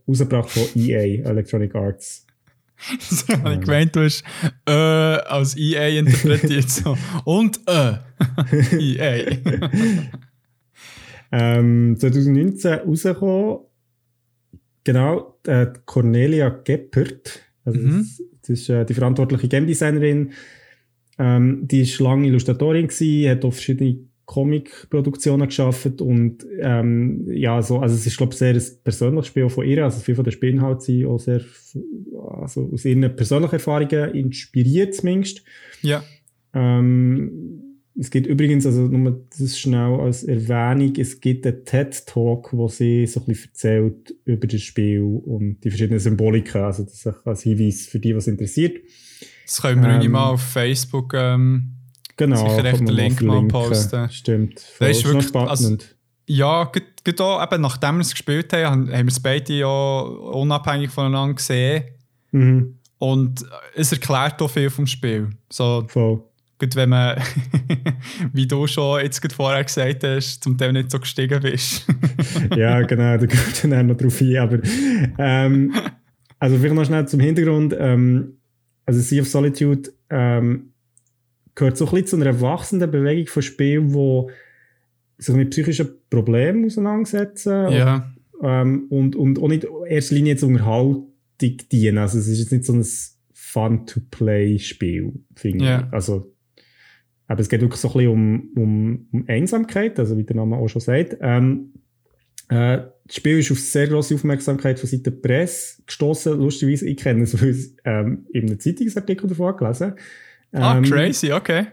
[0.08, 2.26] rausgebracht von EA, Electronic Arts.
[3.00, 4.24] So habe ich gemeint, du hast
[4.68, 6.70] äh, als EA interpretiert.
[6.70, 6.98] So.
[7.26, 7.98] Und äh,
[8.80, 9.38] EA.
[11.32, 13.60] Ähm, 2019 rausgekommen,
[14.84, 18.00] genau, äh, Cornelia Geppert, also Mhm.
[18.00, 20.32] das, das ist äh, die verantwortliche Game Designerin,
[21.20, 24.00] ähm, die ist lange Illustratorin gewesen, hat auch verschiedene
[24.30, 29.50] Comic-Produktionen geschafft und ähm, ja, so, also es ist glaube ich sehr ein persönliches Spiel
[29.50, 31.42] von ihr, also viele von den Spielinhalten sind auch sehr
[32.40, 35.44] also aus ihren persönlichen Erfahrungen inspiriert zumindest.
[35.82, 36.04] Ja.
[36.54, 37.64] Ähm,
[38.00, 43.08] es gibt übrigens, also nur das schnell als Erwähnung, es gibt einen TED-Talk, wo sie
[43.08, 47.88] so ein bisschen erzählt über das Spiel und die verschiedenen Symboliken, also das als Hinweis
[47.88, 48.78] für die, was interessiert.
[49.46, 51.14] Das können wir Ähm, mal auf Facebook.
[51.16, 51.79] Ähm,
[52.20, 54.10] Genau, Sicher echt den Link mal posten.
[54.10, 54.56] Stimmt.
[54.80, 55.96] Das ist wirklich- also- spannend.
[56.28, 56.70] ja,
[57.06, 59.66] gerade auch, eben, nachdem wir es gespielt haben, haben wir es beide ja
[60.02, 61.86] unabhängig voneinander gesehen.
[62.32, 65.30] mhm, Und es erklärt auch viel vom Spiel.
[65.50, 66.22] So, voll.
[66.60, 67.16] gut, wenn man,
[68.34, 71.86] wie du schon jetzt vorher gesagt hast, zum Teil nicht so gestiegen bist.
[72.58, 74.36] ja, genau, da kommt dann auch noch drauf ein.
[74.38, 74.60] Aber,
[75.18, 75.74] ähm,
[76.38, 77.74] also vielleicht noch schnell zum Hintergrund.
[77.80, 78.34] Ähm,
[78.86, 80.69] also Sea of Solitude ähm,
[81.60, 84.32] gehört so ein bisschen zu einer wachsenden Bewegung von Spielen, die
[85.18, 90.50] sich mit psychischen Problemen auseinandersetzen ja, ähm, und, und auch nicht in erster Linie zur
[90.50, 91.98] Unterhaltung dienen.
[91.98, 92.86] Also es ist jetzt nicht so ein
[93.34, 95.80] Fun-to-Play-Spiel, finde Ja.
[95.88, 95.94] ich.
[95.94, 96.34] Also,
[97.28, 100.58] aber es geht wirklich so ein bisschen um, um, um Einsamkeit, also wie der Name
[100.58, 101.18] auch schon sagt.
[101.22, 101.74] Ähm,
[102.50, 106.40] äh, das Spiel ist auf sehr grosse Aufmerksamkeit von Seiten der Presse gestoßen.
[106.40, 109.94] Lustigerweise, ich kenne es, weil ich ähm, in einem Zeitungsartikel davon gelesen
[110.54, 111.68] ah, Ähm, crazy, okay.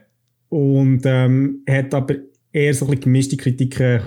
[0.48, 2.16] und ähm, hat aber
[2.52, 4.00] eher so ein bisschen gemischte Kritiken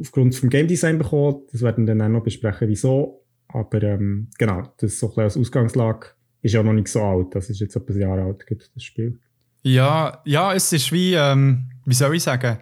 [0.00, 1.42] aufgrund vom Game Design bekommen.
[1.50, 3.24] Das werden wir dann auch noch besprechen, wieso.
[3.48, 6.08] Aber ähm, genau, das ist so ein bisschen als Ausgangslage.
[6.42, 7.34] Ist ja noch nicht so alt.
[7.34, 8.44] Das ist jetzt etwa ein Jahr alt,
[8.74, 9.18] das Spiel.
[9.62, 12.58] Ja, ja, es ist wie, ähm, wie soll ich sagen?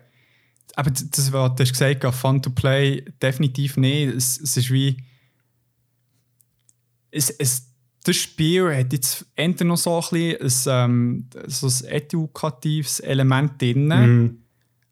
[0.77, 4.15] Aber das, was du hast gesagt hast, Fun to Play, definitiv nicht.
[4.15, 4.97] Es, es ist wie.
[7.11, 7.72] Es, es,
[8.05, 13.61] das Spiel hat jetzt entweder noch so ein, bisschen ein, ähm, so ein edukatives Element
[13.61, 14.39] drin, Mhm.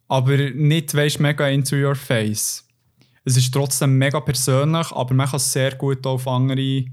[0.08, 2.66] aber nicht, weißt mega into your face.
[3.24, 6.84] Es ist trotzdem mega persönlich, aber man kann es sehr gut auf andere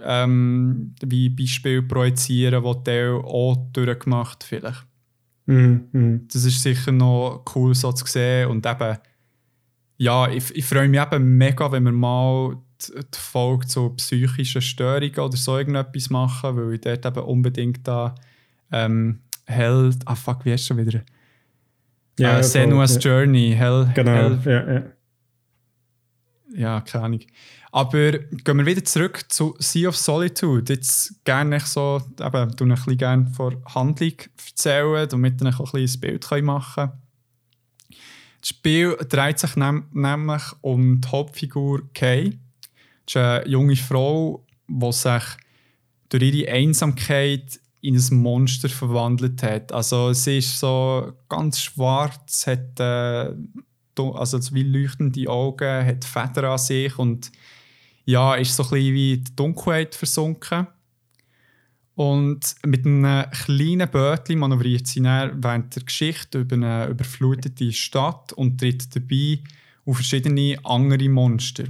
[0.00, 4.86] ähm, wie Beispiele projizieren, die Teil auch durchgemacht vielleicht.
[5.46, 6.26] Mhm.
[6.32, 8.98] Das ist sicher noch cool so zu sehen und eben,
[9.96, 15.18] ja, ich, ich freue mich eben mega, wenn wir mal die, Folge zu psychischen Störungen
[15.18, 18.14] oder so irgendetwas machen, weil ich dort eben unbedingt da
[18.72, 21.00] ähm, Hell, ah fuck, wie heißt schon wieder?
[22.18, 23.00] Ja, äh, voll, Senua's ja.
[23.00, 24.82] Journey, Hell, Genau, Hell ja, ja.
[26.54, 27.20] ja, keine Ahnung.
[27.70, 30.72] Aber gehen wir wieder zurück zu Sea of Solitude.
[30.72, 34.14] Jetzt gerne ich so, eben, du ein bisschen gerne von Handlung
[34.46, 37.02] erzählen, damit auch ein bisschen ein Bild machen kann.
[38.40, 42.38] Das Spiel dreht sich nämlich um die Hauptfigur Kay.
[43.08, 45.22] Ist eine junge Frau, die sich
[46.10, 49.72] durch ihre Einsamkeit in ein Monster verwandelt hat.
[49.72, 53.32] Also sie ist so ganz schwarz, hat äh,
[53.96, 57.32] also so wie leuchtende Augen, hat Federn an sich und
[58.04, 60.66] ja, ist so ein bisschen wie in die Dunkelheit versunken.
[61.94, 68.32] Und mit einem kleinen Bötchen manövriert sie dann während der Geschichte über eine überflutete Stadt
[68.34, 69.40] und tritt dabei
[69.84, 71.64] auf verschiedene andere Monster.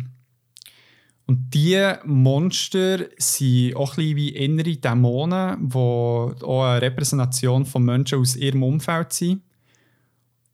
[1.29, 8.19] Und diese Monster sind auch ein wie innere Dämonen, die auch eine Repräsentation von Menschen
[8.19, 9.43] aus ihrem Umfeld sind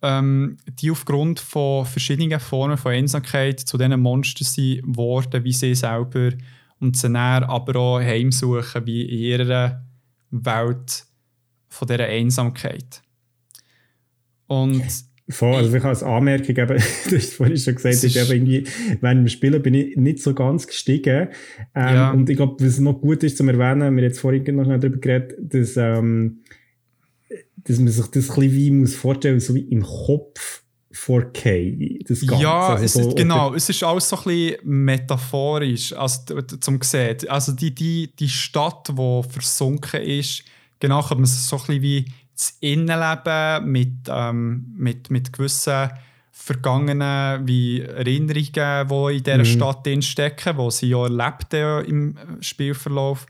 [0.04, 5.74] ähm, die aufgrund von verschiedenen Formen von Einsamkeit zu diesen Monstern sind geworden, wie sie
[5.74, 6.30] selber
[6.78, 9.82] und sie dann aber auch heimsuchen, wie in ihrer
[10.30, 11.06] Welt
[11.68, 13.02] von dieser Einsamkeit.
[14.46, 14.82] Und
[15.30, 16.76] Voll, also ich als Anmerkung, eben,
[17.08, 18.70] du hast vorhin schon gesagt, Es ist ist- eben irgendwie,
[19.00, 21.28] während dem Spielen bin ich nicht so ganz gestiegen.
[21.74, 22.10] Ähm, Ja.
[22.10, 24.78] Und ich glaube, was noch gut ist zum Erwähnen, wir haben jetzt vorhin noch schnell
[24.80, 26.40] darüber geredet, dass, ähm,
[27.56, 30.62] dass man sich das ein bisschen wie muss vorstellen, so wie im Kopf
[30.92, 32.42] 4K, das Ganze.
[32.42, 36.80] ja, also es so ist, genau, es ist alles so ein bisschen metaphorisch also, zum
[36.82, 37.16] sehen.
[37.28, 40.44] Also die, die, die Stadt, die versunken ist,
[40.78, 42.04] genau kann man es so ein bisschen wie
[42.36, 45.90] das Innenleben mit, ähm, mit, mit gewissen
[46.32, 49.44] vergangenen wie Erinnerungen, die in dieser Mhm.
[49.44, 51.54] Stadt drin stecken, die sie ja erlebt
[51.88, 53.26] im Spielverlauf.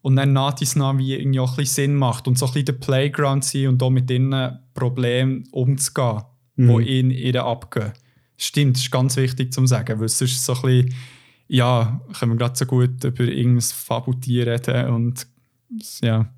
[0.00, 2.52] Und dann nach dies nach wie irgendwie auch ein bisschen Sinn macht und so ein
[2.52, 6.22] bisschen der Playground sein und auch mit ihren Problemen umzugehen,
[6.56, 6.80] die Mhm.
[6.80, 7.92] in ihr abgehen.
[8.36, 10.94] Stimmt, das ist ganz wichtig zu sagen, weil sonst so ein bisschen,
[11.48, 15.26] ja, können wir gerade so gut über irgendein Fabeltier reden und
[16.00, 16.28] ja.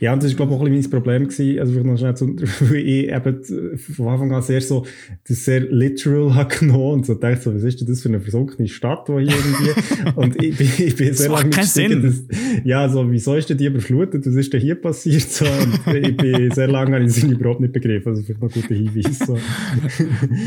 [0.00, 1.28] Ja, und das war, glaube ich, auch ein bisschen mein Problem.
[1.28, 1.58] Gewesen.
[1.58, 3.44] Also, vielleicht noch schnell zu, weil ich eben
[3.78, 4.86] von Anfang an sehr so,
[5.26, 8.20] das sehr literal habe genommen und so dachte so, was ist denn das für eine
[8.20, 12.02] versunkene Stadt, die hier irgendwie, und ich bin, ich bin sehr lange nicht Sinn.
[12.02, 12.22] Dass,
[12.64, 14.26] ja, so, wieso ist denn die überflutet?
[14.26, 15.22] Was ist denn hier passiert?
[15.22, 18.08] So, und ich bin sehr lange an den überhaupt nicht begriffen.
[18.08, 19.18] Also, vielleicht noch ein guter Hinweis.
[19.18, 19.38] So.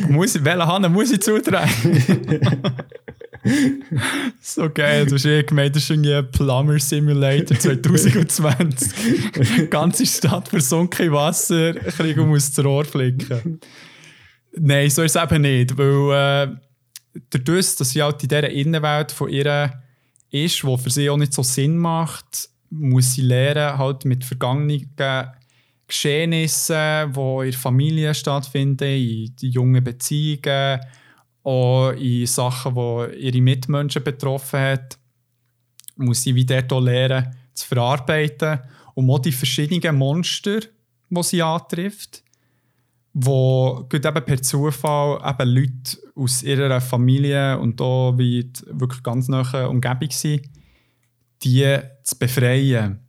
[0.09, 1.69] muss ich, welche Hand muss ich zutragen?
[4.41, 8.93] so geil, du hast eh gemeint, das ist irgendwie Plumber Simulator 2020.
[9.57, 13.59] Die ganze Stadt versunken in Wasser, krieg und muss das Rohr flicken.
[14.53, 16.55] Nein, so ist es eben nicht, weil äh,
[17.29, 19.81] dadurch, dass sie halt in dieser Innenwelt von ihr
[20.29, 24.89] ist, die für sie auch nicht so Sinn macht, muss sie lernen, halt mit vergangenen
[25.87, 30.79] Geschehnissen, die in der Familie stattfinden, in die jungen Beziehungen,
[31.43, 34.97] auch in Sachen, die ihre Mitmenschen betroffen hat,
[35.95, 38.59] muss sie wieder lernen zu verarbeiten.
[38.93, 40.59] Und auch die verschiedenen Monster,
[41.09, 42.23] die sie antrifft,
[43.13, 49.67] wo eben per Zufall eben Leute aus ihrer Familie und auch wie wirklich ganz nahe
[49.69, 50.49] Umgebung sind,
[51.43, 52.99] die zu befreien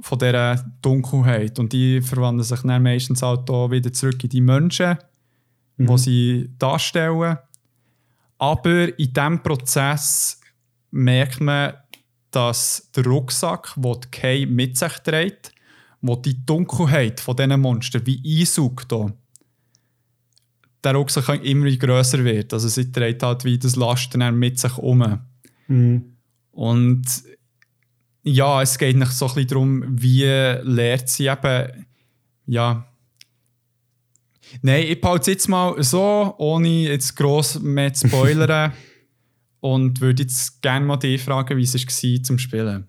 [0.00, 1.58] von dieser Dunkelheit.
[1.58, 4.98] Und die verwandeln sich dann meistens halt auch wieder zurück in die Menschen,
[5.76, 5.86] mhm.
[5.86, 7.38] die sie darstellen.
[8.40, 10.40] Aber in diesem Prozess
[10.90, 11.74] merkt man,
[12.30, 15.52] dass der Rucksack, den die Kay mit sich trägt,
[16.00, 18.90] wo die Dunkelheit von diesen Monstern wie einsaugt,
[20.82, 22.54] der Rucksack immer grösser wird.
[22.54, 25.20] Also sie trägt halt wie das Lasten mit sich um.
[25.68, 26.16] Mhm.
[26.52, 27.04] Und
[28.22, 30.24] ja, es geht nicht so ein bisschen darum, wie
[30.62, 31.86] lehrt sie eben,
[32.46, 32.89] ja,
[34.62, 38.72] Nein, ich behalte es jetzt mal so, ohne jetzt gross mehr zu spoilern.
[39.60, 42.86] und würde jetzt gerne mal dich fragen, wie es war zum Spielen.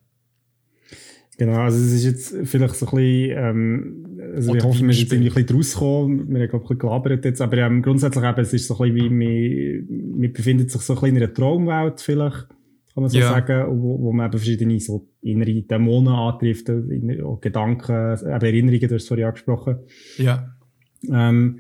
[1.38, 5.12] Genau, also es ist jetzt vielleicht so ein bisschen, ähm, also wir hoffen, wir sind
[5.12, 8.24] irgendwie ein bisschen rausgekommen, wir haben glaube ich ein bisschen gelabert jetzt, aber ähm, grundsätzlich
[8.24, 11.24] eben, es ist so ein bisschen wie, man, man befindet sich so ein bisschen in
[11.24, 12.48] einer Traumwelt vielleicht,
[12.94, 13.30] kann man so ja.
[13.30, 19.04] sagen, wo, wo man eben verschiedene so innere Dämonen antrifft, Gedanken, eben Erinnerungen, du hast
[19.04, 19.78] es vorhin angesprochen.
[20.18, 20.61] Ja.
[21.10, 21.60] Ähm,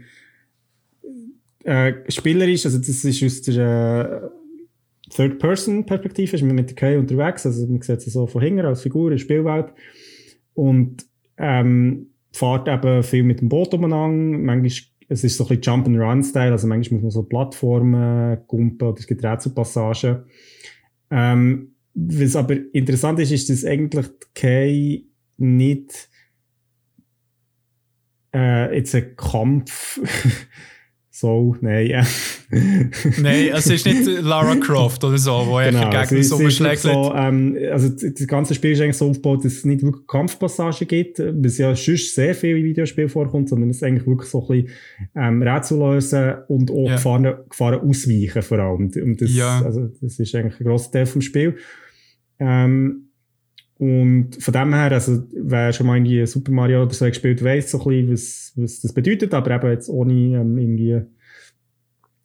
[1.63, 7.45] äh, spielerisch, also das ist aus der äh, Third-Person-Perspektive, ist man mit der Kay unterwegs,
[7.45, 9.73] also man sieht sie so von hinten als Figur in der Spielwelt
[10.53, 11.05] und
[11.37, 14.71] ähm, fährt eben viel mit dem Boot umeinander, manchmal
[15.11, 19.05] es ist so ein bisschen Jump-and-Run-Style, also manchmal muss man so Plattformen gumpen oder es
[19.05, 20.23] gibt Rätselpassagen.
[21.09, 25.05] Ähm, was aber interessant ist, ist, dass eigentlich Kay
[25.37, 26.09] nicht
[28.33, 29.99] äh, jetzt ein Kampf.
[31.09, 32.03] so, nein, ja.
[33.21, 36.79] nein, es ist nicht Lara Croft oder so, wo genau, er gegen so umschlägt.
[36.79, 40.87] So, ähm, also das ganze Spiel ist eigentlich so aufgebaut, dass es nicht wirklich Kampfpassagen
[40.87, 44.41] gibt, was ja sonst sehr viel in Videospielen vorkommt, sondern es ist eigentlich wirklich so
[44.49, 44.77] ein bisschen
[45.15, 46.95] ähm, Rätsel lösen und auch ja.
[46.95, 48.91] Gefahren, Gefahren ausweichen vor allem.
[48.95, 49.61] Und das, ja.
[49.63, 51.57] also, das ist eigentlich ein grosser Teil vom Spiel.
[52.39, 53.10] Ähm,
[53.81, 57.71] und von dem her, also, wer schon mal irgendwie Super Mario oder so gespielt, weiss
[57.71, 61.01] so ein bisschen, was, was das bedeutet, aber eben jetzt ohne ähm, irgendwie,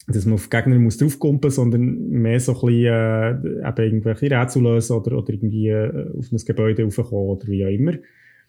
[0.07, 4.65] dass man auf Gegner muss draufkumpen, sondern mehr so ein bisschen, äh, eben irgendwelche Rätsel
[4.65, 7.95] lösen oder, oder irgendwie äh, auf ein Gebäude raufkommen oder wie auch immer.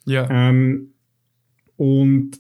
[0.06, 0.28] Ja.
[0.30, 0.90] Ähm,
[1.78, 2.32] und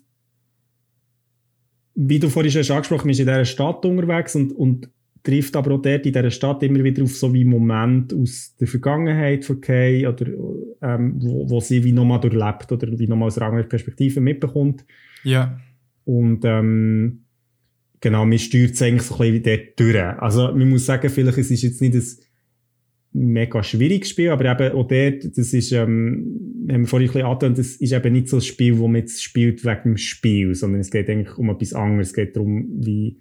[1.96, 4.90] wie du vorhin schon angesprochen hast, ist in dieser Stadt unterwegs und, und
[5.28, 8.68] trifft aber auch dort in dieser Stadt immer wieder auf so wie Momente aus der
[8.68, 10.26] Vergangenheit von Kay oder
[10.82, 14.86] ähm, wo, wo sie wie nochmal durchlebt oder wie nochmal aus einer anderen Perspektive mitbekommt.
[15.26, 15.60] Ja.
[16.06, 17.24] Und ähm,
[18.00, 20.22] genau, man steuert es eigentlich so ein bisschen dort durch.
[20.22, 22.04] Also man muss sagen, vielleicht es ist jetzt nicht ein
[23.12, 27.28] mega schwieriges Spiel, aber eben auch dort, das ist, ähm, haben wir vorhin ein bisschen
[27.28, 30.56] angetönt, das ist eben nicht so ein Spiel, wo man jetzt spielt wegen dem Spiel,
[30.56, 32.08] sondern es geht eigentlich um etwas anderes.
[32.08, 33.20] Es geht darum, wie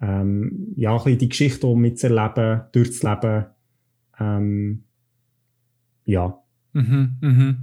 [0.00, 3.46] ähm, ja, ein bisschen die Geschichte auch mitzuerleben, durchzuleben.
[4.18, 4.84] Ähm,
[6.04, 6.42] ja.
[6.72, 7.56] Mhm, mhm.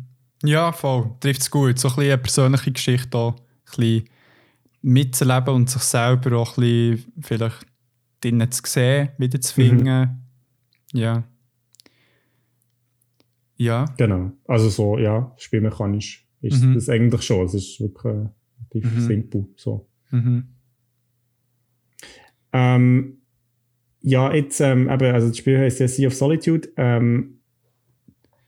[0.43, 1.11] Ja, voll.
[1.19, 1.79] Trifft es gut.
[1.79, 3.35] So ein bisschen eine persönliche Geschichte auch.
[3.35, 4.09] Ein bisschen
[4.81, 7.65] mitzuerleben und sich selber auch ein bisschen vielleicht
[8.21, 9.83] drinnen zu sehen, wieder zu finden.
[9.83, 10.99] Mhm.
[10.99, 11.23] Ja.
[13.57, 13.85] Ja.
[13.97, 14.31] Genau.
[14.47, 16.75] Also so, ja, spielmechanisch ist mhm.
[16.75, 17.45] das eigentlich schon.
[17.45, 19.07] Es ist wirklich relativ mhm.
[19.07, 19.47] simpel.
[19.55, 19.89] So.
[20.11, 20.56] Mhm.
[22.57, 23.17] Ähm,
[24.01, 26.69] ja, jetzt, ähm, eben, also das Spiel heißt ja Sea of Solitude.
[26.75, 27.39] Ähm,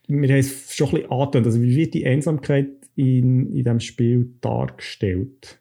[0.08, 1.46] wir haben es schon ein bisschen angetönt.
[1.46, 5.60] Also, wie wird die Einsamkeit in, in diesem Spiel dargestellt?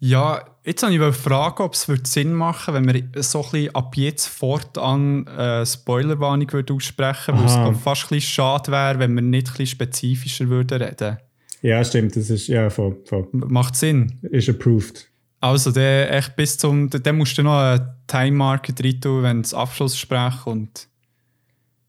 [0.00, 3.50] Ja, jetzt habe ich eine Frage, ob es Sinn machen würde, wenn wir so ein
[3.50, 8.72] bisschen ab jetzt fortan äh, Spoilerwarnung würde aussprechen würden, weil es fast ein bisschen schade
[8.72, 11.18] wäre, wenn wir nicht ein bisschen spezifischer würden reden.
[11.62, 13.28] Ja, stimmt, das ist, ja, voll, voll.
[13.32, 14.18] Macht Sinn.
[14.22, 15.08] Ist approved.
[15.40, 19.40] Also, der echt bis zum, dann musst du noch eine Time Market rein tun, wenn
[19.42, 20.88] es Abschlussgespräch und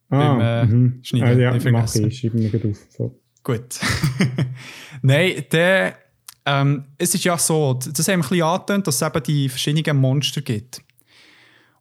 [0.09, 0.99] ah, beim äh, mhm.
[1.03, 1.39] Schneiden.
[1.39, 2.77] Ah, ja, nicht mache ich, schreibe mir auf.
[2.89, 3.19] So.
[3.43, 3.80] Gut.
[5.01, 5.95] Nein, der
[6.45, 9.49] ähm, es ist ja so, das haben wir ein bisschen angetönt, dass es eben die
[9.49, 10.81] verschiedenen Monster gibt.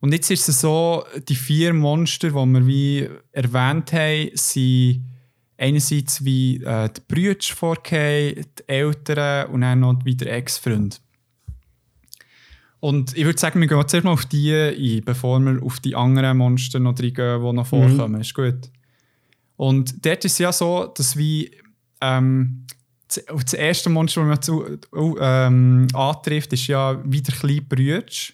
[0.00, 5.04] Und jetzt ist es so, die vier Monster, die wir wie erwähnt haben, sind
[5.56, 11.00] einerseits wie äh, die Brüder Kay, die Eltern und dann noch wieder Ex-Freund.
[12.80, 15.96] Und ich würde sagen, wir gehen zuerst mal auf die ein, bevor wir auf die
[15.96, 18.14] anderen Monster noch reingehen, die noch vorkommen.
[18.14, 18.20] Mhm.
[18.20, 18.70] Ist gut.
[19.56, 21.50] Und dort ist es ja so, dass wie
[22.00, 22.66] ähm,
[23.08, 24.78] das erste Monster, das man zu,
[25.20, 28.32] ähm, antrifft, ist ja wieder kleine Brütsch,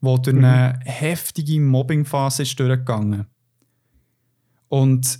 [0.00, 0.90] wo durch eine mhm.
[0.90, 3.26] heftige Mobbingphase ist durchgegangen.
[4.68, 5.18] Und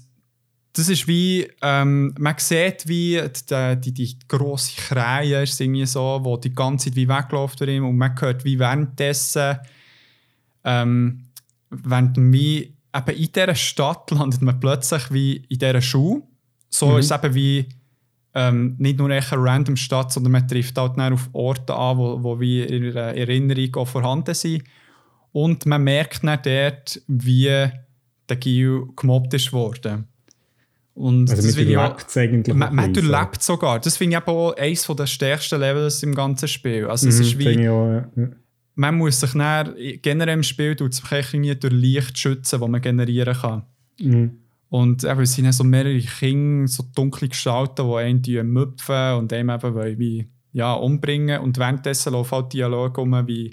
[0.77, 3.19] das ist wie, ähm, man sieht wie
[3.51, 7.69] die, die, die grosse Krähe ist irgendwie so, wo die ganze Zeit wie wegläuft von
[7.69, 9.57] ihm und man hört wie währenddessen,
[10.65, 11.29] ähm,
[11.71, 16.25] während wie eben in dieser Stadt landet man plötzlich wie in dieser Schule.
[16.69, 16.99] So mhm.
[16.99, 17.69] ist es eben wie
[18.35, 22.39] ähm, nicht nur eine random Stadt, sondern man trifft halt auf Orte an, wo, wo
[22.39, 24.63] wie in ihrer Erinnerung auch vorhanden sind.
[25.33, 27.71] Und man merkt dann dort, wie
[28.29, 30.07] der Gil gemobbt ist worden.
[30.97, 32.57] Und also man es eigentlich.
[32.57, 33.79] Man, man durchlebt sogar.
[33.81, 36.87] Das finde ich aber auch eines der stärksten Levels im ganzen Spiel.
[36.87, 38.29] Also es mhm, ist wie, auch, ja.
[38.77, 41.03] Man muss sich dann, generell im Spiel tut es
[41.61, 43.65] durch Licht schützen, das man generieren kann.
[44.01, 44.39] Mhm.
[44.71, 49.51] Und eben, es sind so mehrere Kinder, so dunkle Gestalten, die einen müpfen und einem
[49.51, 51.41] eben wollen, wie, ja, umbringen.
[51.41, 53.53] Und währenddessen laufen halt Dialoge um, wie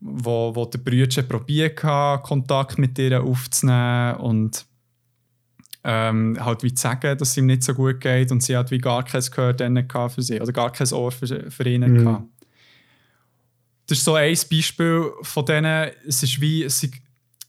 [0.00, 4.64] wo, wo der Brüder probiert hat, Kontakt mit ihr aufzunehmen und
[5.82, 8.70] ähm, halt wie zu sagen, dass es ihm nicht so gut geht und sie hat
[8.70, 12.04] wie gar kein Gehör für sie oder gar kein Ohr für, für ihn mhm.
[12.04, 12.24] Gehabt.
[13.86, 16.90] Das ist so ein Beispiel von denen, es ist wie, sie,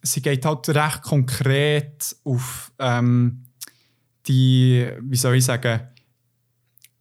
[0.02, 3.44] sie geht halt recht konkret auf ähm,
[4.28, 5.82] die, wie soll ich sagen,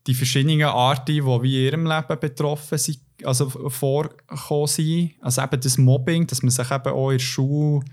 [0.07, 5.13] die verschiedenen Arten, die wie in ihrem Leben betroffen sind, also vorkommen sind.
[5.21, 7.85] Also eben das Mobbing, dass man sich eben auch in der Schule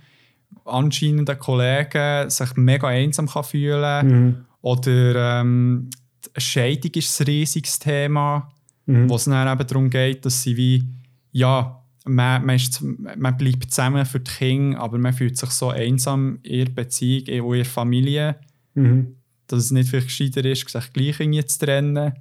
[0.65, 4.07] anscheinend Kollegen sich mega einsam kann fühlen kann.
[4.07, 4.45] Mhm.
[4.61, 5.90] Oder ähm,
[6.36, 8.52] Scheidung ist ein riesiges Thema,
[8.86, 9.10] mhm.
[9.10, 10.84] wo es dann eben darum geht, dass sie wie,
[11.32, 15.69] ja, man, man, ist, man bleibt zusammen für die Kinder, aber man fühlt sich so
[15.69, 18.36] einsam in ihrer Beziehung, in ihrer Familie,
[18.74, 19.15] mhm.
[19.48, 22.14] dass es nicht vielleicht gescheiter ist, sich gleich irgendwie zu trennen.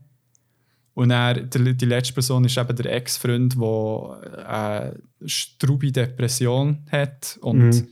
[0.94, 7.39] Und dann, die, die letzte Person ist eben der Ex-Freund, der eine strube Depression hat
[7.43, 7.89] und, mhm.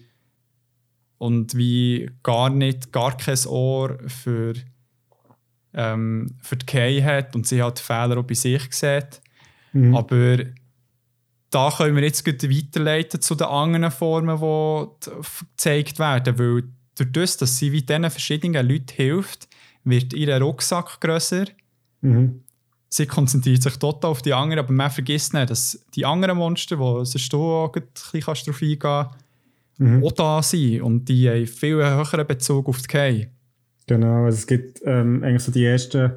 [1.19, 4.55] Und wie gar nicht, gar kein Ohr für,
[5.73, 9.21] ähm, für die Kay hat und sie hat Fehler auch bei sich sieht.
[9.73, 9.97] Mhm.
[9.97, 10.39] Aber
[11.51, 15.11] da können wir jetzt weiterleiten zu den anderen Formen, die
[15.47, 16.39] gezeigt werden.
[16.39, 16.65] Weil
[16.97, 19.49] durch das, dass sie wie diesen verschiedenen Leuten hilft,
[19.85, 21.45] wird ihr Rucksack grösser.
[22.01, 22.41] Mhm.
[22.89, 26.77] Sie konzentriert sich total auf die anderen, aber man vergisst nicht, dass die anderen Monster,
[26.77, 29.09] die sonst du auch ein bisschen darauf eingehen
[29.79, 30.05] mhm.
[30.05, 30.83] auch da sind.
[30.83, 33.31] Und die haben viel höheren Bezug auf die Kei.
[33.87, 36.13] Genau, also es gibt ähm, eigentlich so die ersten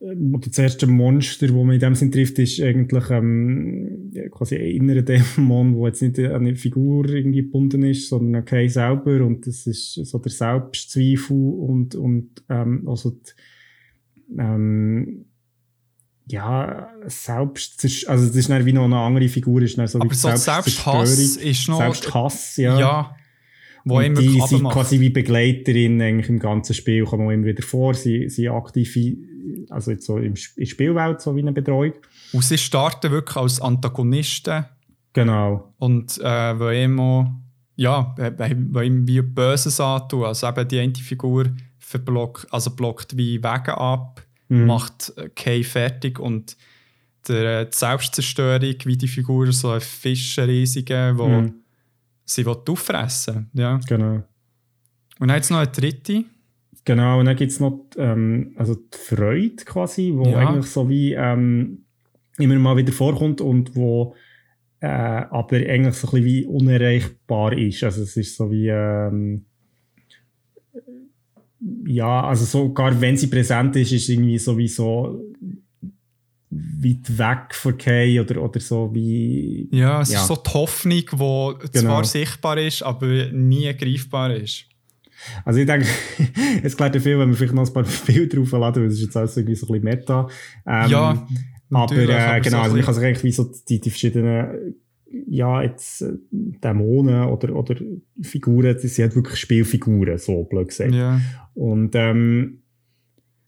[0.00, 5.02] das erste Monster, das man in dem Sinn trifft, ist eigentlich ähm, quasi ein innerer
[5.36, 9.46] Dämon, der jetzt nicht an eine Figur irgendwie gebunden ist, sondern an Kay selber und
[9.46, 13.30] das ist so der Selbstzweifel und, und ähm, also die,
[14.38, 15.26] ähm,
[16.30, 20.34] ja, selbst, also das ist dann wie noch eine andere Figur, ist so Aber so
[20.34, 21.78] Selbsthass ist noch...
[21.78, 22.78] Selbsthass, ja.
[22.78, 23.16] Ja,
[23.84, 27.94] wo und die sind quasi wie Begleiterin eigentlich im ganzen Spiel, kommen immer wieder vor,
[27.94, 29.16] sie, sie aktive
[29.68, 31.94] also jetzt so im, in Spielwelt so wie eine Betreuung.
[32.32, 34.64] Und sie starten wirklich als Antagonisten.
[35.12, 35.72] Genau.
[35.78, 37.40] Und äh, wo immer,
[37.76, 40.24] ja, wo ihm wie Böses antun.
[40.24, 41.46] Also eben die eine Figur
[41.78, 44.66] verblockt, also blockt wie Wege ab, mhm.
[44.66, 46.56] macht äh, Kay fertig und
[47.28, 51.54] der, die Selbstzerstörung, wie die Figur, so ein Fisch, riesige, wo mhm.
[52.24, 53.80] sie auffressen Ja.
[53.88, 54.22] Genau.
[55.18, 56.24] Und dann jetzt noch eine dritte.
[56.84, 60.38] Genau, und dann gibt es noch ähm, also die Freude quasi, wo ja.
[60.38, 61.84] eigentlich so wie ähm,
[62.38, 64.14] immer mal wieder vorkommt und wo
[64.80, 67.84] äh, aber eigentlich so ein bisschen wie unerreichbar ist.
[67.84, 69.44] Also es ist so wie ähm,
[71.86, 75.20] ja, also sogar wenn sie präsent ist, ist irgendwie sowieso
[76.50, 79.68] weit weg von Kay oder, oder so wie.
[79.70, 80.20] Ja, es ja.
[80.20, 81.62] ist so die Hoffnung, die genau.
[81.70, 84.64] zwar sichtbar ist, aber nie greifbar ist.
[85.44, 85.86] Also ich denke,
[86.62, 89.04] es klärt ja viel, wenn wir vielleicht noch ein paar Bilder draufladen, weil es ist
[89.04, 90.28] jetzt alles irgendwie so ein bisschen Meta.
[90.66, 91.26] Ähm, ja,
[91.70, 94.74] aber, äh, genau, also man kann sich eigentlich wie so die, die verschiedenen
[95.10, 97.76] ja, jetzt äh, Dämonen oder, oder
[98.22, 100.94] Figuren, das sind halt wirklich Spielfiguren, so blöd gesagt.
[100.94, 101.20] Ja.
[101.54, 102.62] Und ähm,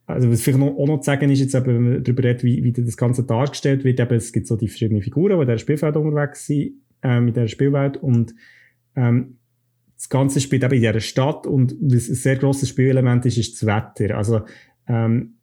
[0.06, 2.44] also was vielleicht noch, auch noch zu sagen ist, jetzt eben, wenn man darüber redet,
[2.44, 5.47] wie, wie das Ganze dargestellt wird, eben, es gibt so die verschiedenen Figuren, die in
[5.47, 6.72] dieser Spielwelt unterwegs sind,
[7.02, 8.34] ähm, in dieser Spielwelt und
[8.97, 9.39] ähm,
[9.97, 13.62] das Ganze spielt eben in dieser Stadt und was ein sehr grosses Spielelement ist, ist
[13.62, 14.16] das Wetter.
[14.16, 14.40] Also
[14.89, 15.34] ähm,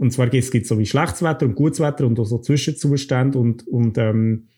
[0.00, 3.38] und zwar gibt es so wie schlechtes Wetter und gutes Wetter und auch so Zwischenzustände
[3.38, 4.48] und, und ähm,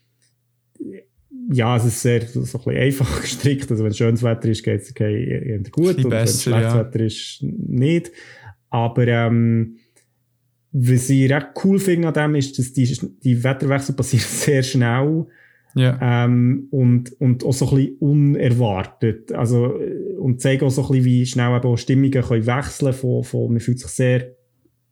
[1.55, 3.71] ja, es ist sehr so ein bisschen einfach gestrickt.
[3.71, 6.81] Also wenn es schönes Wetter ist, geht es okay, gut und wenn es schlechtes ja.
[6.81, 8.11] Wetter ist, nicht.
[8.71, 9.77] Aber ähm,
[10.73, 15.27] was ich recht cool finde an dem ist, dass die, die Wetterwechsel passieren sehr schnell.
[15.77, 16.25] Ja.
[16.25, 19.33] Ähm, und, und auch so ein bisschen unerwartet.
[19.33, 19.79] Also,
[20.19, 23.53] und zeigen auch so ein bisschen, wie schnell eben auch Stimmungen können wechseln von, von,
[23.53, 24.35] man fühlt sich sehr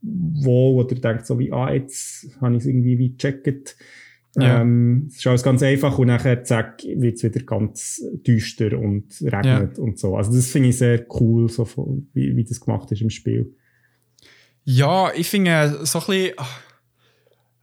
[0.00, 3.76] wohl oder denkt so wie, ah, jetzt habe ich es irgendwie wie gecheckt.
[4.36, 4.62] Ja.
[4.62, 9.20] Ähm, es ist alles ganz einfach und nachher zack, wird es wieder ganz düster und
[9.20, 9.82] regnet ja.
[9.82, 10.16] und so.
[10.16, 11.66] Also das finde ich sehr cool, so
[12.14, 13.54] wie, wie das gemacht ist im Spiel.
[14.64, 16.34] Ja, ich finde so ein bisschen,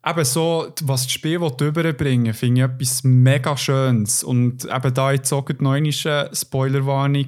[0.05, 4.23] eben so, was das Spiel überbringen finde ich etwas mega Schönes.
[4.23, 7.27] Und eben da jetzt auch noch eine Spoilerwarnung,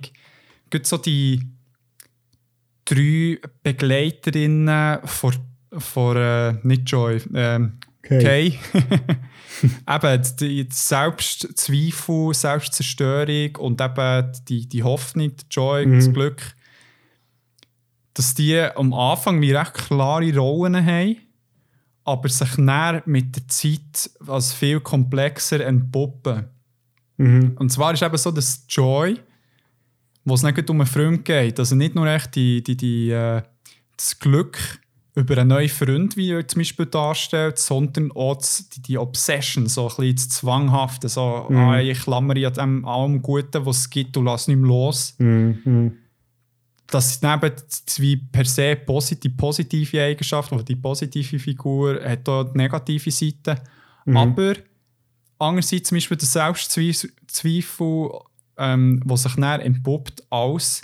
[0.70, 1.42] gibt so die
[2.86, 5.34] drei Begleiterinnen von,
[5.78, 7.80] von äh, nicht Joy, ähm,
[8.20, 8.60] Kay.
[9.88, 15.96] eben die Selbstzweifel, Selbstzerstörung und eben die, die Hoffnung, die Joy, mhm.
[15.96, 16.56] das Glück,
[18.14, 21.18] dass die am Anfang wie recht klare Rollen haben,
[22.04, 26.46] aber sich dann mit der Zeit als viel komplexer entpuppen.
[27.18, 27.56] Mhm.
[27.58, 29.20] Und zwar ist eben so, dass Joy,
[30.26, 33.42] wo es nicht um einen Freund geht, also nicht nur echt die, die, die, äh,
[33.96, 34.81] das Glück
[35.14, 39.90] über einen neuen Freund, wie er zum Beispiel darstellt, sondern auch die, die Obsession, so
[39.90, 41.58] ein bisschen das Zwanghafte, so mhm.
[41.58, 45.16] ah, ich klammere an dem allem Guten, was es gibt und lasse nicht mehr los.
[45.18, 45.98] Mhm.
[46.88, 47.52] Das ist neben
[47.98, 53.56] wie per se positive, positive Eigenschaften, oder die positive Figur hat auch die negative Seite.
[54.06, 54.18] Mhm.
[54.18, 54.54] Aber
[55.40, 58.10] andererseits zum Beispiel der Selbstzweifel,
[58.58, 60.84] ähm, was sich dann entpuppt als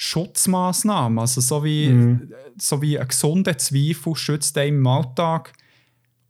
[0.00, 1.18] Schutzmaßnahmen.
[1.18, 2.32] Also so wie, mhm.
[2.56, 5.52] so wie ein gesunder Zweifel schützt einen im Alltag.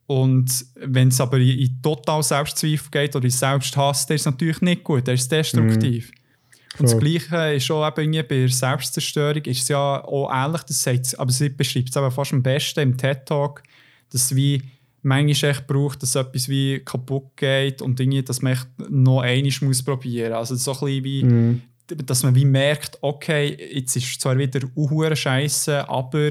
[0.06, 4.26] Und wenn es aber in, in total Selbstzweifel geht oder in Selbsthass, dann ist es
[4.26, 6.10] natürlich nicht gut, der ist destruktiv.
[6.10, 6.78] Mhm.
[6.78, 10.82] Und das Gleiche ist auch eben bei der Selbstzerstörung, ist es ja auch ähnlich, das
[10.82, 13.62] sagt, aber sie beschreibt es aber fast am besten im TED-Talk,
[14.10, 14.62] dass wie
[15.02, 19.52] manchmal echt braucht, dass etwas wie kaputt geht und Dinge, dass man echt noch einmal
[19.60, 20.32] muss probieren.
[20.32, 24.60] Also so ein bisschen wie mhm dass man wie merkt, okay, jetzt ist zwar wieder
[24.76, 26.30] uhure Scheiße, aber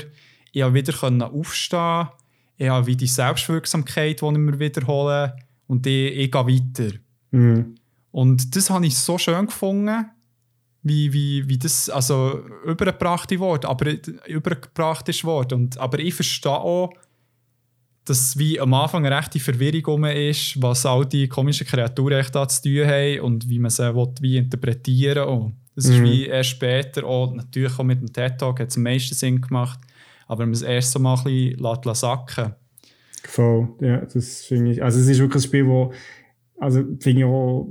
[0.51, 0.93] ich habe wieder
[1.31, 2.07] aufstehen,
[2.57, 5.35] ich habe wieder die Selbstwirksamkeit, die ich mir wiederhole
[5.67, 6.97] und ich, ich gehe weiter.
[7.31, 7.75] Mhm.
[8.11, 10.05] Und das habe ich so schön gefunden,
[10.81, 13.93] wie, wie, wie das also übergebracht wurde, aber
[14.27, 15.61] übergebracht ist worden.
[15.61, 16.93] Und, aber ich verstehe auch,
[18.07, 22.47] dass wie am Anfang eine rechte Verwirrung ist, was all die komischen Kreaturen echt da
[22.47, 25.51] zu tun haben und wie man sie will, wie interpretieren will.
[25.75, 25.93] Das mhm.
[25.93, 29.41] ist wie erst später, auch, natürlich auch mit dem TED-Talk hat es am meisten Sinn
[29.41, 29.79] gemacht,
[30.27, 32.53] aber man es erst so mal ein bisschen sacken
[33.23, 35.91] Voll, ja, das finde ich, also es ist wirklich ein Spiel, wo,
[36.59, 37.67] also finde ich auch,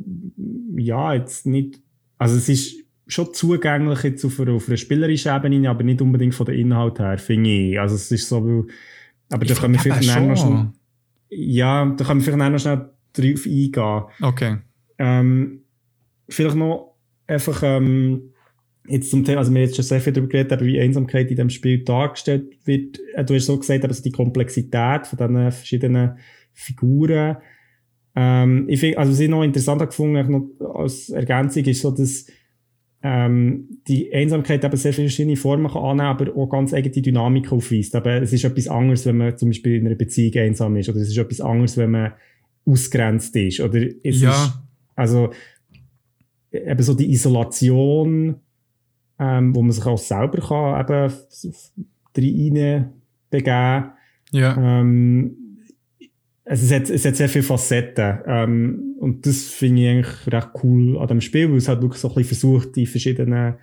[0.76, 1.80] ja, jetzt nicht,
[2.18, 2.76] also es ist
[3.06, 6.98] schon zugänglich jetzt auf einer, auf einer spielerischen Ebene, aber nicht unbedingt von der Inhalt
[6.98, 7.80] her, finde ich.
[7.80, 8.66] Also es ist so, weil
[9.30, 10.66] aber da können wir vielleicht nachher noch schnell,
[11.28, 14.02] ja, da können wir vielleicht noch schnell drauf eingehen.
[14.20, 14.56] Okay.
[14.98, 15.62] Ähm,
[16.28, 16.96] vielleicht noch
[17.26, 18.32] einfach, ähm,
[18.88, 21.30] jetzt zum Thema, also wir haben jetzt schon sehr viel darüber geredet, aber wie Einsamkeit
[21.30, 23.00] in dem Spiel dargestellt wird.
[23.14, 26.18] Äh, du hast so gesagt, aber die Komplexität von diesen verschiedenen
[26.52, 27.36] Figuren.
[28.14, 32.26] Ähm, ich finde, also was ich noch interessant gefunden noch als Ergänzung ist so, dass
[33.08, 37.52] ähm, die Einsamkeit eben sehr viele verschiedene Formen kann annehmen, aber auch ganz eigene Dynamik
[37.52, 37.94] aufweist.
[37.94, 40.98] Aber es ist etwas anderes, wenn man zum Beispiel in einer Beziehung einsam ist, oder
[40.98, 42.14] es ist etwas anderes, wenn man
[42.64, 44.30] ausgrenzt ist, oder es ja.
[44.32, 44.58] ist,
[44.96, 45.30] also,
[46.50, 48.40] eben so die Isolation,
[49.20, 52.92] ähm, wo man sich auch selber kann, eben rein
[53.30, 53.84] begeben.
[54.32, 54.80] Ja.
[54.80, 55.36] Ähm,
[56.48, 58.18] es, hat, es hat sehr viele Facetten.
[58.26, 62.00] Ähm, und das finde ich eigentlich recht cool an dem Spiel, weil es hat wirklich
[62.00, 63.56] so ein bisschen versucht, die verschiedenen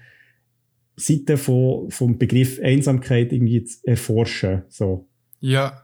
[0.96, 4.64] Seiten von, vom Begriff Einsamkeit irgendwie zu erforschen.
[4.70, 5.08] So.
[5.40, 5.82] Ja.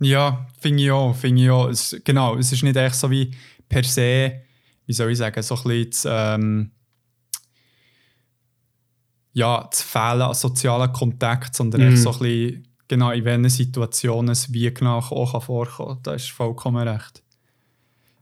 [0.00, 1.14] Ja, finde ich auch.
[1.14, 1.68] Find ich auch.
[1.68, 3.30] Es, genau, es ist nicht echt so wie
[3.68, 4.32] per se,
[4.86, 6.06] wie soll ich sagen, so ein bisschen das,
[6.40, 6.70] ähm,
[9.32, 11.88] ja, das Fehlen an sozialen Kontakt, sondern Mhm.
[11.88, 16.02] echt so ein bisschen, genau, in welchen Situationen es wie genau auch vorkommen kann.
[16.02, 17.22] Da ist vollkommen recht.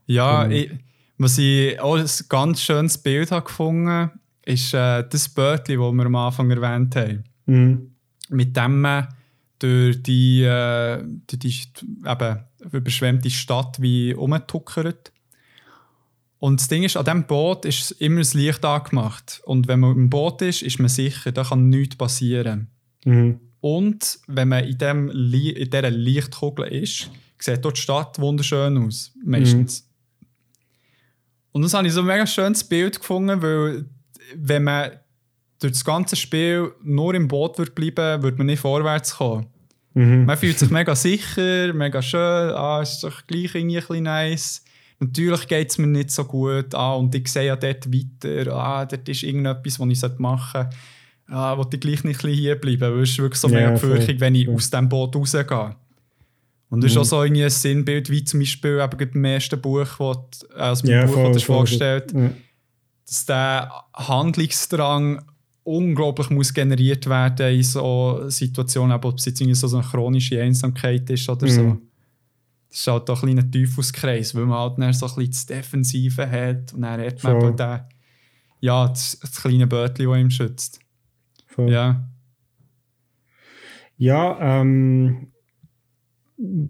[0.05, 0.55] Ja, Genau.
[0.55, 0.71] ich,
[1.17, 4.11] was ich auch ein ganz schönes Bild habe gefunden
[4.45, 7.91] ist äh, das Bötli, das wir am Anfang erwähnt haben Mhm.
[8.29, 9.07] mit dem man
[9.59, 11.63] durch die, äh, durch die
[12.07, 12.39] eben,
[12.71, 15.11] überschwemmte Stadt wie umtuckert.
[16.39, 19.41] Und das Ding ist, an diesem Boot ist immer das Licht angemacht.
[19.45, 22.67] Und wenn man im Boot ist, ist man sicher, da kann nichts passieren.
[23.03, 23.39] Mhm.
[23.61, 27.09] Und wenn man in, dem in dieser Lichtkugel ist,
[27.39, 29.11] sieht dort die Stadt wunderschön aus.
[29.23, 29.87] Meistens.
[31.51, 33.85] Und das habe ich so ein mega schönes Bild gefunden, weil
[34.35, 34.91] wenn man
[35.59, 39.47] durch das ganze Spiel nur im Boot würde bleiben, würde man nicht vorwärts kommen.
[39.93, 40.25] Mhm.
[40.25, 44.63] Man fühlt sich mega sicher, mega schön, ah, ist doch gleich irgendwie ein bisschen nice.
[44.99, 48.85] Natürlich geht es mir nicht so gut, ah, und ich sehe ja dort weiter, ah,
[48.85, 50.77] dort ist irgendetwas, was ich machen sollte.
[51.29, 53.55] Ah, will ich gleich nicht ein bisschen hier bleiben, weil es ist wirklich so Ja,
[53.55, 54.55] mega voll, befürchtig, wenn ich voll.
[54.55, 55.75] aus dem Boot rausgehe.
[56.71, 57.01] Und das ist Mhm.
[57.01, 60.83] auch so irgendwie ein Sinnbild, wie zum Beispiel eben beim ersten Buch, das, äh, also
[60.83, 61.55] beim Ja, Buch, voll, das voll.
[61.55, 62.29] vorgestellt Ja.
[63.07, 65.23] dass der Handlungsdrang
[65.63, 71.09] unglaublich muss generiert werden in so Situationen, ob es jetzt irgendwie so eine chronische Einsamkeit
[71.09, 71.61] ist oder so.
[71.63, 71.81] Mhm.
[72.69, 75.45] Das ist halt auch ein kleiner Teufelskreis, weil man halt dann so ein bisschen das
[75.47, 77.49] Defensive hat und dann hat man Voll.
[77.49, 77.79] eben den,
[78.61, 80.79] ja, das, das kleine Bötchen, das ihm schützt.
[81.63, 81.71] Voll.
[81.71, 82.05] Ja.
[83.97, 85.27] Ja, ähm,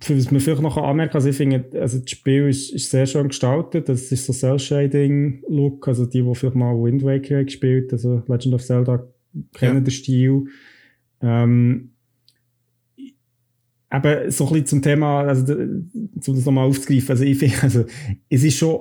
[0.01, 2.89] für was man vielleicht noch anmerken kann, also ich finde, also das Spiel ist, ist
[2.89, 3.87] sehr schön gestaltet.
[3.87, 8.65] Das ist so Cell-Shading-Look, also die, die vielleicht mal Wind Waker gespielt, also Legend of
[8.65, 9.07] Zelda,
[9.53, 9.81] kennen Ja.
[9.81, 10.45] den Stil.
[11.21, 11.91] Ähm,
[13.93, 17.85] eben so ein bisschen zum Thema, also um das nochmal aufzugreifen, also ich finde, also
[18.27, 18.79] es ist schon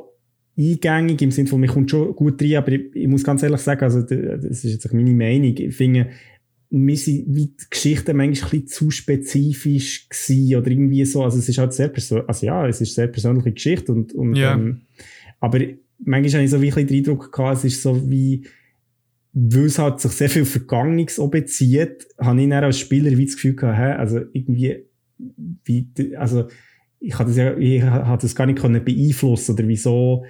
[0.58, 3.60] eingängig im Sinne von, mir kommt schon gut rein, aber ich, ich muss ganz ehrlich
[3.60, 6.08] sagen, also das ist jetzt meine Meinung, ich finde,
[6.70, 11.38] wir sind wie die Geschichten manchmal ein bisschen zu spezifisch gewesen oder irgendwie so, also
[11.38, 14.54] es ist halt sehr persönlich, also ja, es ist sehr persönliche Geschichte und, und Ja.
[14.54, 14.82] ähm,
[15.40, 15.60] aber
[16.04, 18.44] manchmal habe ich so wie ein bisschen den Eindruck gehabt, es ist so wie,
[19.32, 23.26] weil es halt sich sehr viel Vergangenes auch bezieht, habe ich dann als Spieler wie
[23.26, 24.84] das Gefühl gehabt, hä, also irgendwie,
[25.64, 26.48] wie, also
[27.00, 30.24] ich habe das ja, ich habe das gar nicht können beeinflussen oder wieso,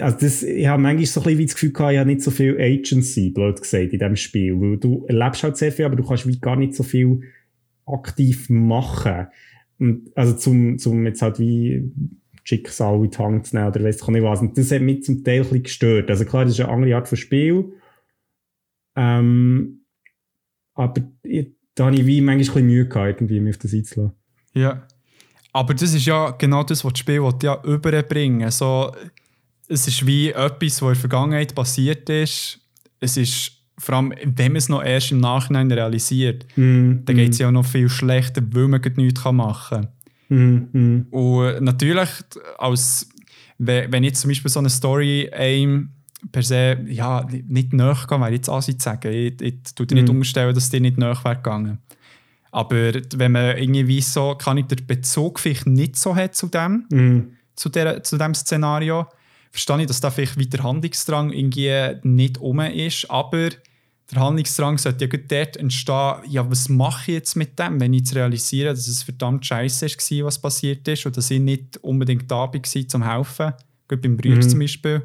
[0.00, 2.30] also das, ich habe manchmal so ein bisschen das Gefühl gehabt, ich habe nicht so
[2.30, 6.04] viel Agency, blöd gesagt, in diesem Spiel, weil du erlebst halt sehr viel, aber du
[6.04, 7.20] kannst wie gar nicht so viel
[7.86, 9.28] aktiv machen.
[9.78, 11.90] Und also zum, zum jetzt halt wie
[12.44, 14.40] Schicksal in die Hand zu nehmen oder weiss ich nicht was.
[14.40, 16.10] Und das hat mich zum Teil ein bisschen gestört.
[16.10, 17.72] Also klar, das ist eine andere Art von Spiel.
[18.96, 19.84] Ähm,
[20.74, 23.74] aber ich, da habe ich wie manchmal ein bisschen Mühe gehabt, irgendwie mich auf das
[23.74, 24.16] einzulassen.
[24.54, 24.86] Ja.
[25.52, 28.92] Aber das ist ja genau das, was das Spiel ja überbringen so,
[29.68, 32.60] Es ist wie etwas, was in der Vergangenheit passiert ist.
[33.00, 37.32] Es ist, vor allem, wenn man es noch erst im Nachhinein realisiert, Mm, dann geht
[37.32, 39.88] es ja noch viel schlechter, weil man nichts machen
[40.28, 40.68] kann.
[40.72, 42.08] Mm, mm, Und natürlich,
[42.58, 43.08] als,
[43.58, 45.90] wenn jetzt zum Beispiel so eine Story einem
[46.32, 49.12] per se ja, nicht nachgehen wäre, jetzt Asi zu sagen.
[49.12, 50.16] Ich, ich tue dir nicht Mhm.
[50.16, 51.78] unterstellen, dass dir nicht nach wäre gegangen.
[52.50, 56.86] Aber wenn man irgendwie so, kann ich den Bezug vielleicht nicht so hat zu dem,
[56.90, 57.30] mm.
[57.54, 59.06] zu, der, zu dem Szenario,
[59.56, 61.72] verstehe ich, dass da vielleicht wieder Handlungsdrang irgendwie
[62.02, 63.48] nicht um ist, aber
[64.12, 68.00] der Handlungsdrang sollte ja dort entstehen, ja, was mache ich jetzt mit dem, wenn ich
[68.00, 72.30] jetzt realisiere, dass es verdammt scheiße war, was passiert ist und dass ich nicht unbedingt
[72.30, 73.52] da war, um zu helfen.
[73.88, 74.48] Gerade beim Bruder Mhm.
[74.48, 75.02] zum Beispiel.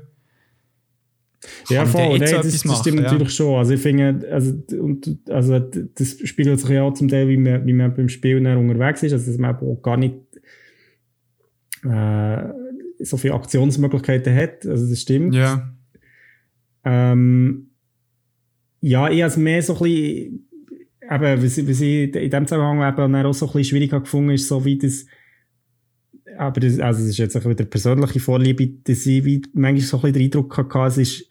[1.69, 2.19] Ja, voll.
[2.19, 3.01] jetzt das, das stimmt machen, ja?
[3.03, 3.57] natürlich schon.
[3.57, 7.65] Also ich finde, also, und, also das spiegelt sich ja auch zum Teil, wie man,
[7.65, 10.15] wie man beim Spiel unterwegs ist, also dass man auch gar nicht
[11.83, 12.43] äh,
[13.03, 14.65] so viele Aktionsmöglichkeiten hat.
[14.65, 15.33] Also das stimmt.
[15.35, 15.73] Ja,
[16.83, 17.67] Ähm,
[18.81, 20.49] ja, ich habe es mehr so ein bisschen,
[21.03, 24.31] eben, was, was ich in dem Zusammenhang eben auch so ein bisschen schwierig habe gefunden,
[24.31, 25.05] ist so wie das,
[26.37, 29.97] aber das, also das ist jetzt auch wieder persönliche Vorliebe, dass ich wie manchmal so
[29.97, 31.29] ein bisschen den Eindruck hatte, es ist,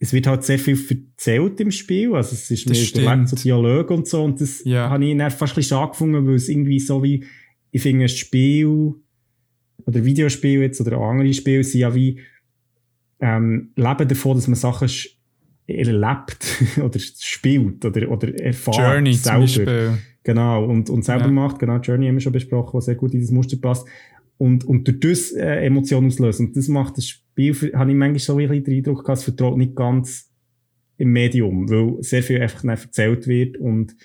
[0.00, 3.36] es wird halt sehr viel erzählt im Spiel, also es ist Das mehr überlegt, so
[3.36, 4.88] Dialog und so, und das Ja.
[4.88, 7.24] habe ich dann fast ein bisschen schade gefunden, weil es irgendwie so wie,
[7.72, 8.94] ich finde, ein Spiel,
[9.86, 12.20] oder Videospiel jetzt, oder andere Spiele sind ja wie,
[13.20, 14.88] ähm, leben davon, dass man Sachen
[15.66, 19.40] erlebt oder spielt oder, oder erfahrt Journey zum selber.
[19.40, 19.98] Beispiel.
[20.24, 21.30] Genau, und, und selber Ja.
[21.30, 21.58] macht.
[21.58, 23.86] Genau, Journey haben wir schon besprochen, was sehr gut in das Muster passt.
[24.36, 26.48] Und, und durch das äh, Emotionen auslösen.
[26.48, 29.18] Und das macht das Spiel, für, habe ich manchmal so ein bisschen den Eindruck gehabt,
[29.18, 30.30] es vertraut nicht ganz
[30.96, 33.96] im Medium, weil sehr viel einfach erzählt wird und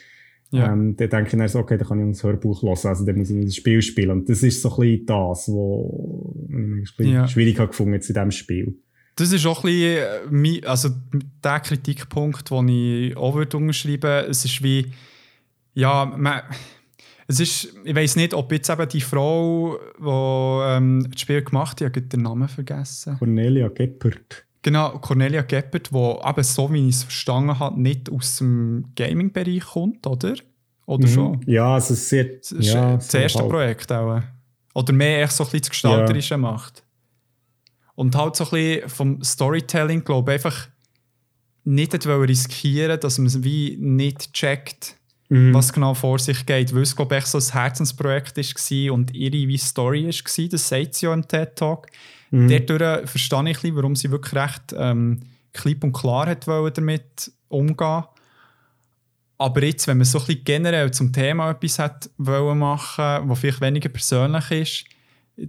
[0.54, 0.72] Ja.
[0.72, 3.18] ähm, dann denke ich dann so, okay, dann kann ich das Hörbuch hören, also dann
[3.18, 4.12] muss ich das Spiel spielen.
[4.12, 7.28] Und das ist so ein bisschen das, wo ich Ja.
[7.28, 8.76] schwierig habe gefunden jetzt in diesem Spiel.
[9.16, 9.72] Das ist auch ein
[10.30, 10.90] bisschen äh, also
[11.44, 14.28] der Kritikpunkt, den ich auch würde unterschreiben würde.
[14.30, 14.92] Es ist wie,
[15.74, 16.42] ja, man,
[17.28, 21.82] es ist, ich weiß nicht, ob jetzt eben die Frau, die ähm, das Spiel gemacht
[21.82, 23.18] hat, ich habe den Namen vergessen.
[23.18, 24.46] Cornelia Geppert.
[24.64, 29.64] Genau, Cornelia Geppert, die eben so, wie ich es verstanden habe, nicht aus dem Gaming-Bereich
[29.66, 30.34] kommt, oder?
[30.86, 31.32] Oder schon?
[31.34, 31.42] Mhm.
[31.48, 33.50] Ja, also es ist Das ist ja, äh, das erste halb.
[33.50, 34.22] Projekt auch.
[34.74, 36.84] Oder mehr echt so ein bisschen das Gestalterische macht.
[37.96, 40.68] Und halt so ein bisschen vom Storytelling, glaube ich, einfach
[41.66, 44.96] nicht hat riskieren, dass man es wie nicht checkt,
[45.30, 45.54] Mhm.
[45.54, 46.74] was genau vor sich geht.
[46.76, 50.48] Weil es, glaube ich, so ein Herzensprojekt war und ihre wie Story war.
[50.50, 51.88] Das sagt sie ja im TED-Talk.
[52.34, 52.48] Mhm.
[52.66, 55.20] Dadurch verstehe ich ein bisschen, warum sie wirklich recht ähm,
[55.54, 58.04] klipp und klar hat wollen damit umgehen
[59.38, 63.40] aber jetzt, wenn man so ein bisschen generell zum Thema etwas hat wollen machen, was
[63.40, 64.86] vielleicht weniger persönlich ist,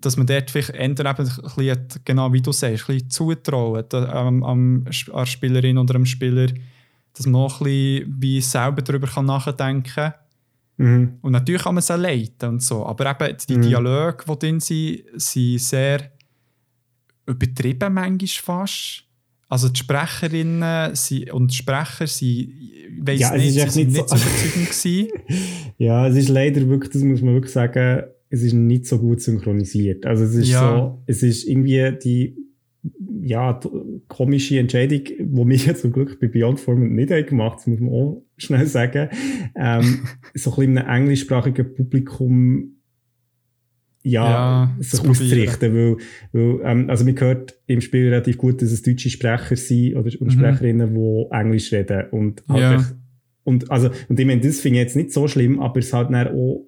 [0.02, 3.84] dass man dort vielleicht eher eben ein bisschen, genau wie du sagst, ein bisschen zutrauen
[3.88, 6.48] da- am, an der Spielerin oder am Spieler,
[7.12, 10.14] dass man auch ein bisschen wie selber darüber kann nachdenken kann.
[10.78, 11.18] Mhm.
[11.22, 12.84] Und natürlich kann man es auch leiten und so.
[12.86, 13.62] Aber eben die Mhm.
[13.62, 16.10] Dialoge, die drin sind, sind sehr
[17.26, 19.04] übertrieben manchmal fast.
[19.48, 23.72] Also die Sprecherinnen sind, und die Sprecher sind, ich weiss Ja, es nicht, sie echt
[23.72, 25.08] sind nicht nicht so- so überzeugend gewesen.
[25.78, 29.20] Ja, es ist leider wirklich, das muss man wirklich sagen, es ist nicht so gut
[29.20, 30.06] synchronisiert.
[30.06, 30.76] Also es ist Ja.
[30.76, 32.36] so, es ist irgendwie die,
[33.22, 33.68] ja, die
[34.08, 35.18] komische Entscheidung, die
[35.48, 38.66] wir jetzt zum Glück bei Beyond Format nicht haben gemacht, das muss man auch schnell
[38.66, 39.08] sagen,
[39.56, 40.00] ähm,
[40.34, 42.73] so ein bisschen in einem englischsprachigen Publikum
[44.06, 45.96] ja, Ja, sich auszurichten, weil,
[46.32, 50.10] weil ähm, also man hört im Spiel relativ gut, dass es deutsche Sprecher sind oder
[50.20, 50.30] und Mhm.
[50.30, 52.86] Sprecherinnen, die Englisch reden und halt Ja.
[53.44, 56.10] und, also, und ich meine, das finde ich jetzt nicht so schlimm, aber es halt
[56.12, 56.66] dann auch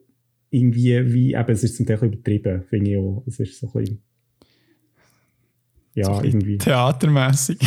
[0.51, 3.23] irgendwie, wie, eben, es ist zum Teil übertrieben, finde ich auch.
[3.27, 4.03] Es ist so ein bisschen,
[5.95, 6.59] ja, So irgendwie.
[6.59, 7.59] Theatermässig.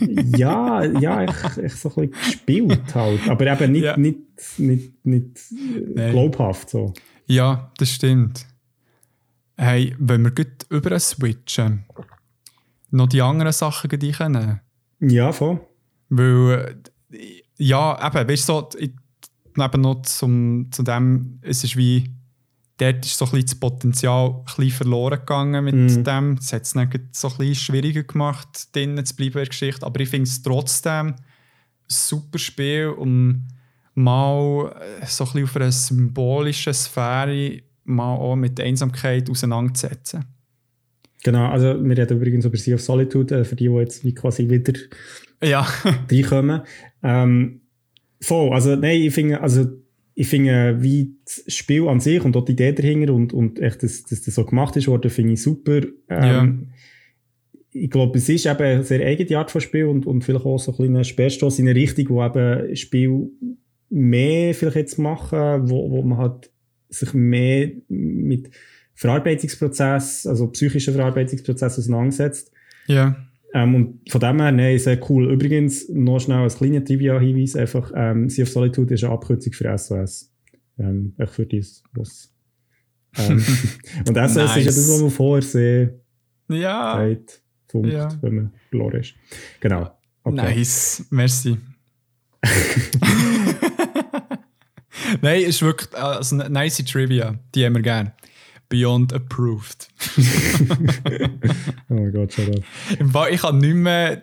[0.36, 3.20] ja, ja, echt, echt so ein bisschen gespielt halt.
[3.28, 3.96] Aber eben nicht, Ja.
[3.96, 4.18] nicht,
[4.58, 5.36] nicht, nicht
[6.10, 6.92] glaubhaft so.
[7.26, 8.46] ja, das stimmt.
[9.62, 11.84] Hey, wenn wir gut über switchen,
[12.90, 14.60] noch die anderen Sachen gleich nehmen.
[15.00, 15.60] Ja, voll.
[16.08, 16.76] Weil,
[17.12, 18.92] äh, ja, eben, weißt du, so, ich,
[19.56, 22.10] eben noch zum, zu dem, es ist wie,
[22.78, 26.04] dort ist so ein bisschen das Potenzial ein bisschen verloren gegangen mit Mhm.
[26.04, 26.36] dem.
[26.36, 29.86] Das hat es dann so ein bisschen schwieriger gemacht, drinnen zu bleiben in der Geschichte.
[29.86, 31.16] Aber ich finde es trotzdem ein
[31.86, 33.46] super Spiel, um
[33.94, 40.24] mal äh, so ein bisschen auf einer symbolischen Sphäre mal auch mit der Einsamkeit auseinanderzusetzen.
[41.24, 44.14] Genau, also wir reden übrigens über Sea of Solitude, äh, für die, die jetzt wie
[44.14, 44.72] quasi wieder
[45.42, 45.66] Ja,
[46.10, 46.62] reinkommen.
[47.02, 47.60] Ähm,
[48.20, 49.66] voll, also nein, ich finde, also
[50.14, 53.82] ich finde, wie das Spiel an sich und auch die Idee dahinter und, und echt,
[53.82, 55.80] dass, dass das so gemacht ist worden, finde ich super.
[56.08, 56.68] Ähm,
[57.70, 60.58] Ich glaube, es ist eben eine sehr eigene Art von Spiel und, und vielleicht auch
[60.58, 63.30] so ein kleiner Sperrstoß in eine Richtung, wo eben Spiel
[63.88, 66.51] mehr vielleicht jetzt machen, wo, wo man halt
[66.92, 68.50] sich mehr mit
[68.94, 72.52] Verarbeitungsprozess, also psychischen Verarbeitungsprozess auseinandersetzt.
[72.86, 73.16] ja.
[73.54, 75.30] Ähm, und von dem her, nein, sehr cool.
[75.30, 79.76] Übrigens, noch schnell als kleiner Trivia-Hinweis, einfach, ähm, Sea of Solitude ist eine Abkürzung für
[79.76, 80.32] SOS.
[80.78, 82.32] Ähm, echt für dies, was.
[83.18, 83.44] Ähm,
[84.08, 84.64] und SOS ist ja Nice.
[84.64, 85.94] das, was man vorher sehr
[86.48, 88.08] Ja, sagt, funkt, Ja.
[88.22, 89.14] wenn man verloren ist.
[89.60, 89.90] Genau.
[90.24, 90.34] Okay.
[90.56, 91.58] Nice, merci.
[95.20, 97.38] Nein, ist wirklich also, eine nice Trivia.
[97.54, 98.12] Die haben wir gerne.
[98.68, 99.88] Beyond approved.
[101.88, 102.64] Oh mein Gott, shut up.
[102.98, 104.22] Im Fall, ich kann nicht mehr,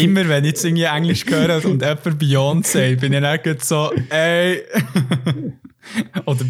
[0.00, 3.92] immer wenn ich jetzt irgendwie Englisch höre und jemand Beyond sagt, bin ich dann so,
[4.10, 4.64] ey.
[6.26, 6.44] Oder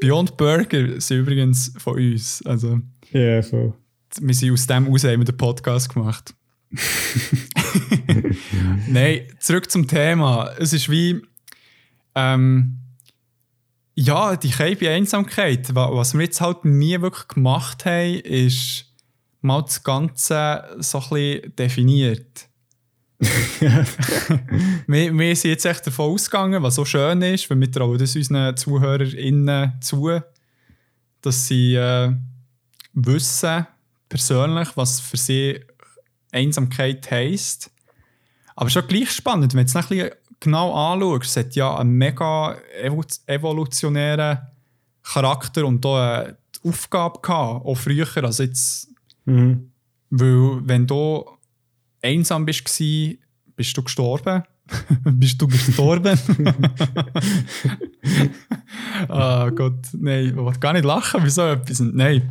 [0.00, 2.40] Beyond Burger sind übrigens von uns.
[2.46, 2.80] Also,
[3.10, 3.74] Ja, yeah, so.
[4.18, 6.34] wir sind aus dem raus, haben wir den Podcast gemacht.
[8.88, 10.52] Nein, zurück zum Thema.
[10.58, 11.20] Es ist wie,
[12.14, 12.78] ähm,
[13.94, 15.74] ja, die Kälte Einsamkeit.
[15.74, 18.86] Wa- Was wir jetzt halt nie wirklich gemacht haben, ist
[19.40, 22.48] mal das Ganze so ein bisschen definiert.
[24.86, 28.16] wir, wir sind jetzt echt davon ausgegangen, was so schön ist, weil wir trauen das
[28.16, 30.20] unseren ZuhörerInnen zu,
[31.20, 32.12] dass sie äh,
[32.94, 33.66] wissen,
[34.08, 35.60] persönlich, was für sie
[36.32, 37.70] Einsamkeit heisst.
[38.56, 40.10] Aber schon gleich spannend, wenn du es noch ein bisschen
[40.42, 41.30] genau anschaust.
[41.30, 44.38] Es hat ja einen mega evo- evolutionären
[45.02, 48.06] Charakter und auch eine Aufgabe gehabt, auch früher.
[48.22, 48.88] Also jetzt,
[49.24, 49.70] Mhm.
[50.10, 51.24] weil wenn du
[52.02, 52.64] einsam bist,
[53.56, 54.42] bist du gestorben.
[55.04, 56.18] bist du gestorben?
[59.08, 61.80] Ah Gott, nein, ich will gar nicht lachen, wieso etwas?
[61.80, 62.30] Nein.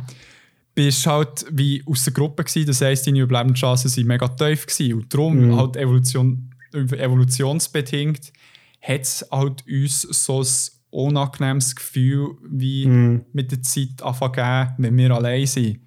[0.74, 4.94] Bist halt wie aus der Gruppe gewesen, das heisst, deine Überlebenschancen sind mega tief gewesen.
[4.94, 5.56] Und darum, Mhm.
[5.56, 8.32] halt Evolution, evolutionsbedingt,
[8.80, 10.48] hat es halt uns so ein
[10.90, 13.24] unangenehmes Gefühl wie Mhm.
[13.32, 15.80] mit der Zeit anfangen, wenn wir allein sind.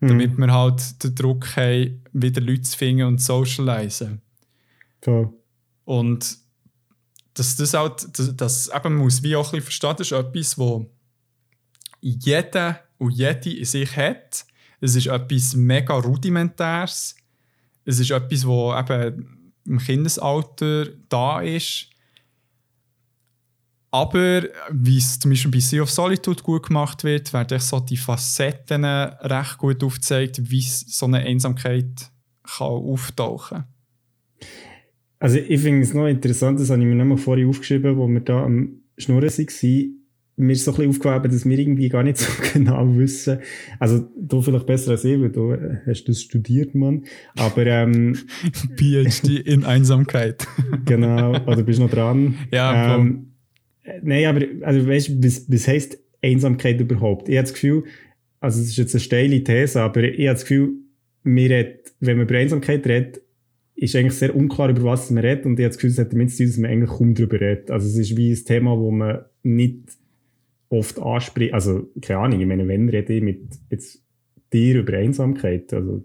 [0.00, 0.08] Mhm.
[0.08, 4.20] Damit wir halt den Druck haben, wieder Leute zu finden und zu socialisen.
[5.00, 5.32] Voll.
[5.84, 6.38] Und
[7.34, 10.88] dass das halt, das, das eben muss wie auch ein bisschen verstehen, ist etwas, wo
[12.00, 14.46] jeder und jede in sich hat.
[14.80, 17.16] Es ist etwas mega rudimentäres.
[17.84, 19.33] Es ist etwas, wo eben
[19.66, 21.88] im Kindesalter da ist.
[23.90, 24.42] Aber
[24.72, 28.84] wie es zum Beispiel bei Sea of Solitude gut gemacht wird, werden so die Facetten
[28.84, 32.10] recht gut aufgezeigt, wie so eine Einsamkeit
[32.42, 34.48] kann auftauchen kann.
[35.20, 38.06] Also ich finde es noch interessant, das habe ich mir noch mal vorhin aufgeschrieben, wo
[38.08, 40.03] wir da am Schnurren waren.
[40.36, 43.38] Mir ist so ein bisschen aufgefallen, dass wir irgendwie gar nicht so genau wissen.
[43.78, 47.04] Also du vielleicht besser als ich, weil du äh, hast das studiert, Mann.
[47.36, 48.16] Aber ähm,
[48.76, 50.46] PhD in Einsamkeit.
[50.84, 52.34] genau, oder bist noch dran?
[52.52, 53.32] Ja, ähm,
[53.84, 57.28] äh, Nein, aber also weißt du, was, was heisst Einsamkeit überhaupt?
[57.28, 57.84] Ich habe das Gefühl,
[58.40, 60.72] also es ist jetzt eine steile These, aber ich habe das Gefühl,
[61.22, 63.22] wir reden, wenn man über Einsamkeit redet,
[63.76, 66.12] ist eigentlich sehr unklar, über was man redet und ich habe das Gefühl, es hat
[66.12, 67.70] damit zu tun, dass man eigentlich kaum darüber redet.
[67.70, 69.80] Also es ist wie ein Thema, wo man nicht
[70.78, 73.40] oft anspricht, also keine Ahnung, ich meine, wenn rede ich mit
[73.70, 74.02] jetzt
[74.52, 76.04] dir über Einsamkeit, also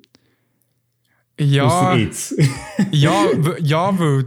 [1.40, 1.96] Ja,
[2.92, 3.26] ja,
[3.62, 4.26] ja, weil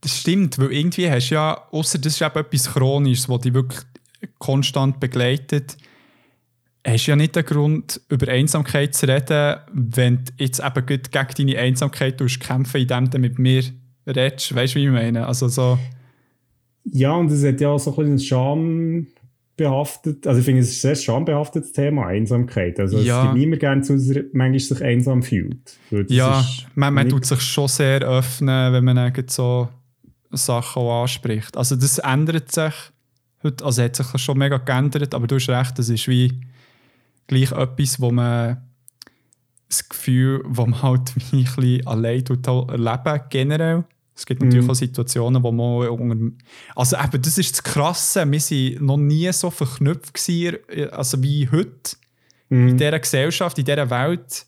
[0.00, 3.54] das stimmt, weil irgendwie hast du ja, außer das ist eben etwas Chronisches, was dich
[3.54, 3.80] wirklich
[4.38, 5.76] konstant begleitet,
[6.86, 11.02] hast du ja nicht den Grund, über Einsamkeit zu reden, wenn du jetzt eben gegen
[11.12, 13.62] deine Einsamkeit kämpfen, indem du mit mir
[14.06, 14.54] redest.
[14.54, 15.26] Weißt du, wie ich meine?
[15.26, 15.78] Also so,
[16.84, 19.06] Ja, und es hat ja auch so ein bisschen Scham
[19.56, 22.78] behaftet, also ich finde, es ist ein sehr schambehaftetes Thema, Einsamkeit.
[22.80, 23.18] Also Ja.
[23.20, 25.78] es gibt niemand gerne zu, dass er manchmal sich einsam fühlt.
[26.08, 26.44] Ja,
[26.74, 29.68] man, man tut sich schon sehr öffnen, wenn man so
[30.32, 31.56] Sachen auch anspricht.
[31.56, 32.74] Also das ändert sich
[33.44, 36.32] heute, also hat sich das schon mega geändert, aber du hast recht, das ist wie
[37.26, 38.62] gleich etwas, wo man
[39.68, 43.84] das Gefühl, wo man halt wie ein bisschen allein tut erleben, generell.
[44.16, 44.70] Es gibt natürlich Mhm.
[44.70, 46.36] auch Situationen, wo man unter...
[46.76, 50.58] Also eben, das ist das Krasse, wir waren noch nie so verknüpft gewesen,
[50.92, 51.96] also wie heute
[52.50, 52.76] in Mhm.
[52.78, 54.46] dieser Gesellschaft, in dieser Welt.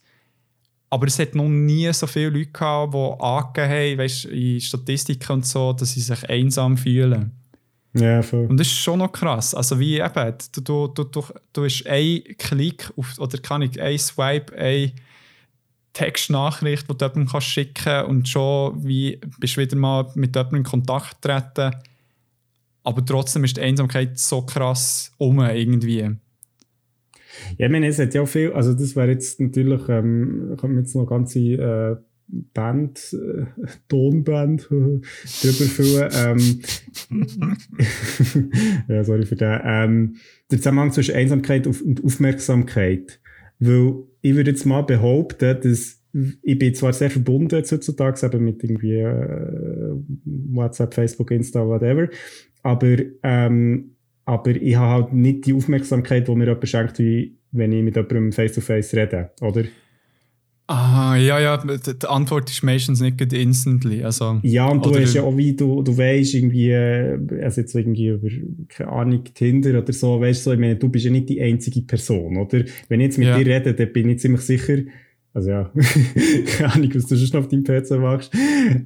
[0.89, 5.33] Aber es hat noch nie so viele Leute gehabt, die angegeben haben, weißt, in Statistiken
[5.33, 7.33] und so, dass sie sich einsam fühlen.
[7.95, 8.47] Ja, voll.
[8.47, 9.55] Und das ist schon noch krass.
[9.55, 13.99] Also wie eben, du, du, du, du, hast einen Klick auf, oder kann ich ein
[13.99, 14.93] Swipe, eine
[15.97, 20.59] Textnachricht, die du jemandem kannst schicken und schon wie bist du wieder mal mit jemandem
[20.59, 21.75] in Kontakt treten.
[22.83, 26.11] Aber trotzdem ist die Einsamkeit so krass um irgendwie.
[27.57, 30.77] Ja, ich meine, es hat ja auch viel, also das wäre jetzt natürlich, ähm, kommt
[30.77, 31.97] jetzt noch eine ganze äh,
[32.29, 33.47] Band, äh,
[33.89, 36.11] Tonband drüber füllen.
[36.15, 36.61] Ähm,
[38.89, 39.61] ja, sorry für den.
[39.65, 40.17] Ähm,
[40.51, 43.19] der Zusammenhang zwischen Einsamkeit und Aufmerksamkeit.
[43.59, 46.03] Weil ich würde jetzt mal behaupten, dass
[46.43, 52.09] ich bin zwar sehr verbunden jetzt heutzutage eben mit irgendwie äh, WhatsApp, Facebook, Insta, whatever,
[52.63, 57.73] aber, ähm, aber ich habe halt nicht die Aufmerksamkeit, die mir jemand schenkt, wie wenn
[57.73, 59.65] ich mit jemandem face-to-face rede, oder?
[60.69, 64.03] Ah, ja, ja, die Antwort ist meistens nicht instantly.
[64.03, 67.73] Also, Ja, und du hast ja auch wie, du, du weißt irgendwie, äh, also jetzt
[67.77, 68.29] irgendwie über,
[68.69, 71.41] keine Ahnung, Tinder oder so, weißt du, so, ich meine, du bist ja nicht die
[71.41, 72.65] einzige Person, oder?
[72.89, 73.39] Wenn ich jetzt mit Ja.
[73.39, 74.79] dir rede, dann bin ich ziemlich sicher,
[75.37, 75.71] also ja,
[76.59, 78.33] keine Ahnung, was du schon auf deinem PC machst,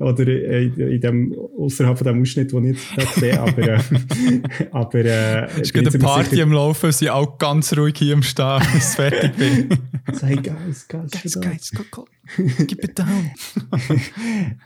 [0.01, 3.79] oder äh, in dem, außerhalb von dem Ausschnitt, den ich jetzt gerade sehe, aber, äh,
[4.73, 8.15] aber, äh, es gibt ich eine Party sicher- am Laufen, sind auch ganz ruhig hier
[8.15, 9.69] am Stehen, bis ich fertig bin.
[10.23, 12.05] Hey, guys, guys, go, go.
[12.37, 13.31] Keep it down.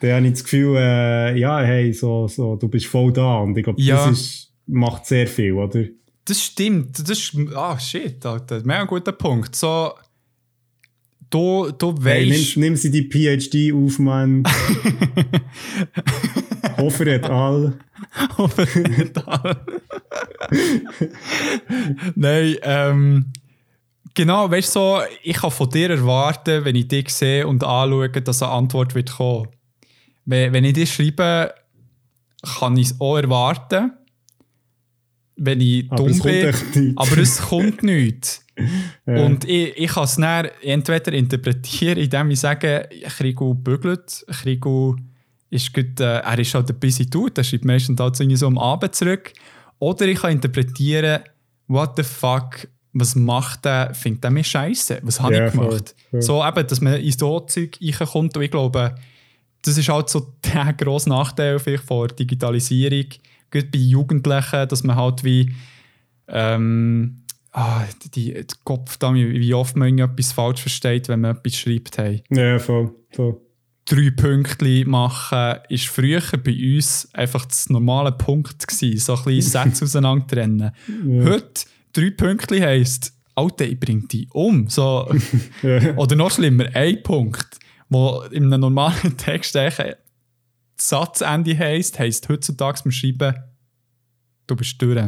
[0.01, 3.57] Dann habe ich das Gefühl, äh, ja, hey, so, so, du bist voll da, und
[3.59, 4.07] ich glaube, Ja.
[4.09, 5.85] das ist, macht sehr viel, oder?
[6.25, 6.99] Das stimmt.
[6.99, 7.37] Das ist.
[7.55, 8.63] Ah, shit, Alter.
[8.65, 9.55] Mega guter Punkt.
[9.55, 9.93] So.
[11.35, 12.57] Du, du Hey, nimm, weißt.
[12.59, 14.45] nimm sie die PhD auf, Mann.
[16.79, 17.75] Hoffe, et al.
[22.15, 23.33] Nein, ähm.
[24.15, 28.11] Genau, weißt du, so, ich kann von dir erwarten, wenn ich dich sehe und anschaue,
[28.11, 29.49] dass eine Antwort wird kommen.
[30.27, 31.53] Wenn, wenn ich dir schreibe,
[32.61, 33.91] kann ich es auch erwarten,
[35.35, 36.93] wenn ich Aber dumm bin.
[36.95, 38.44] Aber es kommt nichts.
[39.07, 39.17] Ja.
[39.25, 44.97] Und ich, ich kann es dann entweder interpretieren, indem ich sage, gebügelt, ich kriege
[45.51, 48.47] ist gut, äh, er ist halt ein busy Dude, er schreibt meistens halt irgendwie so
[48.47, 49.33] am Abend zurück.
[49.79, 51.23] Oder ich kann interpretieren,
[51.69, 55.01] what the fuck, was macht der, findet der mir scheiße?
[55.03, 55.95] Was habe Ja, ich voll, gemacht?
[56.11, 56.23] voll.
[56.23, 58.95] So eben, dass man in so Zeug reinkommt und ich glaube,
[59.63, 63.07] das ist halt so der grosse Nachteil vielleicht von Digitalisierung,
[63.51, 65.55] gerade bei Jugendlichen, dass man halt wie
[66.29, 67.24] ähm,
[67.55, 71.97] ah, die, die Kopf wie oft man etwas falsch versteht, wenn man etwas schreibt.
[71.97, 73.41] Hey Ja, voll, voll.
[73.87, 78.99] drei Punkte machen, ist früher bei uns einfach das normale Punkt gewesen.
[78.99, 80.71] So ein bisschen Sätze auseinander trennen.
[81.07, 81.25] Ja.
[81.25, 84.69] Heute, drei Punkte heisst, Alter, ich bring dich um.
[84.69, 85.11] So,
[85.63, 85.97] Ja.
[85.97, 87.59] oder noch schlimmer, ein Punkt,
[87.89, 89.97] wo in einem normalen Text eigentlich
[90.77, 93.35] Satzende heisst, heisst heutzutage beim Schreiben,
[94.49, 94.99] du bist durch.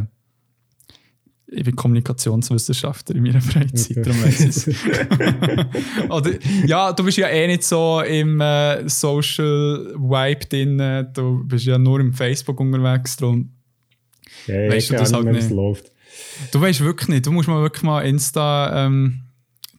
[1.48, 4.02] Ich bin Kommunikationswissenschaftler in meiner Freizeit, Okay.
[4.02, 4.68] darum weiss ich es.
[6.10, 6.30] Oder,
[6.66, 11.78] ja, du bist ja eh nicht so im äh, Social Vibe drin, du bist ja
[11.78, 13.52] nur im Facebook unterwegs, darum
[14.46, 15.92] Ja, Weißt du ich das halt nicht, läuft.
[16.50, 19.22] Du weißt wirklich nicht, du musst mal wirklich mal Insta ähm,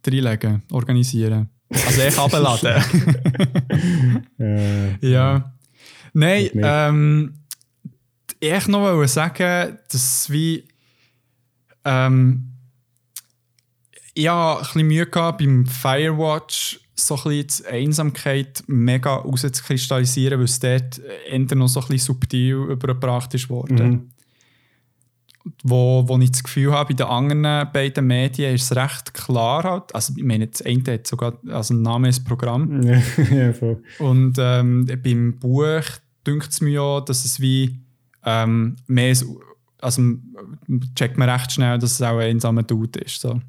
[0.06, 1.50] reinlegen, organisieren.
[1.70, 2.82] Also echt abladen.
[4.40, 5.54] Äh, ja.
[6.14, 7.34] Nein, Ich ähm,
[8.40, 10.64] ich noch sagen, dass wie
[11.88, 12.52] ähm,
[14.14, 20.40] ich habe ein bisschen Mühe gehabt beim Firewatch so ein bisschen die Einsamkeit mega rauszukristallisieren,
[20.40, 21.00] weil es dort
[21.30, 23.90] eher noch so ein bisschen subtil übergebracht ist worden.
[23.90, 24.10] Mhm.
[25.64, 29.64] wo, wo ich das Gefühl habe, bei den anderen beiden Medien ist es recht klar.
[29.64, 29.96] Halt.
[29.96, 32.82] Also, ich meine, das eine hat sogar also ein Name ist Programm.
[32.82, 33.02] ja,
[33.32, 33.82] ja, voll.
[34.00, 35.84] Und ähm, beim Buch
[36.26, 37.80] dünkt es mir ja, dass es wie
[38.26, 39.16] ähm, mehr
[39.80, 40.02] also
[40.96, 43.22] checkt man recht schnell, dass es auch ein einsamer Dude ist.
[43.22, 43.40] So.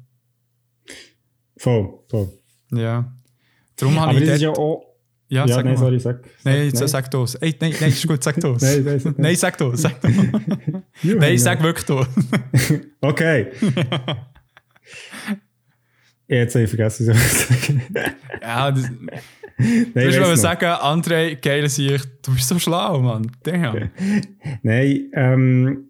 [1.57, 2.29] Voll, voll.
[2.71, 3.11] Ja.
[3.75, 4.83] Darum habe ich das ist ja auch.
[5.29, 5.79] ja, Ja, sag nein, mal.
[5.79, 6.23] sorry, sag.
[6.43, 7.35] Nein, sag, sag du es.
[7.35, 8.61] Ey, nein, nein, ist gut, sag du es.
[8.63, 9.81] Nein, nein, sag- nein, sag du es.
[9.81, 9.95] Sag.
[11.03, 12.05] Ja, nein, sag wirklich du.
[13.01, 13.51] Okay.
[16.27, 17.81] Jetzt habe ich vergessen, was ich sagen
[18.41, 22.99] ja, das, Nein, Du ich willst mal sagen, André, geile Sicht, du bist so schlau,
[23.01, 23.29] Mann.
[23.43, 23.89] Damn.
[24.61, 25.88] Nein, ähm,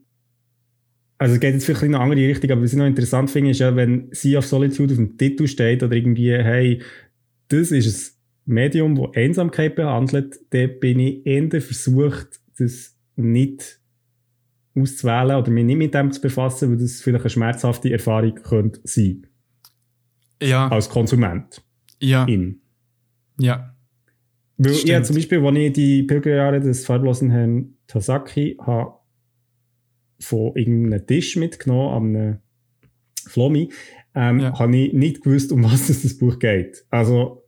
[1.19, 3.51] also es geht jetzt vielleicht in eine andere Richtung, aber was ich noch interessant finde,
[3.51, 6.81] ist ja, wenn Sea of Solitude auf dem Titel steht oder irgendwie, hey,
[7.49, 8.17] das ist
[8.47, 13.79] ein Medium, das Einsamkeit behandelt, dann bin ich eher versucht, das nicht
[14.75, 18.79] auszuwählen oder mich nicht mit dem zu befassen, weil das vielleicht eine schmerzhafte Erfahrung könnte
[18.85, 19.27] sein,
[20.41, 21.61] Ja, als Konsument.
[22.01, 22.61] ja, In.
[23.39, 23.75] ja.
[24.57, 24.89] Weil Stimmt.
[24.89, 28.98] ja, zum Beispiel, als ich die Pilgerjahre des farblosen Herrn Tasaki habe
[30.19, 32.37] von irgendeinem Tisch mitgenommen, an einem
[33.27, 33.71] Flomi,
[34.15, 34.57] ähm, Ja.
[34.59, 36.85] habe ich nicht gewusst, um was es das Buch geht.
[36.89, 37.43] Also,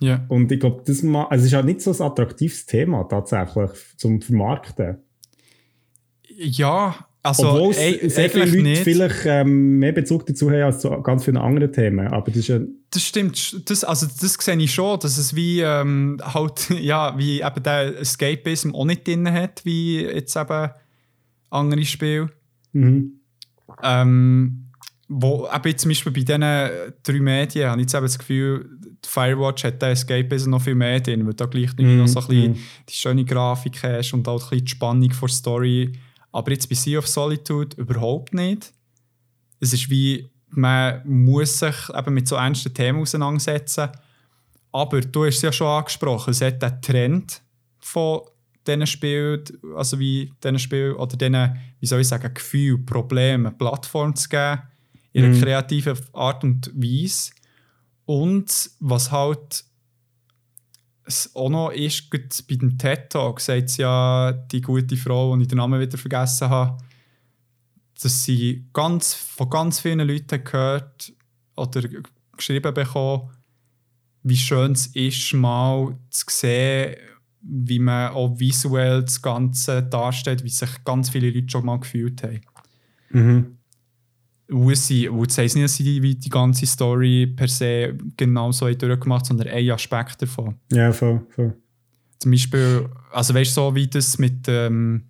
[0.00, 3.04] Ja, und ich glaube, das ma- also es ist halt nicht so ein attraktives Thema
[3.04, 4.98] tatsächlich zum Vermarkten.
[6.28, 8.82] ja also Obwohl es ey, sehr viele Leute nicht.
[8.82, 12.08] vielleicht ähm, mehr Bezug dazu haben als zu ganz vielen anderen Themen.
[12.08, 12.58] Aber das ist ja,
[12.90, 13.70] Das stimmt.
[13.70, 17.98] Das, also das sehe ich schon, dass es wie ähm, halt, ja, wie eben der
[17.98, 20.68] Escapism auch nicht drin hat, wie jetzt eben
[21.54, 22.30] andere Spiele.
[22.72, 23.20] mhm.
[23.82, 24.60] Ähm,
[25.08, 26.40] wo, eben zum Beispiel bei diesen
[27.02, 30.74] drei Medien habe ich jetzt eben das Gefühl, die Firewatch hat der Escapism noch viel
[30.74, 32.58] mehr drin, weil da gleich irgendwie noch so ein bisschen Mhm.
[32.88, 35.92] die schöne Grafik hast und auch ein bisschen die Spannung der Story.
[36.32, 38.72] Aber jetzt bei Sea of Solitude überhaupt nicht.
[39.60, 43.90] Es ist wie, man muss sich eben mit so ernsten Themen auseinandersetzen.
[44.72, 47.42] Aber du hast es ja schon angesprochen, es hat den Trend
[47.78, 48.22] von
[48.66, 49.44] diesen Spielen,
[49.76, 54.28] also wie diesen Spielen, oder diesen, wie soll ich sagen, Gefühl, Problemen, eine Plattform zu
[54.28, 54.62] geben,
[55.12, 55.40] in einer Mhm.
[55.42, 57.32] kreativen Art und Weise.
[58.06, 59.64] Und was halt
[61.06, 65.48] es auch noch ist, bei dem TED Talk sagt ja die gute Frau, die ich
[65.48, 66.78] den Namen wieder vergessen habe,
[68.00, 71.12] dass sie ganz, von ganz vielen Leuten gehört
[71.56, 71.82] oder
[72.36, 73.30] geschrieben bekommen,
[74.22, 76.96] wie schön es ist, mal zu sehen,
[77.46, 82.22] wie man auch visuell das Ganze darstellt, wie sich ganz viele Leute schon mal gefühlt
[82.22, 82.40] haben.
[83.10, 83.58] Mhm.
[84.48, 87.96] Wo sie, wo das heisst nicht, dass sie die, wie die ganze Story per se
[88.16, 90.56] genau so durchgemacht sondern ein Aspekt davon.
[90.72, 91.56] Ja, voll, voll.
[92.18, 95.04] Zum Beispiel, also weißt du, so wie das mit ähm,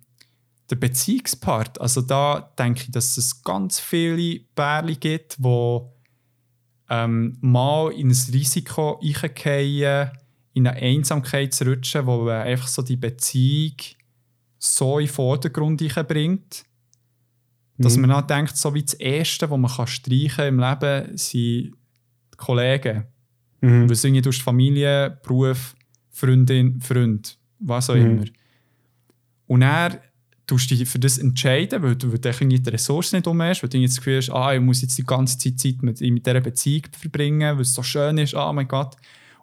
[0.69, 1.79] der Beziehungspart.
[1.79, 5.81] Also da denke ich, dass es ganz viele Pärchen gibt, die
[6.89, 10.11] ähm, mal in ein Risiko reingehen,
[10.55, 13.75] in eine Einsamkeit zu rutschen, wo man einfach so die Beziehung
[14.57, 16.63] so in den Vordergrund bringt,
[17.77, 18.01] dass Mhm.
[18.07, 21.71] man dann denkt, so wie das Erste, was man kann streichen im Leben, sind die
[22.37, 23.03] Kollegen.
[23.61, 23.89] Mhm.
[23.91, 25.75] Es irgendwie durch Familie, Beruf,
[26.09, 27.37] Freundin, Freund.
[27.59, 28.01] was auch Mhm.
[28.05, 28.25] immer.
[29.47, 30.01] Und er
[30.47, 33.63] tust dich für das entscheiden, weil du, weil du irgendwie die Ressourcen nicht um hast,
[33.63, 35.99] weil du irgendwie das Gefühl hast, ah, ich muss jetzt die ganze Zeit Zeit mit,
[36.01, 38.95] mit dieser Beziehung verbringen, weil es so schön ist, oh mein Gott.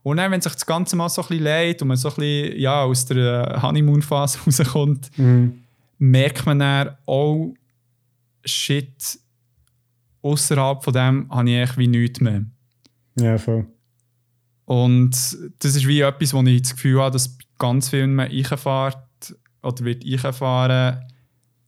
[0.03, 2.15] Und dann, wenn sich das Ganze mal so ein bisschen leid und man so ein
[2.17, 5.61] bisschen ja, aus der Honeymoon-Phase rauskommt, Mhm.
[5.99, 7.55] merkt man dann, oh,
[8.45, 9.19] shit,
[10.23, 12.45] außerhalb von dem habe ich eigentlich wie nichts mehr.
[13.19, 13.67] Ja, voll.
[14.65, 15.11] Und
[15.59, 18.99] das ist wie etwas, wo ich das Gefühl habe, dass ganz vielen man einfahrt
[19.63, 21.01] oder wird einfahren,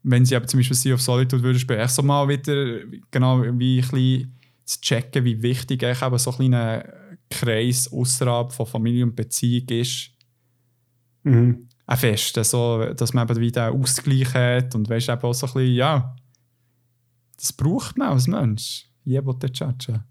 [0.02, 2.81] wenn sie eben zum Beispiel Sea of Solitude würden spielen, echt so mal wieder
[3.11, 6.85] genau wie ein bisschen zu checken, wie wichtig echt eben so ein kleiner
[7.31, 10.11] Kreis außerhalb von Familie und Beziehung ist.
[11.23, 11.69] Mhm.
[11.87, 15.47] Ein Fest, so, dass man eben wieder einen Ausgleich hat und weißt eben auch so
[15.47, 16.17] ein bisschen, ja,
[17.37, 18.89] das braucht man als Mensch.
[19.05, 20.05] Jebo te Chacha.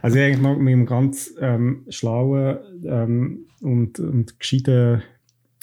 [0.00, 5.02] Also ich eigentlich noch mit einem ganz ähm, schlauen ähm, und, und gescheiten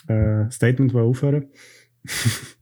[0.07, 1.48] äh, Statement aufhören.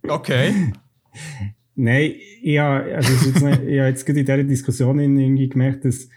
[0.08, 0.74] Okay.
[1.80, 5.48] Nein, ja, also es ist jetzt nicht, ich habe jetzt gerade in dieser Diskussion irgendwie
[5.48, 6.10] gemerkt, dass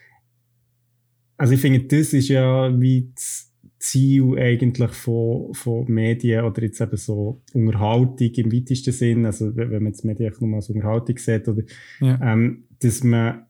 [1.37, 6.81] also ich finde, das ist ja wie das Ziel eigentlich von, von Medien oder jetzt
[6.81, 11.17] eben so Unterhaltung im weitesten Sinn, also wenn wenn man jetzt Medien nur als Unterhaltung
[11.19, 11.63] sieht, oder,
[12.01, 12.19] Ja.
[12.33, 13.47] ähm, dass man,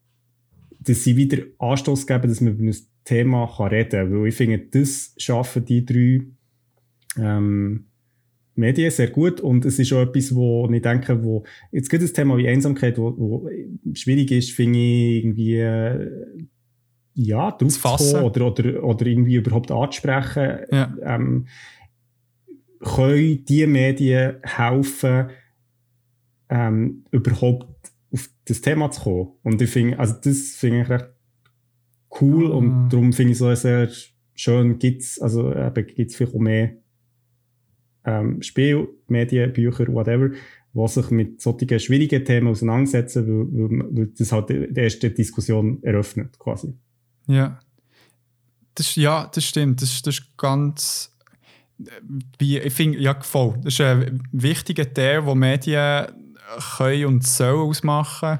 [0.80, 4.34] dass sie wieder Anstoß geben, dass man über ein Thema kann reden kann, weil ich
[4.36, 6.20] finde, das schaffen die drei
[7.18, 7.86] ähm,
[8.60, 12.12] Medien sehr gut und es ist auch etwas, wo ich denke, wo jetzt gibt es
[12.12, 13.50] ein Thema wie Einsamkeit, wo, wo
[13.94, 16.10] schwierig ist, finde ich irgendwie äh,
[17.14, 18.12] ja, drauf zu fassen.
[18.12, 20.58] kommen oder, oder, oder irgendwie überhaupt anzusprechen.
[20.70, 20.94] Ja.
[21.02, 21.46] Ähm,
[22.80, 25.30] können die Medien helfen,
[26.48, 27.66] ähm, überhaupt
[28.12, 29.28] auf das Thema zu kommen?
[29.42, 31.08] Und ich finde, also das finde ich recht
[32.20, 32.54] cool Ah.
[32.54, 33.88] und darum finde ich so sehr
[34.34, 36.76] schön, gibt's also eben, gibt's vielleicht auch mehr
[38.04, 40.30] ähm, Spiel, Medien, Bücher, whatever,
[40.72, 45.82] die sich mit solchen schwierigen Themen auseinandersetzen, weil, weil, weil das halt die erste Diskussion
[45.82, 46.74] eröffnet, quasi.
[47.26, 47.60] Ja.
[48.74, 49.82] Das, ja, das stimmt.
[49.82, 51.16] Das, das ist ganz.
[52.38, 53.58] Wie, ich finde, ja, voll.
[53.62, 56.06] Das ist ein wichtiger Teil, den Medien
[56.76, 58.38] können und sollen ausmachen.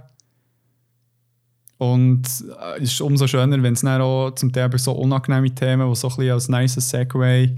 [1.79, 2.27] Und
[2.61, 5.97] äh, es ist umso schöner, wenn es dann auch zum Teil so unangenehme Themen, die
[5.97, 7.57] so ein bisschen als nice Segway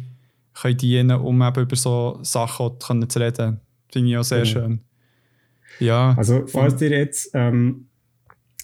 [0.61, 3.61] können dienen, um eben über so Sachen zu reden.
[3.91, 4.51] Finde ich auch sehr Genau.
[4.51, 4.81] schön.
[5.81, 6.15] Ja.
[6.17, 7.89] Also, falls ihr jetzt ähm,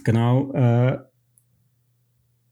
[0.05, 0.98] genau äh,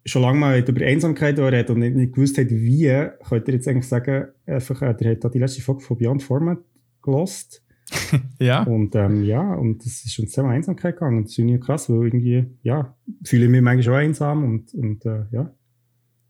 [0.04, 3.68] schon lange mal über Einsamkeit redet und nicht, nicht gewusst habt, wie, könnt ihr jetzt
[3.68, 6.58] eigentlich sagen, einfach, äh, ihr habt da die letzte Folge von Beyond Format
[7.02, 7.62] gelost.
[8.40, 8.62] ja.
[8.64, 11.18] Und ähm, ja, und das ist uns Thema Einsamkeit gegangen.
[11.18, 14.74] Und das ist irgendwie krass, weil irgendwie, ja, fühle ich mich manchmal auch einsam und,
[14.74, 15.54] und äh, ja.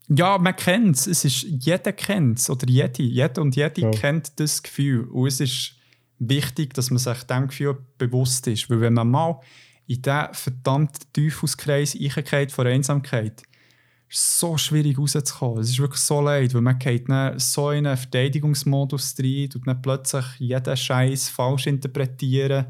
[0.09, 1.07] Ja, man kennt es.
[1.07, 2.49] Es ist, jeder kennt es.
[2.49, 3.03] Oder jede.
[3.03, 3.91] Jeder und jede Ja.
[3.91, 5.05] kennt das Gefühl.
[5.05, 5.73] Und es ist
[6.19, 8.69] wichtig, dass man sich dem Gefühl bewusst ist.
[8.69, 9.39] Weil wenn man mal
[9.85, 13.43] in diesen verdammten Teufelskreis reingeht von Einsamkeit,
[14.09, 15.59] ist es so schwierig rauszukommen.
[15.59, 19.67] Es ist wirklich so leid, weil man geht dann so in einen Verteidigungsmodus rein und
[19.67, 22.67] dann plötzlich jeden Scheiß falsch interpretieren.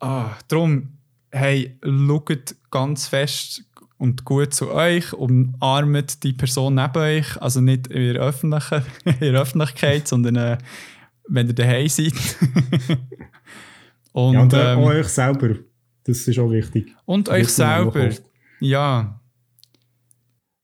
[0.00, 0.98] Ah, darum,
[1.30, 3.64] hey, schaut ganz fest
[3.98, 9.18] und gut zu euch, umarmt die Person neben euch, also nicht in der, öffentlichen, in
[9.20, 10.58] der Öffentlichkeit, sondern äh,
[11.28, 12.12] wenn ihr daheim seid.
[14.12, 15.56] und ja, und äh, ähm, auch euch selber.
[16.04, 16.94] Das ist auch wichtig.
[17.06, 18.10] und euch selber.
[18.60, 19.20] Ja,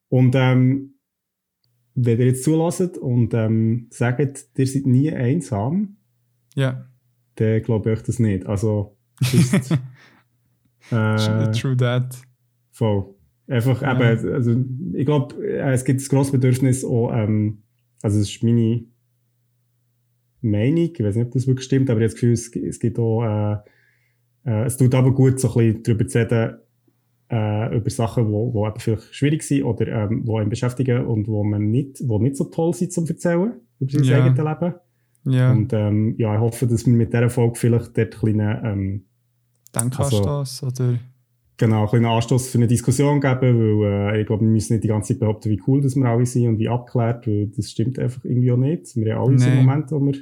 [0.08, 0.94] Und ähm,
[1.94, 5.96] wenn ihr jetzt zulasst und ähm, sagt, ihr seid nie einsam,
[6.54, 6.86] ja,
[7.36, 8.46] dann glaube ich euch das nicht.
[8.46, 9.72] Also, just,
[10.90, 12.16] äh, true that.
[12.70, 13.14] voll.
[13.50, 13.94] Einfach Ja.
[14.12, 14.56] eben, also
[14.94, 17.62] ich glaube, äh, es gibt ein grosses Bedürfnis auch, ähm,
[18.00, 18.84] also es ist meine
[20.40, 22.80] Meinung, ich weiß nicht, ob das wirklich stimmt, aber ich habe das Gefühl, es, es
[22.80, 23.56] gibt auch, äh,
[24.44, 26.58] äh, es tut aber gut, so ein bisschen darüber zu reden,
[27.30, 31.04] äh, über Sachen, die wo, wo eben vielleicht schwierig sind oder ähm, die einen beschäftigen
[31.06, 34.24] und wo man nicht, wo nicht so toll sind zum Erzählen über sein Ja.
[34.24, 34.74] eigenes Leben.
[35.24, 38.64] Ja, Und ähm, ja, ich hoffe, dass wir mit dieser Folge vielleicht dort einen kleinen,
[38.64, 39.04] ähm,
[39.74, 40.98] Denkanstoß oder
[41.60, 44.82] genau, einen kleinen Anstoß für eine Diskussion geben, weil äh, ich glaube, wir müssen nicht
[44.84, 47.70] die ganze Zeit behaupten, wie cool dass wir alle sind und wie abgeklärt, weil das
[47.70, 48.96] stimmt einfach irgendwie auch nicht.
[48.96, 49.64] Wir haben alle unsere Nein.
[49.66, 50.14] Momente, wo wir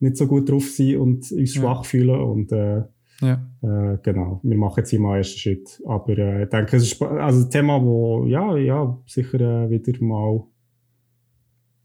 [0.00, 1.62] nicht so gut drauf sind und uns Ja.
[1.62, 2.82] schwach fühlen und äh,
[3.20, 5.80] ja, äh, genau, wir machen jetzt mal einen ersten Schritt.
[5.86, 9.92] Aber äh, ich denke, es ist also ein Thema, wo ja, ja, sicher äh, wieder
[10.04, 10.44] mal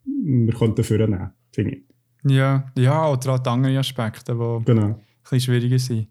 [0.05, 1.83] wir könnten vornehmen, finde ich.
[2.31, 4.85] ja, ja, oder auch die anderen Aspekte, die Genau.
[4.87, 6.07] ein bisschen schwieriger sind.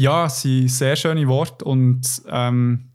[0.00, 2.92] Ja, es sind sehr schöne Worte und ähm,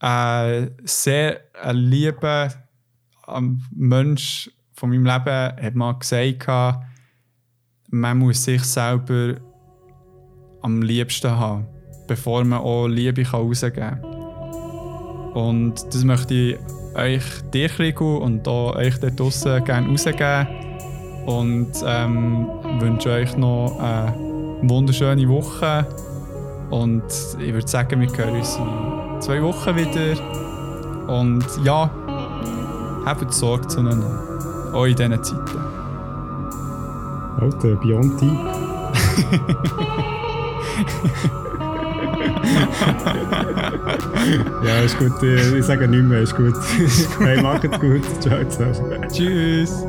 [0.00, 2.48] äh, sehr ein lieber
[3.26, 6.48] ein Mensch von meinem Leben hat mal gesagt,
[7.90, 9.34] man muss sich selber
[10.62, 11.66] am liebsten haben,
[12.06, 14.04] bevor man auch Liebe rausgeben kann.
[15.34, 16.58] Und das möchte ich
[16.94, 20.46] euch, dir, Rico, und auch euch dort draussen gerne rausgeben.
[21.26, 22.48] Und ähm,
[22.80, 24.27] wünsche euch noch eine
[24.62, 25.86] wunderschöne Woche.
[26.70, 27.04] Und
[27.38, 30.16] ich würde sagen, wir hören uns in zwei Wochen wieder.
[31.08, 31.90] Und ja,
[33.04, 34.72] habt Sorge zueinander.
[34.72, 35.58] Auch in diesen Zeiten.
[37.40, 38.22] Alter, Deep.
[44.64, 45.22] ja, ist gut.
[45.22, 46.54] Ich sage nicht mehr, ist gut.
[47.20, 48.02] hey, macht's gut.
[48.20, 49.08] Ciao zusammen.
[49.08, 49.84] Tschüss.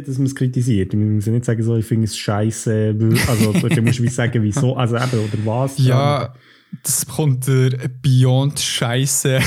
[0.00, 0.92] Dass man es kritisiert.
[0.94, 2.96] Man muss ja nicht sagen, so, ich finde es scheiße.
[3.28, 5.78] Also, du musst wie sagen, wieso, also eben, oder was.
[5.78, 6.34] Ja,
[6.82, 9.38] das kommt der Beyond Scheiße.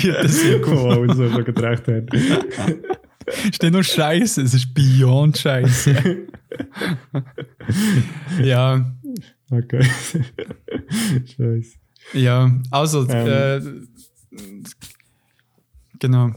[0.00, 2.04] Gibt es ja Oh, so gedacht hat.
[3.52, 6.26] Steht nur Scheiße, es ist Beyond Scheiße.
[8.42, 8.94] ja.
[9.50, 9.82] Okay.
[11.36, 11.76] Scheiße.
[12.12, 13.26] Ja, also, Ähm.
[13.26, 13.60] äh,
[15.98, 16.32] genau.